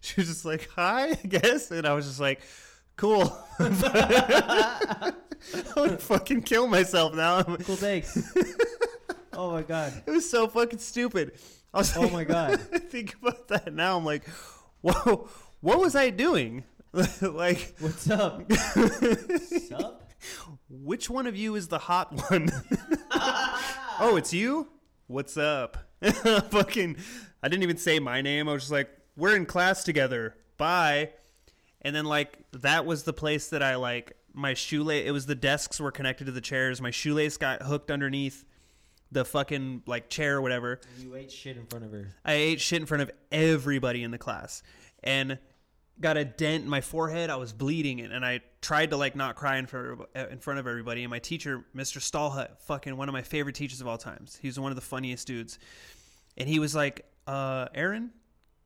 she 0.00 0.20
was 0.20 0.28
just 0.28 0.44
like, 0.44 0.68
"Hi," 0.76 1.10
I 1.10 1.14
guess, 1.26 1.70
and 1.70 1.86
I 1.86 1.94
was 1.94 2.06
just 2.06 2.20
like, 2.20 2.42
"Cool." 2.96 3.34
I 3.58 5.12
would 5.76 6.00
fucking 6.02 6.42
kill 6.42 6.66
myself 6.66 7.14
now. 7.14 7.42
Cool 7.42 7.76
thanks. 7.76 8.18
oh 9.32 9.52
my 9.52 9.62
god. 9.62 10.02
It 10.06 10.10
was 10.10 10.28
so 10.28 10.46
fucking 10.48 10.78
stupid. 10.80 11.32
I 11.72 11.78
was 11.78 11.96
Oh 11.96 12.02
like, 12.02 12.12
my 12.12 12.24
god. 12.24 12.60
I 12.72 12.78
think 12.78 13.14
about 13.22 13.48
that 13.48 13.72
now. 13.72 13.96
I'm 13.96 14.04
like, 14.04 14.28
whoa, 14.82 15.28
what 15.60 15.78
was 15.80 15.96
I 15.96 16.10
doing? 16.10 16.64
like, 16.92 17.74
What's 17.78 18.10
up? 18.10 18.42
What's 18.50 19.72
up? 19.72 19.99
Which 20.68 21.08
one 21.10 21.26
of 21.26 21.36
you 21.36 21.54
is 21.54 21.68
the 21.68 21.78
hot 21.78 22.30
one? 22.30 22.50
oh, 24.00 24.16
it's 24.16 24.32
you? 24.32 24.68
What's 25.06 25.36
up? 25.36 25.78
fucking, 26.02 26.96
I 27.42 27.48
didn't 27.48 27.62
even 27.62 27.76
say 27.76 27.98
my 27.98 28.22
name. 28.22 28.48
I 28.48 28.52
was 28.52 28.62
just 28.62 28.72
like, 28.72 28.90
we're 29.16 29.36
in 29.36 29.46
class 29.46 29.84
together. 29.84 30.36
Bye. 30.56 31.10
And 31.82 31.94
then, 31.94 32.04
like, 32.04 32.38
that 32.52 32.86
was 32.86 33.02
the 33.04 33.12
place 33.12 33.48
that 33.48 33.62
I, 33.62 33.76
like, 33.76 34.12
my 34.32 34.54
shoelace, 34.54 35.06
it 35.06 35.10
was 35.10 35.26
the 35.26 35.34
desks 35.34 35.80
were 35.80 35.90
connected 35.90 36.26
to 36.26 36.32
the 36.32 36.40
chairs. 36.40 36.80
My 36.80 36.90
shoelace 36.90 37.36
got 37.36 37.62
hooked 37.62 37.90
underneath 37.90 38.44
the 39.10 39.24
fucking, 39.24 39.82
like, 39.86 40.08
chair 40.08 40.36
or 40.36 40.42
whatever. 40.42 40.80
You 40.98 41.16
ate 41.16 41.32
shit 41.32 41.56
in 41.56 41.66
front 41.66 41.84
of 41.84 41.92
her. 41.92 42.14
I 42.24 42.34
ate 42.34 42.60
shit 42.60 42.80
in 42.80 42.86
front 42.86 43.02
of 43.02 43.10
everybody 43.32 44.02
in 44.02 44.10
the 44.10 44.18
class 44.18 44.62
and 45.02 45.38
got 46.00 46.16
a 46.16 46.24
dent 46.24 46.64
in 46.64 46.70
my 46.70 46.80
forehead. 46.80 47.28
I 47.30 47.36
was 47.36 47.52
bleeding 47.52 48.00
and 48.00 48.24
I 48.24 48.40
tried 48.62 48.90
to 48.90 48.96
like 48.96 49.14
not 49.16 49.36
cry 49.36 49.58
in 49.58 49.66
front 49.66 50.00
of, 50.14 50.30
in 50.32 50.38
front 50.38 50.58
of 50.58 50.66
everybody. 50.66 51.02
And 51.02 51.10
my 51.10 51.18
teacher, 51.18 51.64
Mr. 51.76 51.98
Stallhut, 51.98 52.58
fucking 52.60 52.96
one 52.96 53.08
of 53.08 53.12
my 53.12 53.22
favorite 53.22 53.54
teachers 53.54 53.80
of 53.80 53.86
all 53.86 53.98
times. 53.98 54.38
He 54.40 54.48
was 54.48 54.58
one 54.58 54.72
of 54.72 54.76
the 54.76 54.82
funniest 54.82 55.26
dudes. 55.26 55.58
And 56.38 56.48
he 56.48 56.58
was 56.58 56.74
like, 56.74 57.04
uh, 57.26 57.66
Aaron, 57.74 58.10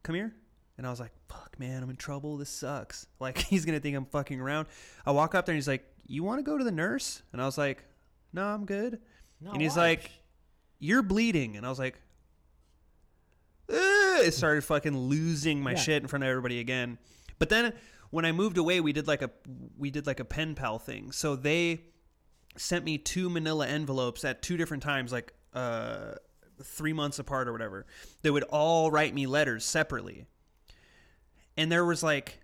come 0.04 0.14
here. 0.14 0.32
And 0.78 0.86
I 0.86 0.90
was 0.90 1.00
like, 1.00 1.12
fuck, 1.28 1.58
man, 1.58 1.82
I'm 1.82 1.90
in 1.90 1.96
trouble. 1.96 2.36
This 2.36 2.50
sucks. 2.50 3.06
Like, 3.20 3.38
he's 3.38 3.64
going 3.64 3.76
to 3.76 3.80
think 3.82 3.96
I'm 3.96 4.04
fucking 4.06 4.40
around. 4.40 4.68
I 5.06 5.10
walk 5.12 5.34
up 5.34 5.46
there 5.46 5.52
and 5.54 5.58
he's 5.58 5.68
like, 5.68 5.84
you 6.06 6.22
want 6.22 6.38
to 6.38 6.42
go 6.42 6.58
to 6.58 6.64
the 6.64 6.72
nurse? 6.72 7.22
And 7.32 7.40
I 7.40 7.46
was 7.46 7.56
like, 7.58 7.82
no, 8.32 8.44
I'm 8.44 8.64
good. 8.66 9.00
No, 9.40 9.52
And 9.52 9.62
he's 9.62 9.76
why? 9.76 9.82
like, 9.88 10.10
you're 10.78 11.02
bleeding. 11.02 11.56
And 11.56 11.64
I 11.64 11.68
was 11.70 11.78
like, 11.78 11.98
"Ugh," 13.70 13.76
it 14.26 14.34
started 14.34 14.62
fucking 14.64 14.96
losing 14.96 15.60
my 15.62 15.72
Yeah. 15.72 15.76
shit 15.78 16.02
in 16.02 16.08
front 16.08 16.22
of 16.24 16.28
everybody 16.28 16.60
again. 16.60 16.98
But 17.38 17.48
then 17.48 17.72
when 18.10 18.24
I 18.24 18.32
moved 18.32 18.58
away, 18.58 18.80
we 18.80 18.92
did 18.92 19.06
like 19.06 19.22
a 19.22 19.30
we 19.76 19.90
did 19.90 20.06
like 20.06 20.20
a 20.20 20.24
pen 20.24 20.54
pal 20.54 20.78
thing. 20.78 21.12
So 21.12 21.36
they 21.36 21.84
sent 22.56 22.84
me 22.84 22.98
two 22.98 23.28
manila 23.28 23.66
envelopes 23.66 24.24
at 24.24 24.42
two 24.42 24.56
different 24.56 24.82
times, 24.82 25.12
like 25.12 25.32
uh 25.52 26.14
three 26.62 26.92
months 26.92 27.18
apart 27.18 27.48
or 27.48 27.52
whatever. 27.52 27.86
They 28.22 28.30
would 28.30 28.44
all 28.44 28.90
write 28.90 29.14
me 29.14 29.26
letters 29.26 29.64
separately. 29.64 30.26
And 31.56 31.70
there 31.70 31.84
was 31.84 32.02
like 32.02 32.40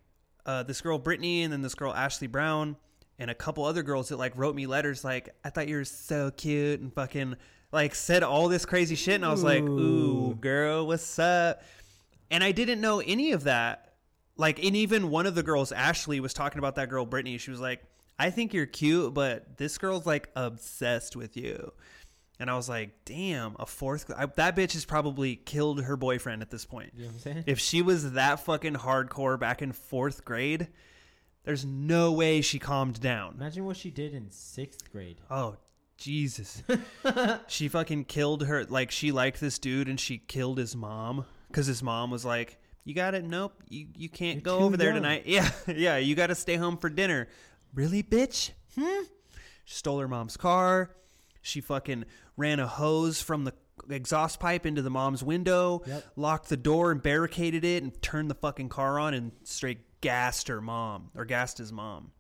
uh, 0.47 0.63
this 0.63 0.81
girl 0.81 0.99
Brittany 0.99 1.43
and 1.43 1.53
then 1.53 1.63
this 1.63 1.75
girl 1.75 1.95
Ashley 1.95 2.27
Brown 2.27 2.77
and 3.19 3.31
a 3.31 3.35
couple 3.35 3.65
other 3.65 3.83
girls 3.83 4.09
that 4.09 4.17
like 4.17 4.33
wrote 4.37 4.55
me 4.55 4.67
letters 4.67 5.05
like 5.05 5.29
I 5.45 5.51
thought 5.51 5.69
you 5.69 5.77
were 5.77 5.85
so 5.85 6.31
cute 6.31 6.81
and 6.81 6.93
fucking 6.93 7.37
like 7.73 7.95
said 7.95 8.23
all 8.23 8.49
this 8.49 8.65
crazy 8.65 8.97
shit 8.97 9.17
and 9.17 9.25
I 9.25 9.31
was 9.31 9.45
like, 9.45 9.63
"Ooh, 9.63 10.31
Ooh. 10.31 10.35
girl, 10.41 10.87
what's 10.87 11.19
up?" 11.19 11.63
And 12.31 12.43
I 12.43 12.53
didn't 12.53 12.81
know 12.81 13.01
any 13.01 13.33
of 13.33 13.45
that. 13.45 13.90
Like 14.41 14.65
and 14.65 14.75
even 14.75 15.11
one 15.11 15.27
of 15.27 15.35
the 15.35 15.43
girls 15.43 15.71
Ashley 15.71 16.19
was 16.19 16.33
talking 16.33 16.59
about 16.59 16.77
that 16.77 16.89
girl 16.89 17.05
Brittany. 17.05 17.37
She 17.37 17.51
was 17.51 17.61
like, 17.61 17.83
"I 18.19 18.31
think 18.31 18.55
you're 18.55 18.65
cute, 18.65 19.13
but 19.13 19.59
this 19.59 19.77
girl's 19.77 20.07
like 20.07 20.31
obsessed 20.35 21.15
with 21.15 21.37
you." 21.37 21.73
And 22.39 22.51
I 22.51 22.57
was 22.57 22.67
like, 22.67 23.05
"Damn, 23.05 23.55
a 23.59 23.67
fourth 23.67 24.11
I, 24.17 24.25
that 24.25 24.57
bitch 24.57 24.73
has 24.73 24.87
probably 24.87 25.37
killed 25.37 25.83
her 25.83 25.95
boyfriend 25.95 26.41
at 26.41 26.51
this 26.51 26.65
point." 26.65 26.93
You 26.97 27.03
know 27.03 27.09
what 27.09 27.15
I'm 27.17 27.21
saying? 27.21 27.45
If 27.47 27.59
she 27.59 27.83
was 27.83 28.13
that 28.13 28.41
fucking 28.41 28.77
hardcore 28.77 29.39
back 29.39 29.61
in 29.61 29.73
fourth 29.73 30.25
grade, 30.25 30.69
there's 31.45 31.67
no 31.67 32.13
way 32.13 32.41
she 32.41 32.59
calmed 32.59 32.99
down. 32.99 33.35
Imagine 33.37 33.67
what 33.67 33.77
she 33.77 33.91
did 33.91 34.15
in 34.15 34.31
sixth 34.31 34.91
grade. 34.91 35.21
Oh, 35.31 35.57
Jesus. 35.99 36.63
she 37.47 37.69
fucking 37.69 38.07
killed 38.07 38.47
her. 38.47 38.65
Like, 38.65 38.91
she 38.91 39.13
liked 39.13 39.39
this 39.39 39.59
dude 39.59 39.89
and 39.89 40.01
she 40.01 40.17
killed 40.17 40.57
his 40.57 40.75
mom 40.75 41.27
because 41.49 41.67
his 41.67 41.83
mom 41.83 42.11
was 42.11 42.25
like, 42.25 42.60
You 42.85 42.95
got 42.95 43.15
it? 43.15 43.25
Nope. 43.25 43.63
You, 43.69 43.87
you 43.97 44.09
can't 44.09 44.37
You're 44.37 44.43
go 44.43 44.59
over 44.61 44.77
there 44.77 44.89
young." 44.93 45.03
tonight. 45.03 45.23
Yeah. 45.27 45.51
Yeah. 45.67 45.97
You 45.99 46.15
got 46.15 46.29
to 46.29 46.35
stay 46.35 46.57
home 46.57 46.77
for 46.77 46.89
dinner. 46.91 47.29
Really, 47.75 48.03
bitch? 48.03 48.51
Hmm? 48.79 49.05
She 49.65 49.75
stole 49.77 49.99
her 50.01 50.09
mom's 50.09 50.37
car. 50.37 50.91
She 51.43 51.61
fucking 51.61 52.05
ran 52.37 52.59
a 52.61 52.67
hose 52.67 53.21
from 53.23 53.45
the 53.45 53.55
exhaust 53.89 54.41
pipe 54.41 54.67
into 54.67 54.83
the 54.83 54.91
mom's 54.91 55.23
window, 55.23 55.83
Yep. 55.87 56.05
locked 56.17 56.49
the 56.49 56.57
door 56.57 56.91
and 56.91 57.03
barricaded 57.03 57.65
it, 57.65 57.83
and 57.83 58.01
turned 58.03 58.31
the 58.31 58.35
fucking 58.35 58.69
car 58.69 58.99
on 58.99 59.15
and 59.15 59.33
straight 59.45 60.01
gassed 60.01 60.49
her 60.49 60.61
mom 60.61 61.11
or 61.15 61.25
gassed 61.25 61.59
his 61.59 61.73
mom. 61.73 62.11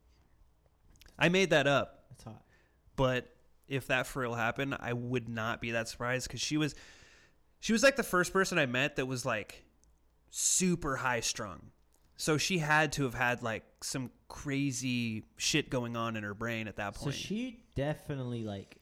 I 1.18 1.28
made 1.28 1.50
that 1.50 1.66
up, 1.66 2.04
That's 2.10 2.24
hot. 2.24 2.42
but 2.96 3.28
if 3.68 3.86
that 3.88 4.06
for 4.06 4.20
real 4.22 4.34
happened, 4.34 4.76
I 4.80 4.92
would 4.92 5.28
not 5.28 5.60
be 5.60 5.72
that 5.72 5.88
surprised 5.88 6.28
because 6.28 6.40
she 6.40 6.56
was, 6.56 6.74
she 7.60 7.72
was 7.72 7.82
like 7.82 7.96
the 7.96 8.02
first 8.02 8.32
person 8.32 8.58
I 8.58 8.66
met 8.66 8.96
that 8.96 9.06
was 9.06 9.24
like 9.26 9.64
super 10.30 10.96
high 10.96 11.20
strung. 11.20 11.70
So 12.16 12.36
she 12.36 12.58
had 12.58 12.92
to 12.92 13.04
have 13.04 13.14
had 13.14 13.42
like 13.42 13.64
some 13.82 14.10
crazy 14.28 15.24
shit 15.36 15.70
going 15.70 15.96
on 15.96 16.16
in 16.16 16.22
her 16.22 16.34
brain 16.34 16.68
at 16.68 16.76
that 16.76 16.94
point. 16.94 17.14
So 17.14 17.18
she 17.20 17.60
definitely 17.74 18.44
like 18.44 18.76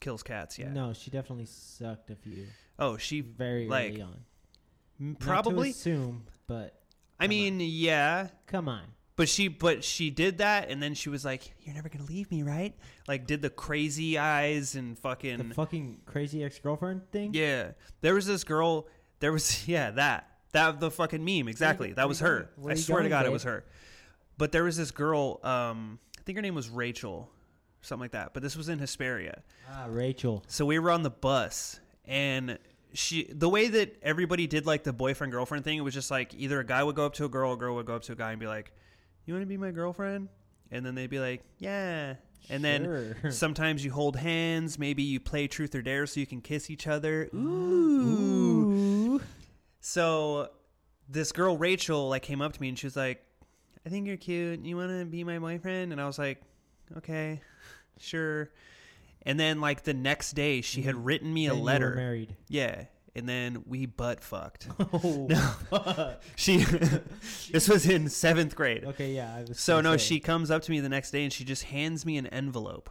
Kills 0.00 0.22
cats, 0.22 0.58
yeah. 0.58 0.72
no, 0.72 0.94
she 0.94 1.10
definitely 1.10 1.44
sucked 1.44 2.10
a 2.10 2.16
few 2.16 2.46
Oh, 2.78 2.96
she 2.96 3.20
very 3.20 3.68
like 3.68 3.90
early 3.92 4.02
on. 4.02 4.20
m- 4.98 5.08
Not 5.12 5.20
to 5.20 5.26
probably. 5.26 5.70
assume, 5.70 6.24
but 6.46 6.74
I 7.18 7.26
mean, 7.26 7.60
yeah, 7.60 8.28
come 8.46 8.66
on. 8.68 8.82
But 9.16 9.28
she 9.28 9.48
but 9.48 9.84
she 9.84 10.08
did 10.08 10.38
that 10.38 10.70
and 10.70 10.82
then 10.82 10.94
she 10.94 11.10
was 11.10 11.22
like, 11.26 11.52
You're 11.60 11.74
never 11.74 11.90
gonna 11.90 12.06
leave 12.06 12.30
me, 12.30 12.42
right? 12.42 12.74
Like 13.06 13.26
did 13.26 13.42
the 13.42 13.50
crazy 13.50 14.16
eyes 14.16 14.74
and 14.76 14.96
The 14.96 15.00
fucking 15.02 15.52
fucking 15.52 16.00
crazy 16.06 16.42
ex 16.42 16.58
girlfriend 16.58 17.10
thing. 17.10 17.34
Yeah. 17.34 17.72
There 18.00 18.14
was 18.14 18.24
this 18.24 18.44
girl 18.44 18.86
there 19.18 19.32
was 19.32 19.68
yeah, 19.68 19.90
that. 19.90 20.29
That 20.52 20.80
the 20.80 20.90
fucking 20.90 21.24
meme, 21.24 21.48
exactly. 21.48 21.92
That 21.92 22.08
was 22.08 22.20
her. 22.20 22.50
I 22.66 22.74
swear 22.74 23.02
to 23.02 23.08
God 23.08 23.26
it 23.26 23.32
was 23.32 23.44
her. 23.44 23.64
But 24.36 24.52
there 24.52 24.64
was 24.64 24.76
this 24.76 24.90
girl, 24.90 25.40
um 25.44 25.98
I 26.18 26.22
think 26.22 26.36
her 26.36 26.42
name 26.42 26.54
was 26.54 26.68
Rachel, 26.68 27.30
something 27.82 28.02
like 28.02 28.12
that. 28.12 28.34
But 28.34 28.42
this 28.42 28.56
was 28.56 28.68
in 28.68 28.78
Hesperia. 28.78 29.42
Ah, 29.70 29.86
Rachel. 29.88 30.44
So 30.48 30.66
we 30.66 30.78
were 30.78 30.90
on 30.90 31.02
the 31.02 31.10
bus 31.10 31.80
and 32.04 32.58
she 32.92 33.24
the 33.32 33.48
way 33.48 33.68
that 33.68 33.96
everybody 34.02 34.46
did 34.48 34.66
like 34.66 34.82
the 34.82 34.92
boyfriend 34.92 35.32
girlfriend 35.32 35.64
thing, 35.64 35.78
it 35.78 35.82
was 35.82 35.94
just 35.94 36.10
like 36.10 36.34
either 36.34 36.58
a 36.60 36.66
guy 36.66 36.82
would 36.82 36.96
go 36.96 37.06
up 37.06 37.14
to 37.14 37.24
a 37.24 37.28
girl, 37.28 37.52
a 37.52 37.56
girl 37.56 37.76
would 37.76 37.86
go 37.86 37.94
up 37.94 38.02
to 38.02 38.12
a 38.12 38.16
guy 38.16 38.32
and 38.32 38.40
be 38.40 38.46
like, 38.48 38.72
You 39.26 39.34
wanna 39.34 39.46
be 39.46 39.56
my 39.56 39.70
girlfriend? 39.70 40.28
And 40.72 40.84
then 40.84 40.94
they'd 40.94 41.10
be 41.10 41.20
like, 41.20 41.42
Yeah. 41.58 42.14
And 42.48 42.64
then 42.64 43.14
sometimes 43.30 43.84
you 43.84 43.92
hold 43.92 44.16
hands, 44.16 44.78
maybe 44.78 45.02
you 45.04 45.20
play 45.20 45.46
truth 45.46 45.74
or 45.74 45.82
dare 45.82 46.06
so 46.06 46.18
you 46.18 46.26
can 46.26 46.40
kiss 46.40 46.70
each 46.70 46.86
other. 46.88 47.28
Ooh. 47.34 47.38
Ooh. 49.14 49.20
So 49.80 50.50
this 51.08 51.32
girl 51.32 51.56
Rachel 51.56 52.08
like 52.08 52.22
came 52.22 52.40
up 52.42 52.52
to 52.52 52.60
me 52.60 52.68
and 52.68 52.78
she 52.78 52.86
was 52.86 52.96
like, 52.96 53.24
"I 53.84 53.88
think 53.88 54.06
you're 54.06 54.16
cute. 54.16 54.64
You 54.64 54.76
want 54.76 54.90
to 54.90 55.04
be 55.04 55.24
my 55.24 55.38
boyfriend?" 55.38 55.92
And 55.92 56.00
I 56.00 56.06
was 56.06 56.18
like, 56.18 56.42
"Okay, 56.98 57.40
sure." 57.98 58.50
And 59.22 59.38
then 59.38 59.60
like 59.60 59.82
the 59.84 59.94
next 59.94 60.32
day, 60.32 60.60
she 60.60 60.82
had 60.82 60.94
Mhm. 60.94 61.00
written 61.04 61.34
me 61.34 61.46
a 61.46 61.50
Then 61.50 61.56
you 61.58 61.62
were 61.62 61.66
letter. 61.66 61.94
married. 61.94 62.36
Yeah, 62.48 62.84
and 63.14 63.28
then 63.28 63.64
we 63.66 63.86
butt 63.86 64.22
fucked. 64.22 64.68
Oh. 64.92 65.28
fuck. 65.70 66.22
She, 66.36 66.58
this 67.52 67.68
was 67.68 67.86
in 67.88 68.08
seventh 68.08 68.54
grade. 68.54 68.84
okay, 68.84 69.12
yeah. 69.14 69.34
I 69.34 69.42
was 69.44 69.58
So 69.60 69.74
gonna 69.76 69.90
no, 69.90 69.96
say. 69.96 70.04
she 70.04 70.20
comes 70.20 70.50
up 70.50 70.62
to 70.62 70.70
me 70.70 70.80
the 70.80 70.88
next 70.88 71.10
day 71.10 71.22
and 71.24 71.32
she 71.32 71.44
just 71.44 71.64
hands 71.64 72.06
me 72.06 72.16
an 72.16 72.26
envelope 72.28 72.88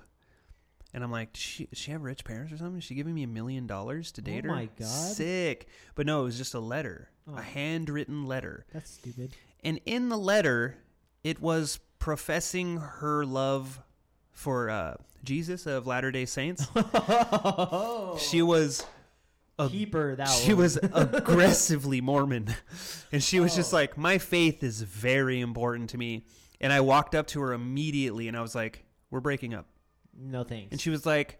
And 0.93 1.03
I'm 1.03 1.11
like, 1.11 1.33
does 1.33 1.41
she, 1.41 1.65
does 1.67 1.77
she 1.77 1.91
have 1.91 2.01
rich 2.01 2.23
parents 2.25 2.51
or 2.51 2.57
something? 2.57 2.77
Is 2.79 2.83
she 2.83 2.95
giving 2.95 3.13
me 3.13 3.23
a 3.23 3.27
million 3.27 3.67
dollars 3.67 4.11
to 4.13 4.21
Oh 4.21 4.23
date 4.25 4.43
her? 4.45 4.49
Oh 4.49 4.55
my 4.55 4.69
God. 4.77 4.87
Sick. 4.87 5.67
But 5.95 6.05
no, 6.07 6.21
it 6.21 6.23
was 6.23 6.37
just 6.37 6.53
a 6.55 6.59
letter, 6.59 7.09
Oh. 7.27 7.35
a 7.37 7.41
handwritten 7.41 8.25
letter. 8.25 8.65
That's 8.73 8.91
stupid. 8.91 9.31
And 9.63 9.79
in 9.85 10.09
the 10.09 10.17
letter, 10.17 10.77
it 11.23 11.39
was 11.41 11.79
professing 11.99 12.77
her 12.77 13.23
love 13.25 13.81
for 14.31 14.69
uh, 14.69 14.95
Jesus 15.23 15.65
of 15.67 15.85
Latter 15.85 16.11
day 16.11 16.25
Saints. 16.25 16.65
She 18.19 18.41
was. 18.41 18.85
a- 19.59 19.69
Keep 19.69 19.93
her 19.93 20.15
that 20.15 20.27
she 20.29 20.53
one. 20.53 20.63
was 20.63 20.77
aggressively 20.93 21.99
Mormon. 22.01 22.47
And 23.11 23.21
she 23.23 23.39
was 23.39 23.55
just 23.55 23.73
Oh. 23.73 23.77
like, 23.77 23.97
My 23.97 24.17
faith 24.17 24.63
is 24.63 24.81
very 24.81 25.39
important 25.41 25.89
to 25.91 25.97
me. 25.97 26.25
And 26.61 26.71
I 26.73 26.79
walked 26.81 27.13
up 27.15 27.27
to 27.27 27.41
her 27.41 27.53
immediately 27.53 28.27
and 28.27 28.35
I 28.37 28.41
was 28.41 28.55
like, 28.55 28.85
We're 29.11 29.19
breaking 29.19 29.53
up. 29.53 29.67
No 30.19 30.43
thanks. 30.43 30.71
And 30.71 30.81
she 30.81 30.89
was 30.89 31.05
like, 31.05 31.39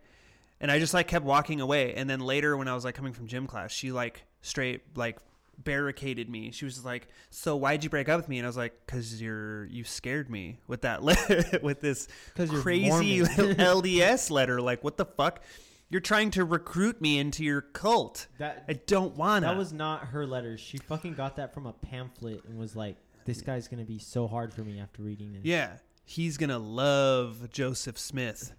and 0.61 0.71
I 0.71 0.79
just 0.79 0.93
like 0.93 1.07
kept 1.07 1.25
walking 1.25 1.61
away. 1.61 1.93
And 1.93 2.09
then 2.09 2.19
later, 2.19 2.57
when 2.57 2.67
I 2.67 2.73
was 2.75 2.83
like 2.85 2.95
coming 2.95 3.13
from 3.13 3.27
gym 3.27 3.47
class, 3.47 3.71
she 3.71 3.91
like 3.91 4.23
straight 4.41 4.81
like 4.95 5.17
barricaded 5.57 6.29
me. 6.29 6.51
She 6.51 6.65
was 6.65 6.75
just 6.75 6.85
like, 6.85 7.07
"So 7.29 7.55
why'd 7.55 7.83
you 7.83 7.89
break 7.89 8.09
up 8.09 8.17
with 8.17 8.29
me?" 8.29 8.39
And 8.39 8.45
I 8.45 8.49
was 8.49 8.57
like, 8.57 8.87
"Cause 8.87 9.21
you're 9.21 9.65
you 9.65 9.83
scared 9.83 10.29
me 10.29 10.59
with 10.67 10.81
that 10.81 11.03
letter 11.03 11.59
with 11.63 11.81
this 11.81 12.07
crazy 12.35 13.21
LDS 13.21 14.31
letter. 14.31 14.61
Like, 14.61 14.83
what 14.83 14.97
the 14.97 15.05
fuck? 15.05 15.41
You're 15.91 16.01
trying 16.01 16.29
to 16.31 16.45
recruit 16.45 17.01
me 17.01 17.17
into 17.17 17.43
your 17.43 17.61
cult. 17.61 18.27
that 18.37 18.65
I 18.69 18.73
don't 18.73 19.15
wanna." 19.15 19.47
that 19.47 19.57
was 19.57 19.73
not 19.73 20.07
her 20.07 20.25
letters. 20.25 20.59
She 20.59 20.77
fucking 20.77 21.13
got 21.15 21.35
that 21.37 21.53
from 21.53 21.65
a 21.65 21.73
pamphlet 21.73 22.43
and 22.45 22.57
was 22.57 22.75
like, 22.75 22.97
"This 23.25 23.41
guy's 23.41 23.67
gonna 23.67 23.85
be 23.85 23.99
so 23.99 24.27
hard 24.27 24.53
for 24.53 24.61
me 24.61 24.79
after 24.79 25.01
reading 25.01 25.33
this." 25.33 25.41
Yeah, 25.43 25.77
he's 26.05 26.37
gonna 26.37 26.59
love 26.59 27.49
Joseph 27.51 27.97
Smith, 27.97 28.53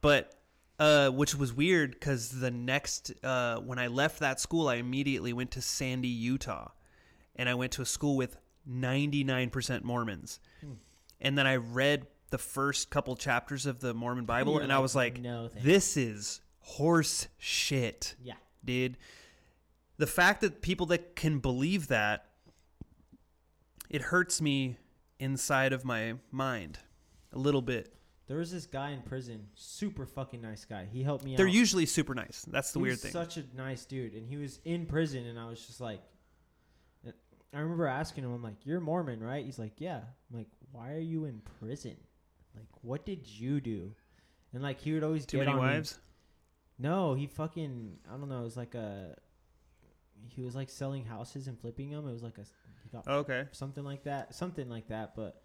but 0.00 0.34
uh, 0.78 1.10
which 1.10 1.34
was 1.34 1.52
weird 1.52 1.92
because 1.92 2.30
the 2.30 2.50
next 2.50 3.12
uh, 3.24 3.56
when 3.58 3.78
I 3.78 3.88
left 3.88 4.20
that 4.20 4.38
school, 4.40 4.68
I 4.68 4.76
immediately 4.76 5.32
went 5.32 5.50
to 5.52 5.60
Sandy, 5.62 6.08
Utah, 6.08 6.68
and 7.36 7.48
I 7.48 7.54
went 7.54 7.72
to 7.72 7.82
a 7.82 7.86
school 7.86 8.16
with 8.16 8.36
ninety 8.66 9.24
nine 9.24 9.50
percent 9.50 9.84
Mormons, 9.84 10.40
Hmm. 10.60 10.72
and 11.20 11.36
then 11.36 11.46
I 11.46 11.56
read 11.56 12.06
the 12.30 12.38
first 12.38 12.90
couple 12.90 13.16
chapters 13.16 13.64
of 13.66 13.80
the 13.80 13.94
Mormon 13.94 14.24
Bible, 14.26 14.54
You're 14.54 14.62
and 14.62 14.72
I 14.72 14.78
was 14.78 14.94
like, 14.94 15.18
"No 15.20 15.48
thanks." 15.48 15.64
"This 15.64 15.96
is 15.96 16.40
horse 16.60 17.28
shit." 17.38 18.14
Yeah. 18.22 18.34
dude. 18.64 18.98
The 19.96 20.06
fact 20.06 20.42
that 20.42 20.62
people 20.62 20.86
that 20.86 21.16
can 21.16 21.40
believe 21.40 21.88
that, 21.88 22.26
it 23.90 24.00
hurts 24.02 24.40
me 24.40 24.76
inside 25.18 25.72
of 25.72 25.84
my 25.84 26.14
mind 26.30 26.78
a 27.32 27.38
little 27.38 27.62
bit. 27.62 27.92
There 28.28 28.36
was 28.36 28.52
this 28.52 28.66
guy 28.66 28.90
in 28.90 29.00
prison, 29.02 29.46
super 29.54 30.04
fucking 30.06 30.40
nice 30.42 30.64
guy. 30.64 30.86
He 30.92 31.02
helped 31.02 31.24
me 31.24 31.32
out. 31.32 31.38
They're 31.38 31.46
out. 31.46 31.52
usually 31.52 31.86
super 31.86 32.14
nice. 32.14 32.44
That's 32.48 32.72
the 32.72 32.78
He 32.78 32.82
weird 32.84 32.92
was 32.94 33.00
thing. 33.02 33.12
Such 33.12 33.38
a 33.38 33.44
nice 33.56 33.84
dude, 33.86 34.12
and 34.12 34.26
he 34.28 34.36
was 34.36 34.60
in 34.64 34.84
prison, 34.86 35.26
and 35.26 35.38
I 35.38 35.48
was 35.48 35.66
just 35.66 35.80
like, 35.80 36.00
uh, 37.06 37.12
I 37.54 37.60
remember 37.60 37.86
asking 37.86 38.24
him, 38.24 38.32
I'm 38.32 38.42
like, 38.42 38.64
"You're 38.66 38.80
Mormon, 38.80 39.20
right?" 39.22 39.44
He's 39.44 39.58
like, 39.58 39.72
"Yeah." 39.80 40.00
I'm 40.30 40.38
like, 40.38 40.48
"Why 40.72 40.92
are 40.92 40.98
you 41.00 41.24
in 41.24 41.40
prison? 41.58 41.96
Like, 42.54 42.66
what 42.82 43.06
did 43.06 43.26
you 43.26 43.60
do?" 43.62 43.94
And 44.52 44.62
like, 44.62 44.78
he 44.80 44.92
would 44.92 45.04
always 45.04 45.24
Too 45.26 45.38
get 45.38 45.46
many 45.46 45.58
on 45.58 45.64
me. 45.64 45.72
wives. 45.72 45.98
No, 46.78 47.14
he 47.14 47.26
fucking 47.26 47.98
I 48.08 48.16
don't 48.18 48.28
know. 48.28 48.40
It 48.40 48.44
was 48.44 48.56
like 48.56 48.74
a 48.74 49.16
he 50.28 50.42
was 50.42 50.54
like 50.54 50.68
selling 50.68 51.04
houses 51.04 51.48
and 51.48 51.58
flipping 51.58 51.90
them. 51.90 52.06
It 52.06 52.12
was 52.12 52.22
like 52.22 52.36
a 52.38 52.42
he 52.82 52.90
got 52.92 53.04
oh, 53.06 53.18
Okay. 53.20 53.46
something 53.52 53.84
like 53.84 54.04
that, 54.04 54.34
something 54.34 54.68
like 54.68 54.88
that. 54.88 55.14
But 55.16 55.42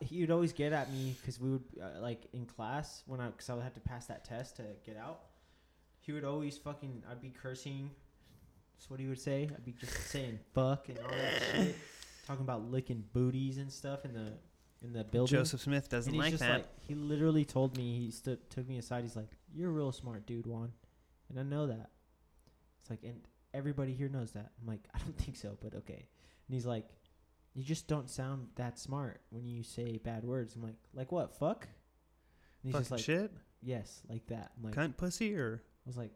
he 0.00 0.20
would 0.20 0.30
always 0.30 0.52
get 0.52 0.72
at 0.72 0.92
me 0.92 1.16
because 1.20 1.40
we 1.40 1.50
would 1.50 1.64
uh, 1.80 2.00
like 2.00 2.26
in 2.32 2.46
class 2.46 3.02
when 3.06 3.20
I 3.20 3.26
because 3.26 3.50
I 3.50 3.54
would 3.54 3.64
have 3.64 3.74
to 3.74 3.80
pass 3.80 4.06
that 4.06 4.24
test 4.24 4.56
to 4.56 4.64
get 4.84 4.96
out. 4.96 5.20
He 6.00 6.12
would 6.12 6.24
always 6.24 6.56
fucking 6.56 7.02
I'd 7.10 7.20
be 7.20 7.30
cursing. 7.30 7.90
That's 8.76 8.90
what 8.90 9.00
he 9.00 9.06
would 9.06 9.20
say. 9.20 9.48
I'd 9.52 9.64
be 9.64 9.72
just 9.72 9.92
saying 10.08 10.38
fuck 10.54 10.88
and 10.88 10.98
all 10.98 11.10
that 11.10 11.42
shit, 11.52 11.76
talking 12.26 12.42
about 12.42 12.70
licking 12.70 13.04
booties 13.12 13.58
and 13.58 13.72
stuff 13.72 14.04
in 14.04 14.12
the 14.14 14.32
in 14.82 14.92
the 14.92 15.04
building. 15.04 15.38
Joseph 15.38 15.60
Smith 15.60 15.88
doesn't 15.88 16.14
like 16.14 16.30
just 16.30 16.42
that. 16.42 16.52
like 16.52 16.66
he 16.80 16.94
literally 16.94 17.44
told 17.44 17.76
me 17.76 17.98
he 17.98 18.10
stood 18.10 18.48
took 18.50 18.68
me 18.68 18.78
aside. 18.78 19.02
He's 19.02 19.16
like, 19.16 19.30
"You're 19.52 19.70
a 19.70 19.72
real 19.72 19.92
smart 19.92 20.26
dude, 20.26 20.46
Juan," 20.46 20.72
and 21.28 21.38
I 21.38 21.42
know 21.42 21.66
that. 21.66 21.90
It's 22.80 22.90
like, 22.90 23.02
and 23.02 23.20
everybody 23.52 23.92
here 23.92 24.08
knows 24.08 24.32
that. 24.32 24.50
I'm 24.60 24.66
like, 24.66 24.80
I 24.94 24.98
don't 24.98 25.16
think 25.18 25.36
so, 25.36 25.56
but 25.60 25.74
okay. 25.74 26.06
And 26.48 26.54
he's 26.54 26.66
like, 26.66 26.86
"You 27.58 27.64
just 27.64 27.88
don't 27.88 28.08
sound 28.08 28.48
that 28.56 28.78
smart 28.78 29.20
when 29.30 29.44
you 29.44 29.62
say 29.62 29.98
bad 29.98 30.24
words." 30.24 30.54
I'm 30.54 30.62
like, 30.62 30.76
"Like 30.94 31.10
what? 31.12 31.36
Fuck." 31.36 31.64
And 31.64 31.72
he's 32.62 32.72
Fucking 32.72 32.82
just 32.82 32.90
like, 32.92 33.00
shit. 33.00 33.32
"Yes, 33.62 34.00
like 34.08 34.26
that." 34.28 34.52
I'm 34.56 34.64
like, 34.64 34.74
Cunt 34.74 34.96
pussy 34.96 35.34
or 35.34 35.62
I 35.64 35.88
was 35.88 35.96
like, 35.96 36.12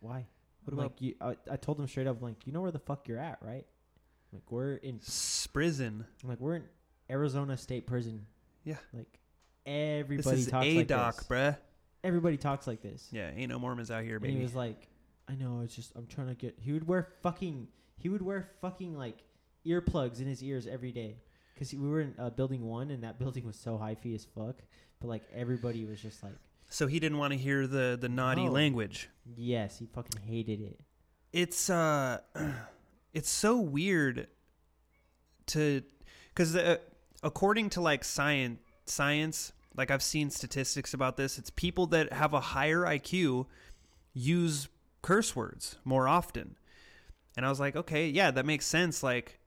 "Why?" 0.00 0.26
what 0.64 0.72
I'm 0.72 0.78
about 0.80 0.90
like, 0.92 1.00
you, 1.00 1.14
I, 1.20 1.36
I 1.52 1.56
told 1.56 1.78
him 1.78 1.86
straight 1.86 2.08
up, 2.08 2.20
like, 2.20 2.44
you 2.44 2.52
know 2.52 2.60
where 2.60 2.72
the 2.72 2.80
fuck 2.80 3.06
you're 3.06 3.20
at, 3.20 3.38
right? 3.40 3.64
I'm 4.32 4.38
like, 4.38 4.50
we're 4.50 4.74
in 4.74 4.98
prison. 5.52 6.04
I'm 6.24 6.28
like, 6.28 6.40
we're 6.40 6.56
in 6.56 6.64
Arizona 7.08 7.56
State 7.56 7.86
Prison. 7.86 8.26
Yeah. 8.64 8.74
Like 8.92 9.20
everybody 9.64 10.16
talks 10.24 10.26
like 10.26 10.26
This 10.26 10.26
everybody 10.26 10.40
is 10.40 10.46
talks 10.48 10.66
a 10.66 10.76
like 10.78 10.86
doc, 10.88 11.16
this. 11.16 11.26
bruh. 11.28 11.56
Everybody 12.02 12.36
talks 12.36 12.66
like 12.66 12.82
this. 12.82 13.08
Yeah, 13.12 13.30
ain't 13.34 13.48
no 13.50 13.58
Mormons 13.60 13.90
out 13.92 14.02
here, 14.04 14.16
and 14.16 14.26
he 14.26 14.32
baby. 14.32 14.42
was 14.42 14.54
like, 14.54 14.88
I 15.28 15.34
know, 15.34 15.60
it's 15.64 15.74
just 15.74 15.92
I'm 15.96 16.06
trying 16.06 16.28
to 16.28 16.34
get. 16.34 16.56
He 16.60 16.72
would 16.72 16.86
wear 16.86 17.08
fucking. 17.22 17.68
He 17.98 18.08
would 18.08 18.22
wear 18.22 18.48
fucking 18.60 18.96
like 18.96 19.22
earplugs 19.66 20.20
in 20.20 20.26
his 20.26 20.42
ears 20.42 20.66
every 20.66 20.92
day. 20.92 21.16
Cause 21.58 21.72
we 21.72 21.88
were 21.88 22.02
in 22.02 22.14
uh, 22.18 22.30
building 22.30 22.62
one, 22.66 22.90
and 22.90 23.02
that 23.02 23.18
building 23.22 23.44
was 23.46 23.56
so 23.56 23.78
hyphy 23.78 24.14
as 24.14 24.24
fuck. 24.24 24.56
But 25.00 25.08
like 25.08 25.22
everybody 25.34 25.84
was 25.84 26.00
just 26.00 26.22
like, 26.22 26.34
so 26.68 26.86
he 26.86 26.98
didn't 27.00 27.18
want 27.18 27.32
to 27.32 27.38
hear 27.38 27.66
the 27.66 27.96
the 28.00 28.08
naughty 28.08 28.46
No. 28.46 28.52
language. 28.52 29.08
yes, 29.36 29.78
he 29.78 29.86
fucking 29.86 30.20
hated 30.22 30.60
it. 30.60 30.80
it's 31.32 31.70
uh 31.70 32.18
it's 33.14 33.30
so 33.30 33.58
weird 33.58 34.26
to 35.46 35.82
because 36.28 36.54
uh, 36.56 36.76
according 37.22 37.70
to 37.70 37.80
like 37.80 38.04
science 38.04 38.58
science 38.84 39.52
like 39.76 39.90
i've 39.90 40.02
seen 40.02 40.30
statistics 40.30 40.92
about 40.94 41.16
this 41.16 41.38
it's 41.38 41.50
people 41.50 41.86
that 41.86 42.12
have 42.12 42.32
a 42.34 42.40
higher 42.40 42.82
iq 42.82 43.46
use 44.12 44.68
curse 45.02 45.34
words 45.36 45.76
more 45.84 46.06
often 46.08 46.56
and 47.36 47.44
i 47.44 47.48
was 47.48 47.58
like 47.60 47.74
okay 47.76 48.08
yeah 48.08 48.30
that 48.30 48.46
makes 48.46 48.64
sense 48.66 49.02
like 49.02 49.38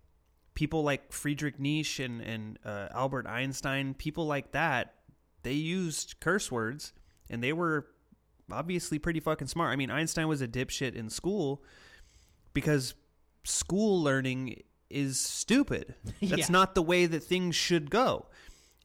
people 0.60 0.84
like 0.84 1.14
friedrich 1.14 1.58
nietzsche 1.58 2.04
and, 2.04 2.20
and 2.20 2.60
uh, 2.66 2.88
albert 2.94 3.26
einstein 3.28 3.94
people 3.94 4.26
like 4.28 4.52
that 4.52 4.96
they 5.44 5.54
used 5.54 6.16
curse 6.20 6.52
words 6.52 6.92
and 7.30 7.42
they 7.42 7.54
were 7.54 7.88
obviously 8.52 9.00
pretty 9.00 9.22
fucking 9.22 9.48
smart 9.48 9.72
i 9.72 9.78
mean 9.78 9.90
einstein 9.90 10.28
was 10.28 10.42
a 10.42 10.48
dipshit 10.48 10.96
in 10.96 11.10
school 11.10 11.64
because 12.54 12.94
school 13.46 14.04
learning 14.04 14.62
is 14.90 15.20
stupid. 15.20 15.94
That's 16.22 16.50
Yeah. 16.50 16.52
not 16.52 16.74
the 16.76 16.82
way 16.82 17.06
that 17.06 17.22
things 17.24 17.56
should 17.56 17.90
go. 17.92 18.26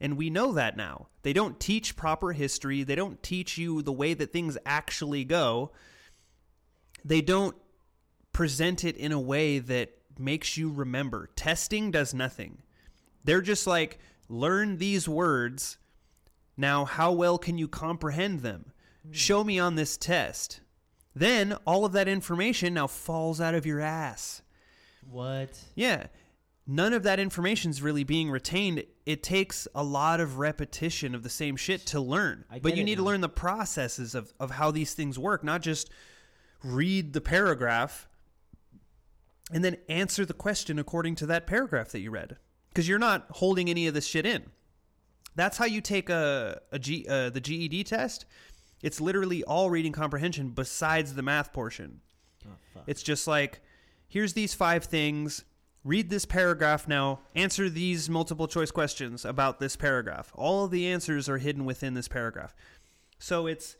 And 0.00 0.16
we 0.18 0.28
know 0.28 0.52
that 0.52 0.76
now. 0.76 1.08
They 1.22 1.32
don't 1.32 1.58
teach 1.58 1.96
proper 1.96 2.32
history. 2.32 2.82
They 2.84 2.94
don't 2.94 3.22
teach 3.22 3.56
you 3.56 3.80
the 3.80 3.92
way 3.92 4.12
that 4.12 4.30
things 4.32 4.58
actually 4.66 5.24
go. 5.24 5.72
They 7.04 7.22
don't 7.22 7.56
present 8.32 8.84
it 8.84 8.96
in 8.98 9.12
a 9.12 9.20
way 9.20 9.60
that 9.60 9.90
makes 10.18 10.56
you 10.56 10.70
remember. 10.70 11.30
Testing 11.36 11.90
does 11.90 12.14
nothing. 12.14 12.62
They're 13.24 13.40
just 13.40 13.66
like, 13.66 13.98
learn 14.28 14.78
these 14.78 15.08
words. 15.08 15.78
Now, 16.56 16.84
how 16.84 17.12
well 17.12 17.38
can 17.38 17.58
you 17.58 17.68
comprehend 17.68 18.40
them? 18.40 18.72
Show 19.10 19.44
me 19.44 19.58
on 19.58 19.74
this 19.74 19.96
test. 19.96 20.60
Then 21.14 21.56
all 21.66 21.84
of 21.84 21.92
that 21.92 22.08
information 22.08 22.74
now 22.74 22.86
falls 22.86 23.40
out 23.40 23.54
of 23.54 23.66
your 23.66 23.80
ass. 23.80 24.42
What? 25.10 25.58
Yeah. 25.74 26.06
None 26.66 26.94
of 26.94 27.02
that 27.02 27.20
information 27.20 27.70
is 27.70 27.82
really 27.82 28.04
being 28.04 28.30
retained. 28.30 28.84
It 29.04 29.22
takes 29.22 29.68
a 29.74 29.84
lot 29.84 30.20
of 30.20 30.38
repetition 30.38 31.14
of 31.14 31.22
the 31.22 31.28
same 31.28 31.56
shit 31.56 31.84
to 31.86 32.00
learn. 32.00 32.44
But 32.62 32.76
you 32.76 32.84
need 32.84 32.96
to 32.96 33.02
learn 33.02 33.20
the 33.20 33.28
processes 33.28 34.14
of, 34.14 34.32
of 34.40 34.52
how 34.52 34.70
these 34.70 34.94
things 34.94 35.18
work, 35.18 35.44
not 35.44 35.60
just 35.60 35.90
read 36.62 37.12
the 37.12 37.20
paragraph 37.20 38.08
and 39.52 39.64
then 39.64 39.76
answer 39.88 40.24
the 40.24 40.34
question 40.34 40.78
according 40.78 41.16
to 41.16 41.26
that 41.26 41.46
paragraph 41.46 41.90
that 41.90 42.00
you 42.00 42.10
read. 42.10 42.36
Because 42.68 42.88
you're 42.88 42.98
not 42.98 43.26
holding 43.30 43.70
any 43.70 43.86
of 43.86 43.94
this 43.94 44.06
shit 44.06 44.26
in. 44.26 44.50
That's 45.36 45.58
how 45.58 45.64
you 45.64 45.80
take 45.80 46.10
a, 46.10 46.60
a 46.72 46.78
G, 46.78 47.06
uh, 47.08 47.30
the 47.30 47.40
GED 47.40 47.84
test. 47.84 48.24
It's 48.82 49.00
literally 49.00 49.42
all 49.44 49.70
reading 49.70 49.92
comprehension 49.92 50.50
besides 50.50 51.14
the 51.14 51.22
math 51.22 51.52
portion. 51.52 52.00
Oh. 52.46 52.80
It's 52.86 53.02
just 53.02 53.26
like, 53.26 53.60
here's 54.08 54.32
these 54.32 54.54
five 54.54 54.84
things. 54.84 55.44
Read 55.84 56.08
this 56.10 56.24
paragraph 56.24 56.88
now. 56.88 57.20
Answer 57.34 57.68
these 57.68 58.08
multiple 58.08 58.48
choice 58.48 58.70
questions 58.70 59.24
about 59.24 59.60
this 59.60 59.76
paragraph. 59.76 60.32
All 60.34 60.64
of 60.64 60.70
the 60.70 60.86
answers 60.86 61.28
are 61.28 61.38
hidden 61.38 61.64
within 61.64 61.94
this 61.94 62.08
paragraph. 62.08 62.54
So 63.18 63.46
it's 63.46 63.76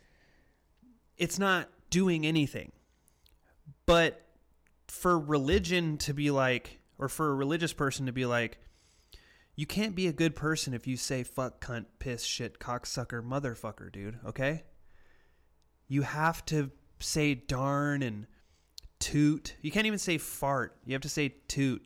it's 1.17 1.39
not 1.39 1.69
doing 1.91 2.27
anything. 2.27 2.73
But 3.87 4.24
for 4.95 5.19
religion 5.19 5.99
to 5.99 6.15
be 6.15 6.31
like 6.31 6.79
or 6.99 7.09
for 7.09 7.31
a 7.31 7.35
religious 7.35 7.73
person 7.73 8.07
to 8.07 8.13
be 8.13 8.25
like 8.25 8.59
you 9.57 9.67
can't 9.67 9.95
be 9.95 10.07
a 10.07 10.13
good 10.13 10.35
person 10.35 10.75
if 10.75 10.87
you 10.87 10.97
say 10.97 11.23
fuck, 11.23 11.61
cunt, 11.65 11.87
piss, 11.99 12.25
shit, 12.25 12.59
cocksucker, 12.59 13.23
motherfucker, 13.23 13.93
dude. 13.93 14.19
Okay. 14.27 14.65
You 15.87 16.03
have 16.03 16.45
to 16.47 16.71
say 16.99 17.35
darn 17.35 18.03
and 18.03 18.27
toot. 18.99 19.55
You 19.61 19.71
can't 19.71 19.87
even 19.87 19.99
say 19.99 20.19
fart. 20.19 20.77
You 20.85 20.95
have 20.95 21.03
to 21.03 21.09
say 21.09 21.35
toot. 21.47 21.85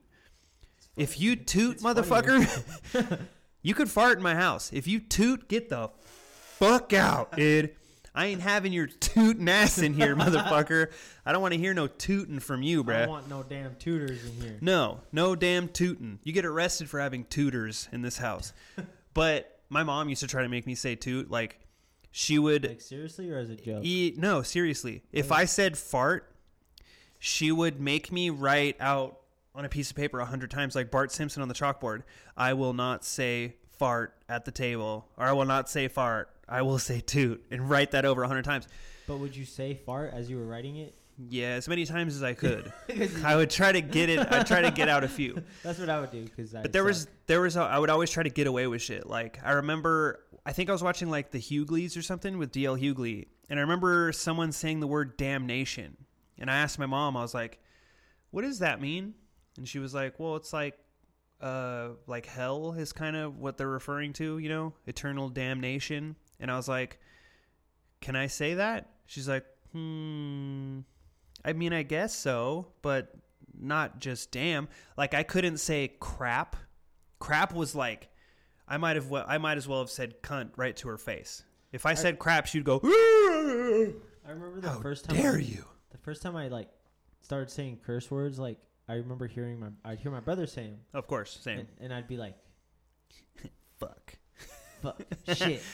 If 0.96 1.20
you 1.20 1.36
toot, 1.36 1.74
it's 1.74 1.82
motherfucker, 1.82 3.20
you 3.62 3.74
could 3.74 3.90
fart 3.90 4.16
in 4.16 4.22
my 4.22 4.34
house. 4.34 4.70
If 4.72 4.86
you 4.86 5.00
toot, 5.00 5.48
get 5.48 5.68
the 5.68 5.90
fuck 6.04 6.92
out, 6.92 7.36
dude. 7.36 7.74
I 8.18 8.26
ain't 8.26 8.40
having 8.40 8.72
your 8.72 8.88
tootin' 8.88 9.48
ass 9.48 9.78
in 9.78 9.94
here, 9.94 10.16
motherfucker. 10.16 10.90
I 11.24 11.30
don't 11.30 11.40
want 11.40 11.54
to 11.54 11.60
hear 11.60 11.72
no 11.72 11.86
tootin' 11.86 12.40
from 12.40 12.62
you, 12.62 12.82
bro. 12.82 12.96
I 12.96 13.00
don't 13.02 13.10
want 13.10 13.28
no 13.28 13.44
damn 13.44 13.76
tutors 13.76 14.24
in 14.24 14.32
here. 14.42 14.58
No, 14.60 15.02
no 15.12 15.36
damn 15.36 15.68
tootin'. 15.68 16.18
You 16.24 16.32
get 16.32 16.44
arrested 16.44 16.90
for 16.90 16.98
having 16.98 17.26
tutors 17.26 17.88
in 17.92 18.02
this 18.02 18.18
house. 18.18 18.52
but 19.14 19.60
my 19.68 19.84
mom 19.84 20.08
used 20.08 20.22
to 20.22 20.26
try 20.26 20.42
to 20.42 20.48
make 20.48 20.66
me 20.66 20.74
say 20.74 20.96
toot. 20.96 21.30
Like, 21.30 21.60
she 22.10 22.40
would 22.40 22.64
Like 22.66 22.80
seriously, 22.80 23.30
or 23.30 23.38
as 23.38 23.50
a 23.50 23.54
joke? 23.54 23.84
eat. 23.84 24.18
No, 24.18 24.42
seriously. 24.42 25.04
If 25.12 25.30
I 25.30 25.44
said 25.44 25.78
fart, 25.78 26.34
she 27.20 27.52
would 27.52 27.80
make 27.80 28.10
me 28.10 28.30
write 28.30 28.74
out 28.80 29.20
on 29.54 29.64
a 29.64 29.68
piece 29.68 29.90
of 29.90 29.96
paper 29.96 30.18
a 30.18 30.26
hundred 30.26 30.50
times, 30.50 30.74
like 30.74 30.90
Bart 30.90 31.12
Simpson 31.12 31.40
on 31.40 31.46
the 31.46 31.54
chalkboard. 31.54 32.02
I 32.36 32.54
will 32.54 32.72
not 32.72 33.04
say 33.04 33.54
fart 33.78 34.14
at 34.28 34.44
the 34.44 34.50
table, 34.50 35.06
or 35.16 35.26
I 35.26 35.32
will 35.32 35.44
not 35.44 35.68
say 35.68 35.88
fart. 35.88 36.30
I 36.48 36.62
will 36.62 36.78
say 36.78 37.00
toot, 37.00 37.44
and 37.50 37.68
write 37.68 37.92
that 37.92 38.04
over 38.04 38.22
a 38.22 38.28
hundred 38.28 38.44
times. 38.44 38.68
But 39.06 39.18
would 39.18 39.36
you 39.36 39.44
say 39.44 39.74
fart 39.74 40.12
as 40.12 40.28
you 40.28 40.36
were 40.36 40.46
writing 40.46 40.76
it? 40.76 40.94
Yeah, 41.28 41.48
as 41.48 41.66
many 41.66 41.84
times 41.84 42.14
as 42.14 42.22
I 42.22 42.34
could. 42.34 42.72
I 43.24 43.34
would 43.34 43.50
try 43.50 43.72
to 43.72 43.80
get 43.80 44.08
it. 44.08 44.20
I'd 44.30 44.46
try 44.46 44.62
to 44.62 44.70
get 44.70 44.88
out 44.88 45.02
a 45.02 45.08
few. 45.08 45.42
That's 45.64 45.78
what 45.78 45.90
I 45.90 46.00
would 46.00 46.12
do 46.12 46.22
because 46.22 46.54
I. 46.54 46.62
But 46.62 46.72
there 46.72 46.84
was 46.84 47.02
suck. 47.02 47.10
there 47.26 47.40
was 47.40 47.56
a, 47.56 47.62
I 47.62 47.78
would 47.78 47.90
always 47.90 48.10
try 48.10 48.22
to 48.22 48.30
get 48.30 48.46
away 48.46 48.66
with 48.66 48.82
shit. 48.82 49.06
Like 49.06 49.38
I 49.42 49.52
remember 49.52 50.20
I 50.46 50.52
think 50.52 50.68
I 50.68 50.72
was 50.72 50.82
watching 50.82 51.10
like 51.10 51.30
the 51.30 51.40
Hughleys 51.40 51.96
or 51.96 52.02
something 52.02 52.38
with 52.38 52.52
DL 52.52 52.80
Hughley, 52.80 53.26
and 53.50 53.58
I 53.58 53.62
remember 53.62 54.12
someone 54.12 54.52
saying 54.52 54.80
the 54.80 54.86
word 54.86 55.16
damnation, 55.16 55.96
and 56.38 56.50
I 56.50 56.56
asked 56.56 56.78
my 56.78 56.86
mom, 56.86 57.16
I 57.16 57.22
was 57.22 57.34
like, 57.34 57.58
"What 58.30 58.42
does 58.42 58.60
that 58.60 58.80
mean?" 58.80 59.14
And 59.56 59.66
she 59.66 59.80
was 59.80 59.92
like, 59.92 60.20
"Well, 60.20 60.36
it's 60.36 60.52
like 60.52 60.78
uh 61.40 61.90
like 62.06 62.26
hell 62.26 62.72
is 62.72 62.92
kind 62.92 63.16
of 63.16 63.38
what 63.38 63.56
they're 63.56 63.68
referring 63.68 64.12
to, 64.14 64.38
you 64.38 64.48
know, 64.48 64.74
eternal 64.86 65.28
damnation." 65.28 66.16
And 66.40 66.50
I 66.50 66.56
was 66.56 66.68
like, 66.68 66.98
"Can 68.00 68.16
I 68.16 68.26
say 68.26 68.54
that?" 68.54 68.90
She's 69.06 69.28
like, 69.28 69.44
"Hmm, 69.72 70.80
I 71.44 71.52
mean, 71.52 71.72
I 71.72 71.82
guess 71.82 72.14
so, 72.14 72.68
but 72.82 73.14
not 73.60 73.98
just 74.00 74.30
damn. 74.30 74.68
Like 74.96 75.14
I 75.14 75.22
couldn't 75.22 75.58
say 75.58 75.92
crap. 76.00 76.56
Crap 77.18 77.52
was 77.52 77.74
like 77.74 78.08
I 78.66 78.76
might 78.76 78.96
have 78.96 79.08
well, 79.08 79.24
I 79.26 79.38
might 79.38 79.56
as 79.56 79.66
well 79.66 79.80
have 79.80 79.90
said 79.90 80.22
cunt 80.22 80.50
right 80.56 80.76
to 80.76 80.88
her 80.88 80.98
face. 80.98 81.42
If 81.72 81.86
I 81.86 81.94
said 81.94 82.18
crap, 82.18 82.46
she'd 82.46 82.64
go. 82.64 82.80
I 82.82 84.30
remember 84.30 84.60
the 84.60 84.68
How 84.70 84.80
first 84.80 85.04
time. 85.06 85.16
dare 85.16 85.36
I, 85.36 85.40
you? 85.40 85.64
The 85.90 85.98
first 85.98 86.22
time 86.22 86.36
I 86.36 86.48
like 86.48 86.68
started 87.20 87.50
saying 87.50 87.80
curse 87.84 88.10
words, 88.10 88.38
like 88.38 88.58
I 88.88 88.94
remember 88.94 89.26
hearing 89.26 89.60
my, 89.60 89.68
I'd 89.84 89.98
hear 89.98 90.10
my 90.10 90.20
brother 90.20 90.46
saying, 90.46 90.70
them, 90.70 90.80
Of 90.94 91.06
course, 91.06 91.38
same. 91.42 91.58
and, 91.60 91.68
and 91.80 91.94
I'd 91.94 92.08
be 92.08 92.16
like, 92.16 92.34
Fuck. 93.78 94.14
"Fuck, 94.82 95.02
shit." 95.34 95.62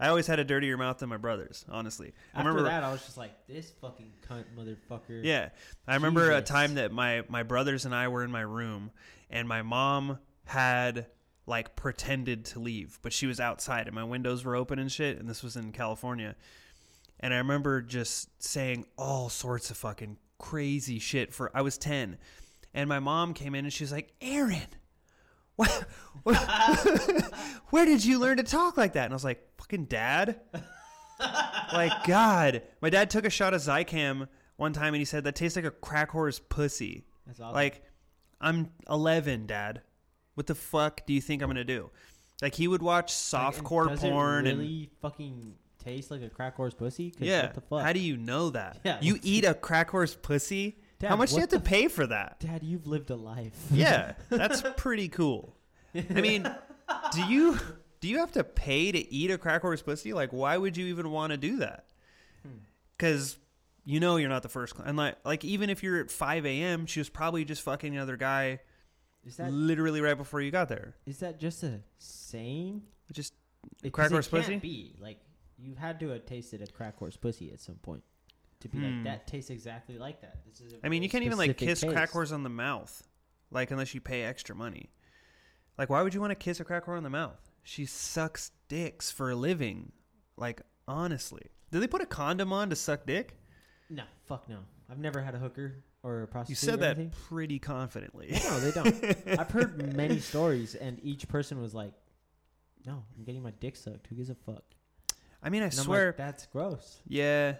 I 0.00 0.08
always 0.08 0.26
had 0.26 0.40
a 0.40 0.44
dirtier 0.44 0.76
mouth 0.76 0.98
than 0.98 1.08
my 1.08 1.16
brothers. 1.16 1.64
Honestly, 1.68 2.12
I 2.34 2.38
After 2.40 2.48
remember. 2.50 2.68
that, 2.68 2.82
I 2.82 2.90
was 2.90 3.02
just 3.04 3.16
like, 3.16 3.46
"This 3.46 3.70
fucking 3.80 4.12
cunt 4.28 4.44
motherfucker." 4.58 5.22
Yeah, 5.22 5.50
I 5.86 5.94
remember 5.94 6.30
a 6.32 6.40
Jesus. 6.40 6.48
time 6.48 6.74
that 6.74 6.90
my 6.92 7.22
my 7.28 7.42
brothers 7.44 7.84
and 7.84 7.94
I 7.94 8.08
were 8.08 8.24
in 8.24 8.30
my 8.30 8.40
room, 8.40 8.90
and 9.30 9.46
my 9.48 9.62
mom 9.62 10.18
had 10.46 11.06
like 11.46 11.76
pretended 11.76 12.44
to 12.46 12.58
leave, 12.58 12.98
but 13.02 13.12
she 13.12 13.26
was 13.26 13.38
outside, 13.38 13.86
and 13.86 13.94
my 13.94 14.02
windows 14.04 14.44
were 14.44 14.56
open 14.56 14.78
and 14.80 14.90
shit. 14.90 15.18
And 15.18 15.28
this 15.28 15.42
was 15.44 15.54
in 15.56 15.70
California, 15.70 16.34
and 17.20 17.32
I 17.32 17.36
remember 17.38 17.80
just 17.80 18.42
saying 18.42 18.86
all 18.98 19.28
sorts 19.28 19.70
of 19.70 19.76
fucking 19.76 20.16
crazy 20.38 20.98
shit. 20.98 21.32
For 21.32 21.56
I 21.56 21.62
was 21.62 21.78
ten, 21.78 22.18
and 22.74 22.88
my 22.88 22.98
mom 22.98 23.32
came 23.34 23.54
in 23.54 23.64
and 23.64 23.72
she 23.72 23.84
was 23.84 23.92
like, 23.92 24.12
"Aaron." 24.20 24.60
What, 25.56 25.70
what, 26.24 26.36
where 27.70 27.84
did 27.86 28.04
you 28.04 28.18
learn 28.18 28.38
to 28.38 28.42
talk 28.42 28.76
like 28.76 28.94
that? 28.94 29.04
And 29.04 29.12
I 29.12 29.14
was 29.14 29.22
like, 29.22 29.40
fucking 29.56 29.84
dad. 29.84 30.40
like, 31.72 31.92
God. 32.08 32.62
My 32.80 32.90
dad 32.90 33.08
took 33.08 33.24
a 33.24 33.30
shot 33.30 33.54
of 33.54 33.60
Zicam 33.60 34.26
one 34.56 34.72
time 34.72 34.94
and 34.94 34.96
he 34.96 35.04
said, 35.04 35.22
that 35.24 35.36
tastes 35.36 35.54
like 35.54 35.64
a 35.64 35.70
crack 35.70 36.10
whore's 36.10 36.40
pussy. 36.40 37.04
That's 37.26 37.38
awesome. 37.38 37.54
Like, 37.54 37.84
I'm 38.40 38.70
11, 38.90 39.46
dad. 39.46 39.82
What 40.34 40.48
the 40.48 40.56
fuck 40.56 41.06
do 41.06 41.12
you 41.12 41.20
think 41.20 41.40
I'm 41.40 41.46
going 41.46 41.54
to 41.56 41.64
do? 41.64 41.90
Like, 42.42 42.54
he 42.56 42.66
would 42.66 42.82
watch 42.82 43.12
Like, 43.32 43.54
softcore 43.54 43.88
does 43.90 44.00
porn 44.00 44.46
It 44.46 44.50
and. 44.50 44.58
really 44.58 44.90
fucking 45.00 45.54
taste 45.82 46.10
like 46.10 46.22
a 46.22 46.28
crack 46.30 46.56
horse 46.56 46.74
pussy? 46.74 47.14
Yeah. 47.20 47.42
What 47.42 47.54
the 47.54 47.60
fuck? 47.60 47.82
How 47.82 47.92
do 47.92 48.00
you 48.00 48.16
know 48.16 48.50
that? 48.50 48.78
Yeah, 48.84 48.98
you 49.00 49.20
eat 49.22 49.44
a 49.46 49.54
crack 49.54 49.90
horse 49.90 50.16
pussy? 50.20 50.78
Dad, 51.04 51.10
How 51.10 51.16
much 51.16 51.28
do 51.30 51.34
you 51.36 51.40
have 51.42 51.50
to 51.50 51.60
pay 51.60 51.88
for 51.88 52.06
that? 52.06 52.40
Dad, 52.40 52.62
you've 52.62 52.86
lived 52.86 53.10
a 53.10 53.16
life. 53.16 53.52
Yeah, 53.70 54.14
that's 54.30 54.62
pretty 54.78 55.08
cool. 55.08 55.54
I 55.94 56.20
mean, 56.20 56.48
do 57.12 57.22
you 57.28 57.58
do 58.00 58.08
you 58.08 58.18
have 58.20 58.32
to 58.32 58.42
pay 58.44 58.90
to 58.90 59.12
eat 59.12 59.30
a 59.30 59.36
crack 59.36 59.60
horse 59.60 59.82
pussy? 59.82 60.14
Like, 60.14 60.32
why 60.32 60.56
would 60.56 60.76
you 60.78 60.86
even 60.86 61.10
want 61.10 61.32
to 61.32 61.36
do 61.36 61.58
that? 61.58 61.84
Hmm. 62.42 62.58
Because 62.96 63.36
you 63.84 64.00
know 64.00 64.16
you're 64.16 64.30
not 64.30 64.42
the 64.42 64.48
first. 64.48 64.74
cl- 64.76 64.88
And 64.88 64.96
like, 64.96 65.16
like 65.26 65.44
even 65.44 65.68
if 65.68 65.82
you're 65.82 66.00
at 66.00 66.10
5 66.10 66.46
a.m., 66.46 66.86
she 66.86 67.00
was 67.00 67.10
probably 67.10 67.44
just 67.44 67.60
fucking 67.62 67.94
another 67.94 68.16
guy 68.16 68.60
Is 69.26 69.36
that 69.36 69.52
literally 69.52 70.00
right 70.00 70.16
before 70.16 70.40
you 70.40 70.50
got 70.50 70.68
there. 70.70 70.94
is 71.06 71.18
that 71.18 71.38
just 71.38 71.62
a 71.62 71.80
saying? 71.98 72.82
Just 73.12 73.34
Crack 73.92 74.10
horse 74.10 74.28
can't 74.28 74.42
pussy? 74.44 74.56
Be 74.58 74.96
like 75.00 75.18
you 75.58 75.74
had 75.74 76.00
to 76.00 76.08
have 76.08 76.24
tasted 76.26 76.62
a 76.62 76.66
crack 76.66 76.96
horse 76.98 77.16
pussy 77.16 77.50
at 77.52 77.60
some 77.60 77.76
point 77.76 78.02
to 78.64 78.68
be 78.68 78.78
Hmm. 78.78 78.84
like 78.96 79.04
that 79.04 79.26
tastes 79.26 79.50
exactly 79.50 79.96
like 79.98 80.20
that. 80.22 80.40
This 80.46 80.60
is. 80.60 80.72
a 80.74 80.76
I 80.84 80.88
mean, 80.88 81.02
you 81.02 81.08
can't 81.08 81.24
even 81.24 81.38
like 81.38 81.56
kiss 81.56 81.82
crack 81.84 81.94
taste. 81.94 82.12
horse 82.12 82.32
on 82.32 82.42
the 82.42 82.48
mouth, 82.50 83.02
like 83.50 83.70
unless 83.70 83.94
you 83.94 84.00
pay 84.00 84.22
extra 84.24 84.54
money. 84.56 84.90
Like, 85.78 85.90
why 85.90 86.02
would 86.02 86.14
you 86.14 86.20
want 86.20 86.30
to 86.32 86.34
kiss 86.36 86.60
a 86.60 86.64
crack 86.64 86.86
whore 86.86 86.96
on 86.96 87.02
the 87.02 87.10
mouth? 87.10 87.50
She 87.62 87.86
sucks 87.86 88.50
dicks 88.68 89.10
for 89.10 89.30
a 89.30 89.36
living. 89.36 89.92
Like, 90.36 90.62
honestly, 90.86 91.42
did 91.70 91.80
they 91.82 91.86
put 91.86 92.00
a 92.02 92.06
condom 92.06 92.52
on 92.52 92.70
to 92.70 92.76
suck 92.76 93.06
dick? 93.06 93.36
No, 93.90 94.04
fuck 94.26 94.48
no. 94.48 94.58
I've 94.90 94.98
never 94.98 95.20
had 95.22 95.34
a 95.34 95.38
hooker 95.38 95.82
or 96.02 96.22
a 96.22 96.28
prostitute. 96.28 96.62
You 96.62 96.68
said 96.70 96.80
that 96.80 96.96
anything. 96.98 97.12
pretty 97.28 97.58
confidently. 97.58 98.28
No, 98.44 98.60
they 98.60 98.70
don't. 98.70 99.28
I've 99.40 99.50
heard 99.50 99.96
many 99.96 100.18
stories, 100.20 100.74
and 100.74 100.98
each 101.02 101.26
person 101.28 101.60
was 101.60 101.74
like, 101.74 101.92
"No, 102.86 103.02
I'm 103.16 103.24
getting 103.24 103.42
my 103.42 103.52
dick 103.52 103.76
sucked. 103.76 104.06
Who 104.08 104.14
gives 104.16 104.30
a 104.30 104.34
fuck?" 104.34 104.62
I 105.42 105.50
mean, 105.50 105.62
I 105.62 105.66
And 105.66 105.74
I'm 105.74 105.84
swear, 105.84 106.06
like, 106.08 106.16
that's 106.16 106.46
gross. 106.46 107.00
yeah, 107.06 107.56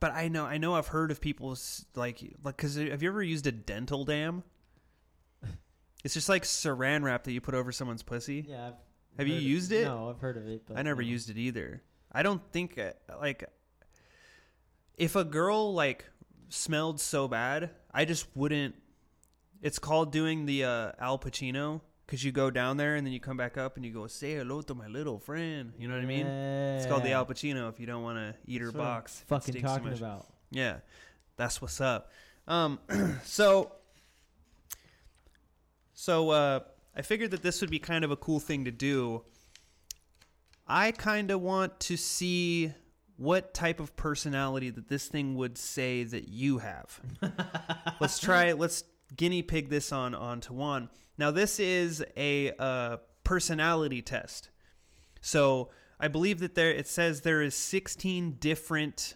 but 0.00 0.12
I 0.12 0.28
know, 0.28 0.44
I 0.44 0.58
know, 0.58 0.74
I've 0.74 0.88
heard 0.88 1.10
of 1.10 1.20
people 1.20 1.56
like, 1.94 2.22
like, 2.42 2.56
because 2.56 2.76
have 2.76 3.02
you 3.02 3.08
ever 3.08 3.22
used 3.22 3.46
a 3.46 3.52
dental 3.52 4.04
dam? 4.04 4.42
It's 6.04 6.14
just 6.14 6.28
like 6.28 6.44
Saran 6.44 7.02
wrap 7.02 7.24
that 7.24 7.32
you 7.32 7.40
put 7.40 7.54
over 7.54 7.72
someone's 7.72 8.04
pussy. 8.04 8.46
Yeah. 8.48 8.68
I've 8.68 8.74
Have 9.18 9.26
you 9.26 9.34
used 9.34 9.72
it? 9.72 9.84
No, 9.84 10.08
I've 10.08 10.20
heard 10.20 10.36
of 10.36 10.46
it, 10.46 10.62
but 10.64 10.78
I 10.78 10.82
never 10.82 11.02
no. 11.02 11.08
used 11.08 11.28
it 11.28 11.36
either. 11.36 11.82
I 12.12 12.22
don't 12.22 12.40
think 12.52 12.78
uh, 12.78 12.92
like 13.20 13.44
if 14.96 15.16
a 15.16 15.24
girl 15.24 15.74
like 15.74 16.04
smelled 16.50 17.00
so 17.00 17.26
bad, 17.26 17.70
I 17.92 18.04
just 18.04 18.26
wouldn't. 18.36 18.76
It's 19.60 19.80
called 19.80 20.12
doing 20.12 20.46
the 20.46 20.64
uh, 20.64 20.92
Al 21.00 21.18
Pacino 21.18 21.80
because 22.08 22.24
you 22.24 22.32
go 22.32 22.50
down 22.50 22.78
there 22.78 22.96
and 22.96 23.06
then 23.06 23.12
you 23.12 23.20
come 23.20 23.36
back 23.36 23.58
up 23.58 23.76
and 23.76 23.84
you 23.84 23.92
go 23.92 24.06
say 24.06 24.36
hello 24.36 24.62
to 24.62 24.74
my 24.74 24.86
little 24.86 25.18
friend. 25.18 25.74
You 25.78 25.88
know 25.88 25.94
what 25.94 26.02
I 26.02 26.06
mean? 26.06 26.26
It's 26.26 26.86
called 26.86 27.02
the 27.02 27.10
Yeah. 27.10 27.18
Al 27.18 27.26
Pacino 27.26 27.68
if 27.68 27.78
you 27.78 27.84
don't 27.84 28.02
want 28.02 28.16
to 28.16 28.34
eat 28.46 28.62
her 28.62 28.68
That's 28.68 28.76
what 28.76 28.86
I'm 28.86 28.94
box. 28.94 29.24
Fucking 29.28 29.60
talking 29.60 29.92
about. 29.92 30.26
Yeah, 30.50 30.78
that's 31.36 31.60
what's 31.60 31.82
up. 31.82 32.10
Um, 32.46 32.78
so, 33.24 33.72
so 35.92 36.30
uh, 36.30 36.60
I 36.96 37.02
figured 37.02 37.30
that 37.32 37.42
this 37.42 37.60
would 37.60 37.70
be 37.70 37.78
kind 37.78 38.04
of 38.04 38.10
a 38.10 38.16
cool 38.16 38.40
thing 38.40 38.64
to 38.64 38.70
do. 38.70 39.24
I 40.66 40.92
kind 40.92 41.30
of 41.30 41.42
want 41.42 41.78
to 41.80 41.98
see 41.98 42.72
what 43.18 43.52
type 43.52 43.80
of 43.80 43.96
personality 43.96 44.70
that 44.70 44.88
this 44.88 45.08
thing 45.08 45.34
would 45.34 45.58
say 45.58 46.04
that 46.04 46.28
you 46.28 46.56
have. 46.58 47.00
let's 48.00 48.18
try. 48.18 48.52
Let's 48.52 48.84
guinea 49.14 49.42
pig 49.42 49.68
this 49.68 49.92
on 49.92 50.14
onto 50.14 50.54
Tawan. 50.54 50.88
Now, 51.18 51.30
this 51.30 51.58
is 51.58 52.04
a 52.16 52.52
uh, 52.58 52.96
personality 53.24 54.00
test. 54.00 54.50
So 55.20 55.70
I 56.00 56.08
believe 56.08 56.38
that 56.40 56.54
there 56.54 56.70
it 56.70 56.86
says 56.86 57.22
there 57.22 57.42
is 57.42 57.54
16 57.54 58.36
different 58.38 59.14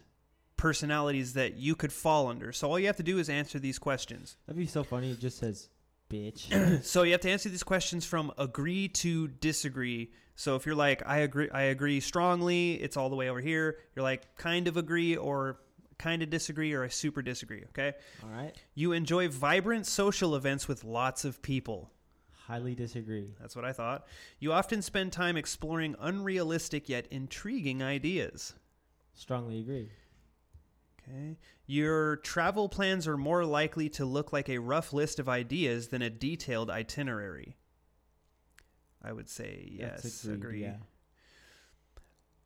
personalities 0.56 1.32
that 1.34 1.54
you 1.54 1.74
could 1.74 1.92
fall 1.92 2.28
under. 2.28 2.52
So 2.52 2.68
all 2.68 2.78
you 2.78 2.86
have 2.86 2.96
to 2.96 3.02
do 3.02 3.18
is 3.18 3.28
answer 3.28 3.58
these 3.58 3.78
questions. 3.78 4.36
That'd 4.46 4.58
be 4.58 4.66
so 4.66 4.84
funny. 4.84 5.10
It 5.10 5.20
just 5.20 5.38
says, 5.38 5.68
"Bitch." 6.10 6.82
So 6.84 7.04
you 7.04 7.12
have 7.12 7.20
to 7.22 7.30
answer 7.30 7.48
these 7.48 7.62
questions 7.62 8.04
from 8.04 8.32
agree 8.36 8.88
to 8.88 9.28
disagree. 9.28 10.12
So 10.34 10.56
if 10.56 10.66
you're 10.66 10.74
like 10.74 11.02
I 11.06 11.18
agree 11.18 11.50
I 11.50 11.62
agree 11.62 12.00
strongly, 12.00 12.74
it's 12.74 12.96
all 12.96 13.10
the 13.10 13.16
way 13.16 13.28
over 13.28 13.40
here. 13.40 13.78
You're 13.94 14.02
like 14.02 14.36
kind 14.36 14.68
of 14.68 14.76
agree 14.76 15.16
or 15.16 15.58
kind 15.98 16.22
of 16.22 16.30
disagree 16.30 16.72
or 16.72 16.84
I 16.84 16.88
super 16.88 17.22
disagree, 17.22 17.64
okay? 17.68 17.94
All 18.22 18.30
right. 18.30 18.52
You 18.74 18.92
enjoy 18.92 19.28
vibrant 19.28 19.86
social 19.86 20.34
events 20.36 20.68
with 20.68 20.84
lots 20.84 21.24
of 21.24 21.42
people. 21.42 21.90
Highly 22.46 22.74
disagree. 22.74 23.34
That's 23.40 23.54
what 23.54 23.64
I 23.64 23.72
thought. 23.72 24.06
You 24.38 24.52
often 24.52 24.82
spend 24.82 25.12
time 25.12 25.36
exploring 25.36 25.94
unrealistic 26.00 26.88
yet 26.88 27.06
intriguing 27.10 27.82
ideas. 27.82 28.54
Strongly 29.14 29.60
agree. 29.60 29.88
Okay. 31.08 31.36
Your 31.66 32.16
travel 32.16 32.68
plans 32.68 33.06
are 33.08 33.16
more 33.16 33.44
likely 33.44 33.88
to 33.90 34.04
look 34.04 34.32
like 34.32 34.48
a 34.48 34.58
rough 34.58 34.92
list 34.92 35.18
of 35.18 35.28
ideas 35.28 35.88
than 35.88 36.02
a 36.02 36.10
detailed 36.10 36.70
itinerary. 36.70 37.56
I 39.02 39.12
would 39.12 39.28
say 39.28 39.68
yes, 39.72 40.02
That's 40.02 40.24
agree. 40.24 40.62
Yeah. 40.62 40.76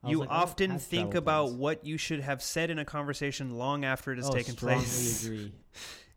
I 0.02 0.10
You 0.10 0.20
like, 0.20 0.28
oh, 0.30 0.32
often 0.32 0.70
have 0.72 0.82
think 0.82 1.14
about 1.14 1.46
plans. 1.46 1.58
what 1.58 1.86
you 1.86 1.98
should 1.98 2.20
have 2.20 2.42
said 2.42 2.70
in 2.70 2.78
a 2.78 2.84
conversation 2.84 3.56
long 3.56 3.84
after 3.84 4.12
it 4.12 4.16
has 4.16 4.28
oh, 4.28 4.32
taken 4.32 4.54
strongly 4.54 4.76
place. 4.78 5.24
agree. 5.24 5.52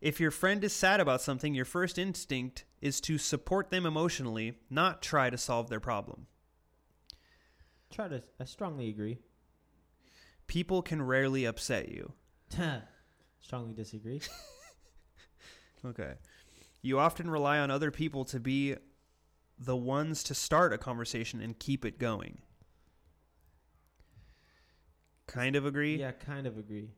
If 0.01 0.19
your 0.19 0.31
friend 0.31 0.63
is 0.63 0.73
sad 0.73 0.99
about 0.99 1.21
something, 1.21 1.53
your 1.53 1.65
first 1.65 1.97
instinct 1.97 2.65
is 2.81 3.01
to 3.01 3.17
support 3.17 3.69
them 3.69 3.85
emotionally, 3.85 4.53
not 4.69 5.01
try 5.01 5.29
to 5.29 5.37
solve 5.37 5.69
their 5.69 5.81
problem. 5.81 6.27
Try 7.91 8.07
to. 8.07 8.23
I 8.39 8.45
strongly 8.45 8.89
agree. 8.89 9.17
People 10.47 10.81
can 10.81 11.01
rarely 11.01 11.45
upset 11.45 11.89
you. 11.89 12.13
strongly 13.39 13.73
disagree. 13.73 14.21
Okay. 15.85 16.13
You 16.81 16.99
often 16.99 17.29
rely 17.29 17.59
on 17.59 17.71
other 17.71 17.91
people 17.91 18.25
to 18.25 18.39
be 18.39 18.75
the 19.57 19.75
ones 19.75 20.23
to 20.23 20.35
start 20.35 20.73
a 20.73 20.77
conversation 20.77 21.41
and 21.41 21.57
keep 21.57 21.85
it 21.85 21.99
going. 21.99 22.39
Kind 25.29 25.55
of 25.55 25.65
agree? 25.65 25.97
yeah, 25.97 26.11
kind 26.11 26.47
of 26.47 26.57
agree. 26.57 26.89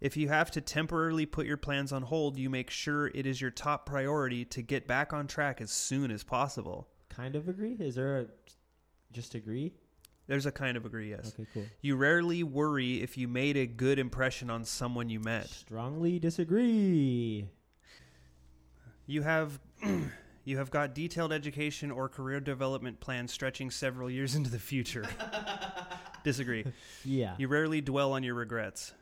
If 0.00 0.16
you 0.16 0.28
have 0.28 0.50
to 0.52 0.60
temporarily 0.60 1.26
put 1.26 1.46
your 1.46 1.58
plans 1.58 1.92
on 1.92 2.02
hold, 2.02 2.38
you 2.38 2.48
make 2.48 2.70
sure 2.70 3.08
it 3.08 3.26
is 3.26 3.40
your 3.40 3.50
top 3.50 3.84
priority 3.84 4.44
to 4.46 4.62
get 4.62 4.86
back 4.86 5.12
on 5.12 5.26
track 5.26 5.60
as 5.60 5.70
soon 5.70 6.10
as 6.10 6.24
possible. 6.24 6.88
Kind 7.10 7.36
of 7.36 7.48
agree. 7.48 7.76
Is 7.78 7.96
there 7.96 8.20
a 8.20 8.26
just 9.12 9.34
agree? 9.34 9.74
There's 10.26 10.46
a 10.46 10.52
kind 10.52 10.76
of 10.76 10.86
agree, 10.86 11.10
yes. 11.10 11.32
Okay, 11.34 11.46
cool. 11.52 11.66
You 11.80 11.96
rarely 11.96 12.44
worry 12.44 13.02
if 13.02 13.18
you 13.18 13.26
made 13.26 13.56
a 13.56 13.66
good 13.66 13.98
impression 13.98 14.48
on 14.48 14.64
someone 14.64 15.10
you 15.10 15.18
met. 15.18 15.48
Strongly 15.48 16.18
disagree. 16.18 17.48
You 19.06 19.22
have 19.22 19.58
you 20.44 20.56
have 20.56 20.70
got 20.70 20.94
detailed 20.94 21.32
education 21.32 21.90
or 21.90 22.08
career 22.08 22.40
development 22.40 23.00
plans 23.00 23.32
stretching 23.32 23.70
several 23.70 24.08
years 24.08 24.34
into 24.34 24.50
the 24.50 24.58
future. 24.58 25.04
Disagree. 26.24 26.64
Yeah. 27.04 27.34
You 27.38 27.48
rarely 27.48 27.80
dwell 27.80 28.12
on 28.12 28.22
your 28.22 28.34
regrets. 28.34 28.92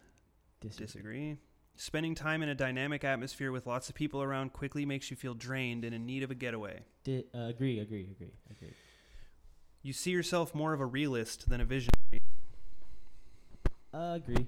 disagree. 0.60 0.86
Disagree. 0.86 1.36
Spending 1.76 2.14
time 2.14 2.42
in 2.42 2.48
a 2.48 2.54
dynamic 2.54 3.04
atmosphere 3.04 3.52
with 3.52 3.66
lots 3.66 3.88
of 3.88 3.94
people 3.94 4.22
around 4.22 4.52
quickly 4.52 4.84
makes 4.84 5.10
you 5.10 5.16
feel 5.16 5.34
drained 5.34 5.84
and 5.84 5.94
in 5.94 6.06
need 6.06 6.22
of 6.22 6.30
a 6.30 6.34
getaway. 6.34 6.80
Di- 7.04 7.24
uh, 7.34 7.46
agree. 7.46 7.78
Agree. 7.78 8.08
Agree. 8.10 8.32
Agree. 8.50 8.72
You 9.82 9.92
see 9.92 10.10
yourself 10.10 10.54
more 10.54 10.72
of 10.72 10.80
a 10.80 10.86
realist 10.86 11.48
than 11.48 11.60
a 11.60 11.64
visionary. 11.64 12.20
Uh, 13.94 14.14
agree. 14.16 14.46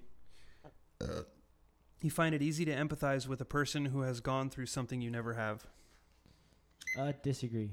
You 2.02 2.10
find 2.10 2.34
it 2.34 2.42
easy 2.42 2.64
to 2.64 2.72
empathize 2.74 3.26
with 3.28 3.40
a 3.40 3.44
person 3.44 3.86
who 3.86 4.00
has 4.02 4.20
gone 4.20 4.48
through 4.50 4.66
something 4.66 5.00
you 5.00 5.10
never 5.10 5.34
have. 5.34 5.66
Uh, 6.98 7.12
disagree. 7.22 7.70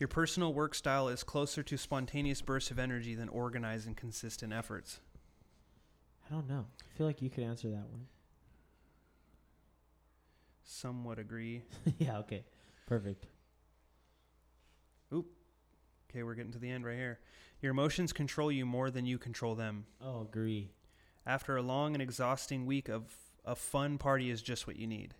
Your 0.00 0.08
personal 0.08 0.54
work 0.54 0.74
style 0.74 1.08
is 1.08 1.22
closer 1.22 1.62
to 1.62 1.76
spontaneous 1.76 2.40
bursts 2.40 2.70
of 2.70 2.78
energy 2.78 3.14
than 3.14 3.28
organized 3.28 3.86
and 3.86 3.94
consistent 3.94 4.50
efforts. 4.50 4.98
I 6.26 6.32
don't 6.32 6.48
know. 6.48 6.64
I 6.82 6.96
feel 6.96 7.06
like 7.06 7.20
you 7.20 7.28
could 7.28 7.44
answer 7.44 7.68
that 7.68 7.86
one. 7.90 8.06
Somewhat 10.64 11.18
agree. 11.18 11.64
yeah. 11.98 12.16
Okay. 12.20 12.44
Perfect. 12.86 13.26
Oop. 15.12 15.26
Okay, 16.10 16.22
we're 16.22 16.34
getting 16.34 16.52
to 16.52 16.58
the 16.58 16.70
end 16.70 16.86
right 16.86 16.96
here. 16.96 17.18
Your 17.60 17.72
emotions 17.72 18.14
control 18.14 18.50
you 18.50 18.64
more 18.64 18.90
than 18.90 19.04
you 19.04 19.18
control 19.18 19.54
them. 19.54 19.84
Oh, 20.02 20.22
agree. 20.22 20.70
After 21.26 21.58
a 21.58 21.62
long 21.62 21.92
and 21.94 22.00
exhausting 22.00 22.64
week 22.64 22.88
of 22.88 23.14
a 23.44 23.54
fun 23.54 23.98
party 23.98 24.30
is 24.30 24.40
just 24.40 24.66
what 24.66 24.76
you 24.76 24.86
need. 24.86 25.14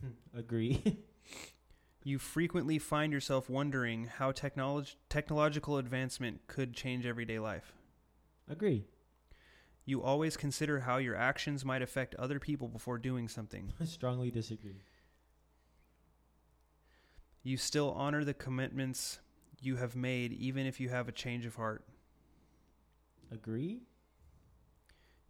Hmm, 0.00 0.38
agree. 0.38 1.04
You 2.02 2.18
frequently 2.18 2.78
find 2.78 3.12
yourself 3.12 3.50
wondering 3.50 4.04
how 4.06 4.32
technolog- 4.32 4.94
technological 5.08 5.76
advancement 5.78 6.46
could 6.46 6.74
change 6.74 7.04
everyday 7.06 7.38
life. 7.38 7.72
agree. 8.48 8.84
You 9.86 10.02
always 10.02 10.36
consider 10.36 10.80
how 10.80 10.98
your 10.98 11.16
actions 11.16 11.64
might 11.64 11.82
affect 11.82 12.14
other 12.14 12.38
people 12.38 12.68
before 12.68 12.96
doing 12.98 13.26
something. 13.28 13.72
I 13.80 13.84
Strongly 13.98 14.30
disagree. 14.30 14.82
You 17.42 17.56
still 17.56 17.90
honor 17.92 18.22
the 18.24 18.34
commitments 18.34 19.18
you 19.60 19.76
have 19.76 19.96
made 19.96 20.32
even 20.32 20.66
if 20.66 20.78
you 20.80 20.90
have 20.90 21.08
a 21.08 21.12
change 21.12 21.44
of 21.46 21.56
heart. 21.56 21.84
Agree. 23.32 23.80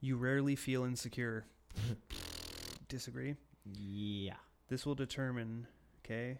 You 0.00 0.16
rarely 0.16 0.56
feel 0.56 0.84
insecure. 0.84 1.46
Disagree? 2.88 3.36
Yeah. 3.64 4.34
This 4.68 4.84
will 4.84 4.94
determine, 4.94 5.66
okay, 6.04 6.38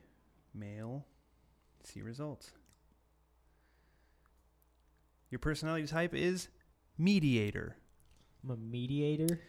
male, 0.55 1.07
see 1.85 2.03
results. 2.03 2.51
Your 5.31 5.39
personality 5.39 5.87
type 5.87 6.15
is 6.15 6.49
mediator. 6.99 7.77
I'm 8.43 8.51
a 8.51 8.57
mediator. 8.57 9.41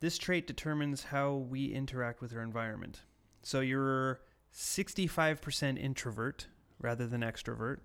This 0.00 0.16
trait 0.16 0.46
determines 0.46 1.04
how 1.04 1.34
we 1.34 1.66
interact 1.66 2.20
with 2.20 2.34
our 2.34 2.42
environment. 2.42 3.00
So 3.42 3.60
you're 3.60 4.20
65% 4.54 5.78
introvert 5.78 6.46
rather 6.78 7.06
than 7.06 7.20
extrovert. 7.22 7.78